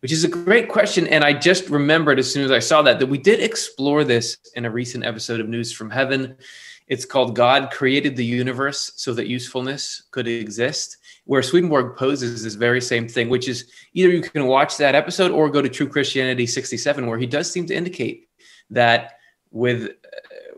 Which 0.00 0.12
is 0.12 0.24
a 0.24 0.28
great 0.28 0.68
question. 0.68 1.06
And 1.08 1.24
I 1.24 1.32
just 1.32 1.68
remembered 1.68 2.18
as 2.18 2.32
soon 2.32 2.44
as 2.44 2.52
I 2.52 2.60
saw 2.60 2.82
that, 2.82 3.00
that 3.00 3.06
we 3.06 3.18
did 3.18 3.40
explore 3.40 4.04
this 4.04 4.36
in 4.54 4.64
a 4.64 4.70
recent 4.70 5.04
episode 5.04 5.40
of 5.40 5.48
News 5.48 5.72
from 5.72 5.90
Heaven. 5.90 6.36
It's 6.86 7.04
called 7.04 7.34
God 7.34 7.72
Created 7.72 8.14
the 8.14 8.24
Universe 8.24 8.92
so 8.94 9.12
that 9.14 9.26
usefulness 9.26 10.04
could 10.12 10.28
exist, 10.28 10.98
where 11.24 11.42
Swedenborg 11.42 11.96
poses 11.96 12.44
this 12.44 12.54
very 12.54 12.80
same 12.80 13.08
thing, 13.08 13.28
which 13.28 13.48
is 13.48 13.72
either 13.94 14.10
you 14.10 14.22
can 14.22 14.46
watch 14.46 14.76
that 14.76 14.94
episode 14.94 15.32
or 15.32 15.50
go 15.50 15.60
to 15.60 15.68
True 15.68 15.88
Christianity 15.88 16.46
67, 16.46 17.06
where 17.06 17.18
he 17.18 17.26
does 17.26 17.50
seem 17.50 17.66
to 17.66 17.74
indicate 17.74 18.28
that 18.70 19.15
with 19.56 19.90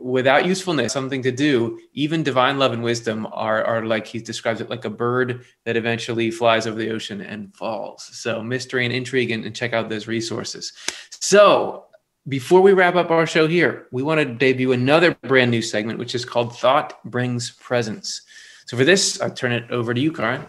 without 0.00 0.46
usefulness, 0.46 0.92
something 0.92 1.22
to 1.22 1.32
do, 1.32 1.78
even 1.92 2.22
divine 2.22 2.58
love 2.58 2.72
and 2.72 2.82
wisdom 2.82 3.26
are, 3.32 3.64
are 3.64 3.84
like 3.84 4.06
he 4.06 4.20
describes 4.20 4.60
it 4.60 4.70
like 4.70 4.84
a 4.84 4.90
bird 4.90 5.44
that 5.64 5.76
eventually 5.76 6.30
flies 6.30 6.66
over 6.66 6.78
the 6.78 6.90
ocean 6.90 7.20
and 7.20 7.54
falls. 7.56 8.08
So 8.12 8.42
mystery 8.42 8.84
and 8.84 8.94
intrigue, 8.94 9.30
and, 9.30 9.44
and 9.44 9.54
check 9.54 9.72
out 9.72 9.88
those 9.88 10.06
resources. 10.06 10.72
So 11.10 11.86
before 12.28 12.60
we 12.60 12.72
wrap 12.72 12.94
up 12.94 13.10
our 13.10 13.26
show 13.26 13.46
here, 13.46 13.86
we 13.90 14.02
want 14.02 14.18
to 14.18 14.24
debut 14.24 14.72
another 14.72 15.16
brand 15.22 15.50
new 15.50 15.62
segment, 15.62 15.98
which 15.98 16.14
is 16.14 16.24
called 16.24 16.56
Thought 16.56 17.02
Brings 17.04 17.50
Presence. 17.52 18.22
So 18.66 18.76
for 18.76 18.84
this, 18.84 19.20
I'll 19.20 19.30
turn 19.30 19.52
it 19.52 19.70
over 19.70 19.94
to 19.94 20.00
you, 20.00 20.12
Karin. 20.12 20.44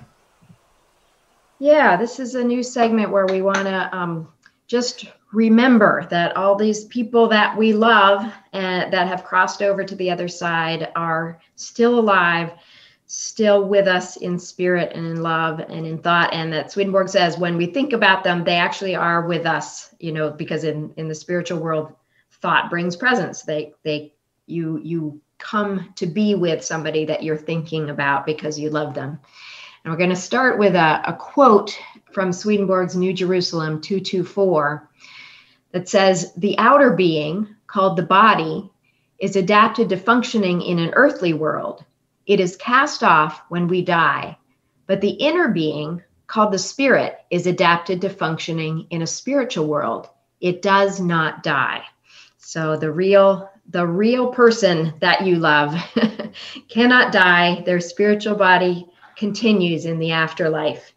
Yeah, 1.59 1.97
this 1.97 2.19
is 2.19 2.35
a 2.35 2.43
new 2.43 2.63
segment 2.63 3.11
where 3.11 3.25
we 3.25 3.41
want 3.41 3.65
to 3.65 3.95
um, 3.95 4.27
just 4.67 5.07
remember 5.31 6.07
that 6.09 6.35
all 6.35 6.55
these 6.55 6.85
people 6.85 7.27
that 7.27 7.55
we 7.57 7.73
love 7.73 8.31
and 8.53 8.91
that 8.91 9.07
have 9.07 9.23
crossed 9.23 9.61
over 9.61 9.83
to 9.83 9.95
the 9.95 10.09
other 10.09 10.27
side 10.27 10.91
are 10.95 11.39
still 11.55 11.99
alive 11.99 12.51
still 13.11 13.67
with 13.67 13.87
us 13.87 14.17
in 14.17 14.37
spirit 14.37 14.91
and 14.93 15.03
in 15.03 15.23
love 15.23 15.59
and 15.59 15.83
in 15.83 15.97
thought. 15.97 16.31
And 16.31 16.53
that 16.53 16.71
swedenborg 16.71 17.09
says 17.09 17.39
when 17.39 17.57
we 17.57 17.65
think 17.65 17.91
about 17.91 18.23
them 18.23 18.43
they 18.43 18.55
actually 18.55 18.95
are 18.95 19.25
with 19.25 19.47
us 19.47 19.93
you 19.99 20.11
know 20.11 20.29
because 20.29 20.63
in 20.63 20.93
in 20.95 21.07
the 21.07 21.15
spiritual 21.15 21.59
world 21.59 21.95
thought 22.41 22.69
brings 22.69 22.95
presence. 22.95 23.41
They 23.41 23.73
they 23.83 24.13
you 24.45 24.79
you 24.83 25.21
come 25.39 25.91
to 25.95 26.05
be 26.05 26.35
with 26.35 26.63
somebody 26.63 27.05
that 27.05 27.23
you're 27.23 27.37
thinking 27.37 27.89
about 27.89 28.25
because 28.25 28.59
you 28.59 28.69
love 28.69 28.93
them. 28.93 29.19
And 29.83 29.91
we're 29.91 29.97
going 29.97 30.09
to 30.09 30.15
start 30.15 30.59
with 30.59 30.75
a, 30.75 31.01
a 31.05 31.13
quote 31.13 31.77
from 32.11 32.33
swedenborg's 32.33 32.95
new 32.95 33.13
jerusalem 33.13 33.79
224 33.79 34.88
that 35.71 35.89
says 35.89 36.33
the 36.35 36.57
outer 36.57 36.91
being, 36.91 37.55
called 37.67 37.97
the 37.97 38.03
body, 38.03 38.69
is 39.19 39.35
adapted 39.35 39.89
to 39.89 39.97
functioning 39.97 40.61
in 40.61 40.79
an 40.79 40.91
earthly 40.93 41.33
world. 41.33 41.83
It 42.25 42.39
is 42.39 42.55
cast 42.55 43.03
off 43.03 43.41
when 43.49 43.67
we 43.67 43.83
die. 43.83 44.37
But 44.87 45.01
the 45.01 45.09
inner 45.09 45.49
being, 45.49 46.03
called 46.27 46.51
the 46.51 46.59
spirit, 46.59 47.19
is 47.29 47.45
adapted 47.45 48.01
to 48.01 48.09
functioning 48.09 48.87
in 48.89 49.01
a 49.01 49.07
spiritual 49.07 49.67
world. 49.67 50.09
It 50.41 50.61
does 50.61 50.99
not 50.99 51.43
die. 51.43 51.83
So 52.37 52.77
the 52.77 52.91
real 52.91 53.49
the 53.71 53.85
real 53.85 54.27
person 54.27 54.93
that 54.99 55.25
you 55.25 55.35
love 55.35 55.75
cannot 56.69 57.11
die. 57.13 57.61
Their 57.65 57.79
spiritual 57.79 58.35
body 58.35 58.87
continues 59.15 59.85
in 59.85 59.99
the 59.99 60.11
afterlife. 60.11 60.91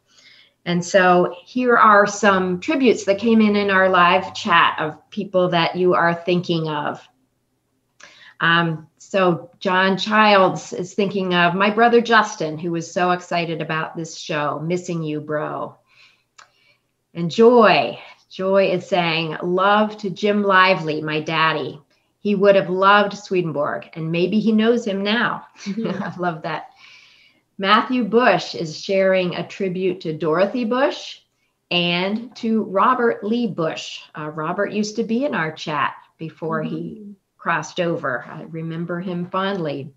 And 0.65 0.85
so 0.85 1.35
here 1.45 1.77
are 1.77 2.07
some 2.07 2.61
tributes 2.61 3.05
that 3.05 3.19
came 3.19 3.41
in 3.41 3.57
in 3.57 3.71
our 3.71 3.89
live 3.89 4.33
chat 4.35 4.77
of 4.79 5.11
people 5.11 5.49
that 5.49 5.77
you 5.77 5.95
are 5.95 6.15
thinking 6.15 6.69
of. 6.69 7.01
Um, 8.41 8.89
so 8.99 9.51
John 9.61 9.97
Childs 9.97 10.73
is 10.73 10.95
thinking 10.95 11.35
of 11.35 11.55
my 11.55 11.71
brother 11.71 12.01
Justin, 12.01 12.59
who 12.59 12.73
was 12.73 12.93
so 12.93 13.11
excited 13.13 13.61
about 13.61 13.97
this 13.97 14.19
show, 14.19 14.61
missing 14.61 15.03
you, 15.03 15.21
bro. 15.21 15.77
And 17.15 17.31
Joy, 17.31 17.99
Joy 18.31 18.71
is 18.71 18.87
saying, 18.87 19.37
love 19.43 19.97
to 19.99 20.11
Jim 20.11 20.43
Lively, 20.43 21.03
my 21.03 21.21
daddy. 21.21 21.81
He 22.21 22.35
would 22.35 22.57
have 22.57 22.71
loved 22.71 23.19
Swedenborg, 23.19 23.91
and 23.95 24.11
maybe 24.11 24.41
he 24.41 24.53
knows 24.53 24.85
him 24.85 25.03
now. 25.03 25.47
Mm-hmm. 25.65 26.03
I 26.03 26.17
love 26.17 26.43
that. 26.43 26.71
Matthew 27.63 28.03
Bush 28.03 28.57
is 28.57 28.77
sharing 28.77 29.37
a 29.37 29.47
tribute 29.47 30.01
to 30.01 30.13
Dorothy 30.13 30.65
Bush 30.65 31.21
and 31.71 32.35
to 32.35 32.65
Robert 32.65 33.23
Lee 33.23 33.47
Bush. 33.47 34.01
Uh, 34.19 34.31
Robert 34.31 34.73
used 34.73 34.97
to 34.97 35.05
be 35.05 35.25
in 35.25 35.33
our 35.33 35.53
chat 35.53 35.95
before 36.19 36.65
mm-hmm. 36.65 36.75
he 36.75 37.15
crossed 37.39 37.79
over. 37.79 38.25
I 38.29 38.43
remember 38.49 38.99
him 38.99 39.31
fondly. 39.31 39.95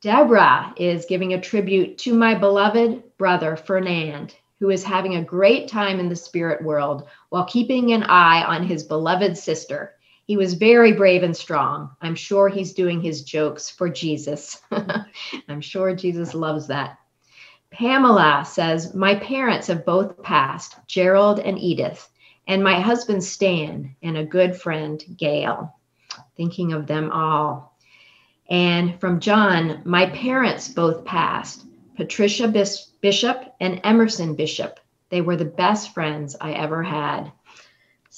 Deborah 0.00 0.72
is 0.76 1.06
giving 1.06 1.34
a 1.34 1.40
tribute 1.40 1.98
to 1.98 2.14
my 2.14 2.36
beloved 2.36 3.02
brother, 3.18 3.56
Fernand, 3.56 4.36
who 4.60 4.70
is 4.70 4.84
having 4.84 5.16
a 5.16 5.24
great 5.24 5.66
time 5.66 5.98
in 5.98 6.08
the 6.08 6.14
spirit 6.14 6.62
world 6.62 7.08
while 7.30 7.46
keeping 7.46 7.90
an 7.90 8.04
eye 8.04 8.44
on 8.44 8.62
his 8.62 8.84
beloved 8.84 9.36
sister, 9.36 9.96
he 10.30 10.36
was 10.36 10.54
very 10.54 10.92
brave 10.92 11.24
and 11.24 11.36
strong. 11.36 11.90
I'm 12.00 12.14
sure 12.14 12.48
he's 12.48 12.72
doing 12.72 13.00
his 13.00 13.24
jokes 13.24 13.68
for 13.68 13.88
Jesus. 13.88 14.62
I'm 15.48 15.60
sure 15.60 15.92
Jesus 15.92 16.34
loves 16.34 16.68
that. 16.68 16.98
Pamela 17.72 18.44
says, 18.46 18.94
My 18.94 19.16
parents 19.16 19.66
have 19.66 19.84
both 19.84 20.22
passed, 20.22 20.76
Gerald 20.86 21.40
and 21.40 21.58
Edith, 21.58 22.08
and 22.46 22.62
my 22.62 22.78
husband 22.78 23.24
Stan, 23.24 23.96
and 24.04 24.16
a 24.16 24.24
good 24.24 24.54
friend, 24.54 25.02
Gail. 25.16 25.74
Thinking 26.36 26.74
of 26.74 26.86
them 26.86 27.10
all. 27.10 27.76
And 28.48 29.00
from 29.00 29.18
John, 29.18 29.82
my 29.84 30.06
parents 30.10 30.68
both 30.68 31.04
passed, 31.04 31.64
Patricia 31.96 32.46
Bishop 32.46 33.54
and 33.58 33.80
Emerson 33.82 34.36
Bishop. 34.36 34.78
They 35.08 35.22
were 35.22 35.36
the 35.36 35.44
best 35.44 35.92
friends 35.92 36.36
I 36.40 36.52
ever 36.52 36.84
had. 36.84 37.32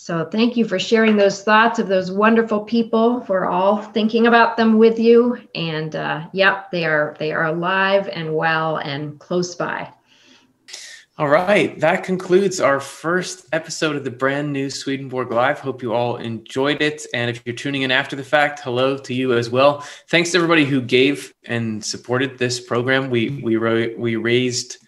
So 0.05 0.24
thank 0.24 0.57
you 0.57 0.65
for 0.65 0.81
sharing 0.81 1.15
those 1.15 1.45
thoughts 1.45 1.79
of 1.79 1.87
those 1.87 2.11
wonderful 2.11 2.65
people. 2.65 3.24
We're 3.29 3.47
all 3.47 3.81
thinking 3.81 4.27
about 4.27 4.57
them 4.57 4.77
with 4.77 4.99
you, 4.99 5.41
and 5.55 5.95
uh, 5.95 6.27
yep, 6.33 6.73
they 6.73 6.85
are 6.87 7.15
they 7.20 7.31
are 7.31 7.45
alive 7.45 8.09
and 8.09 8.35
well 8.35 8.79
and 8.79 9.20
close 9.20 9.55
by. 9.55 9.93
All 11.19 11.29
right, 11.29 11.79
that 11.79 12.03
concludes 12.03 12.61
our 12.61 12.81
first 12.81 13.47
episode 13.53 13.95
of 13.95 14.03
the 14.03 14.11
brand 14.11 14.53
new 14.53 14.70
Swedenborg 14.70 15.31
Live. 15.31 15.61
Hope 15.61 15.85
you 15.85 15.95
all 15.95 16.16
enjoyed 16.16 16.83
it, 16.83 17.07
and 17.15 17.31
if 17.31 17.41
you're 17.47 17.55
tuning 17.55 17.83
in 17.83 17.93
after 17.93 18.16
the 18.16 18.24
fact, 18.24 18.59
hello 18.59 18.99
to 18.99 19.15
you 19.15 19.35
as 19.35 19.51
well. 19.51 19.87
Thanks 20.11 20.33
to 20.33 20.37
everybody 20.37 20.65
who 20.65 20.81
gave 20.83 21.33
and 21.45 21.85
supported 21.85 22.39
this 22.39 22.59
program. 22.59 23.09
We 23.09 23.41
we 23.41 23.57
we 23.97 24.16
raised 24.16 24.79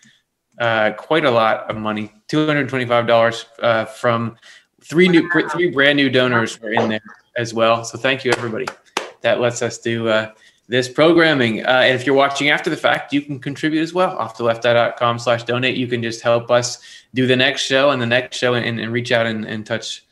uh, 0.59 0.91
quite 0.99 1.25
a 1.25 1.31
lot 1.31 1.71
of 1.71 1.77
money, 1.77 2.13
two 2.27 2.49
hundred 2.49 2.69
twenty-five 2.69 3.07
dollars 3.07 3.47
uh, 3.63 3.85
from 3.85 4.39
three 4.85 5.09
new 5.09 5.29
three 5.51 5.71
brand 5.71 5.97
new 5.97 6.11
donors 6.11 6.61
were 6.61 6.73
in 6.73 6.89
there 6.89 7.03
as 7.37 7.53
well. 7.55 7.85
So 7.85 7.99
thank 7.99 8.25
you 8.25 8.33
everybody 8.33 8.67
that 9.23 9.41
lets 9.41 9.63
us 9.63 9.79
do 9.79 10.09
uh, 10.09 10.33
this 10.69 10.89
programming. 10.89 11.65
Uh, 11.65 11.83
and 11.85 11.95
if 11.99 12.07
you're 12.07 12.15
watching 12.15 12.51
after 12.51 12.71
the 12.71 12.77
fact 12.77 13.13
you 13.13 13.23
can 13.23 13.39
contribute 13.39 13.83
as 13.83 13.93
well. 13.93 14.17
Off 14.19 14.37
the 14.37 14.45
left.com 14.45 15.19
slash 15.19 15.45
donate. 15.45 15.77
You 15.77 15.87
can 15.87 16.03
just 16.03 16.23
help 16.23 16.51
us 16.51 16.79
do 17.15 17.27
the 17.27 17.37
next 17.37 17.63
show 17.63 17.91
and 17.91 18.01
the 18.01 18.07
next 18.07 18.37
show 18.37 18.55
and, 18.55 18.79
and 18.79 18.93
reach 18.93 19.13
out 19.13 19.27
and, 19.27 19.45
and 19.45 19.67
touch 19.67 20.05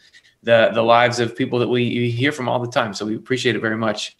the 0.42 0.70
the 0.74 0.82
lives 0.82 1.20
of 1.20 1.36
people 1.36 1.58
that 1.60 1.68
we 1.68 2.10
hear 2.10 2.32
from 2.32 2.48
all 2.48 2.58
the 2.58 2.70
time. 2.70 2.94
So 2.94 3.06
we 3.06 3.14
appreciate 3.16 3.56
it 3.56 3.60
very 3.60 3.76
much 3.76 4.16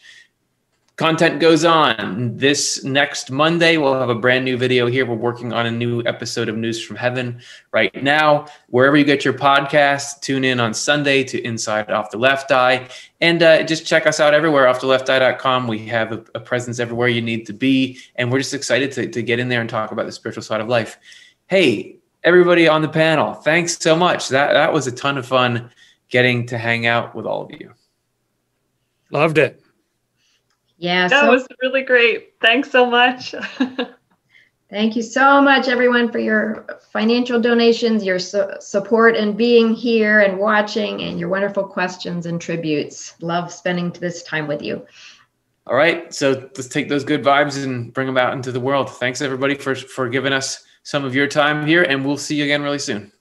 content 1.02 1.40
goes 1.40 1.64
on. 1.64 2.36
This 2.36 2.84
next 2.84 3.32
Monday, 3.32 3.76
we'll 3.76 3.98
have 3.98 4.08
a 4.08 4.14
brand 4.14 4.44
new 4.44 4.56
video 4.56 4.86
here. 4.86 5.04
We're 5.04 5.16
working 5.16 5.52
on 5.52 5.66
a 5.66 5.70
new 5.72 6.00
episode 6.06 6.48
of 6.48 6.56
News 6.56 6.80
from 6.80 6.94
Heaven 6.94 7.40
right 7.72 7.92
now. 8.04 8.46
Wherever 8.68 8.96
you 8.96 9.02
get 9.02 9.24
your 9.24 9.34
podcast, 9.34 10.20
tune 10.20 10.44
in 10.44 10.60
on 10.60 10.72
Sunday 10.72 11.24
to 11.24 11.42
Inside 11.42 11.90
Off 11.90 12.12
the 12.12 12.18
Left 12.18 12.52
Eye. 12.52 12.88
And 13.20 13.42
uh, 13.42 13.64
just 13.64 13.84
check 13.84 14.06
us 14.06 14.20
out 14.20 14.32
everywhere, 14.32 14.66
offtheLeftEye.com. 14.66 15.66
We 15.66 15.84
have 15.86 16.12
a, 16.12 16.24
a, 16.36 16.40
presence 16.40 16.78
everywhere 16.78 17.08
you 17.08 17.20
need 17.20 17.46
to 17.46 17.52
be. 17.52 17.98
And 18.14 18.30
we're 18.30 18.38
just 18.38 18.54
excited 18.54 18.92
to, 18.92 19.08
to 19.08 19.22
get 19.24 19.40
in 19.40 19.48
there 19.48 19.60
and 19.60 19.68
talk 19.68 19.90
about 19.90 20.06
the 20.06 20.12
spiritual 20.12 20.44
side 20.44 20.60
of 20.60 20.68
life. 20.68 21.00
Hey, 21.48 21.96
everybody 22.22 22.68
on 22.68 22.80
the 22.80 22.88
panel, 22.88 23.34
thanks 23.34 23.76
so 23.76 23.96
much. 23.96 24.28
That, 24.28 24.52
that 24.52 24.72
was 24.72 24.86
a 24.86 24.92
ton 24.92 25.18
of 25.18 25.26
fun 25.26 25.68
getting 26.10 26.46
to 26.46 26.58
hang 26.58 26.86
out 26.86 27.16
with 27.16 27.26
all 27.26 27.42
of 27.42 27.50
you. 27.50 27.72
Loved 29.10 29.38
it. 29.38 29.61
Yeah. 30.82 31.06
That 31.06 31.20
so, 31.20 31.30
was 31.30 31.46
really 31.62 31.82
great. 31.82 32.34
Thanks 32.40 32.68
so 32.68 32.84
much. 32.84 33.36
Thank 34.68 34.96
you 34.96 35.02
so 35.02 35.40
much, 35.40 35.68
everyone, 35.68 36.10
for 36.10 36.18
your 36.18 36.66
financial 36.92 37.38
donations, 37.38 38.02
your 38.02 38.18
su- 38.18 38.50
support, 38.58 39.14
and 39.14 39.36
being 39.36 39.74
here 39.74 40.20
and 40.20 40.38
watching, 40.38 41.02
and 41.02 41.20
your 41.20 41.28
wonderful 41.28 41.64
questions 41.64 42.26
and 42.26 42.40
tributes. 42.40 43.14
Love 43.20 43.52
spending 43.52 43.90
this 43.90 44.24
time 44.24 44.48
with 44.48 44.60
you. 44.60 44.84
All 45.68 45.76
right, 45.76 46.12
so 46.12 46.30
let's 46.30 46.66
take 46.66 46.88
those 46.88 47.04
good 47.04 47.22
vibes 47.22 47.62
and 47.62 47.92
bring 47.94 48.08
them 48.08 48.18
out 48.18 48.32
into 48.32 48.50
the 48.50 48.58
world. 48.58 48.90
Thanks, 48.90 49.20
everybody, 49.20 49.54
for 49.54 49.76
for 49.76 50.08
giving 50.08 50.32
us 50.32 50.64
some 50.82 51.04
of 51.04 51.14
your 51.14 51.28
time 51.28 51.64
here, 51.64 51.84
and 51.84 52.04
we'll 52.04 52.16
see 52.16 52.34
you 52.34 52.44
again 52.44 52.62
really 52.62 52.80
soon. 52.80 53.11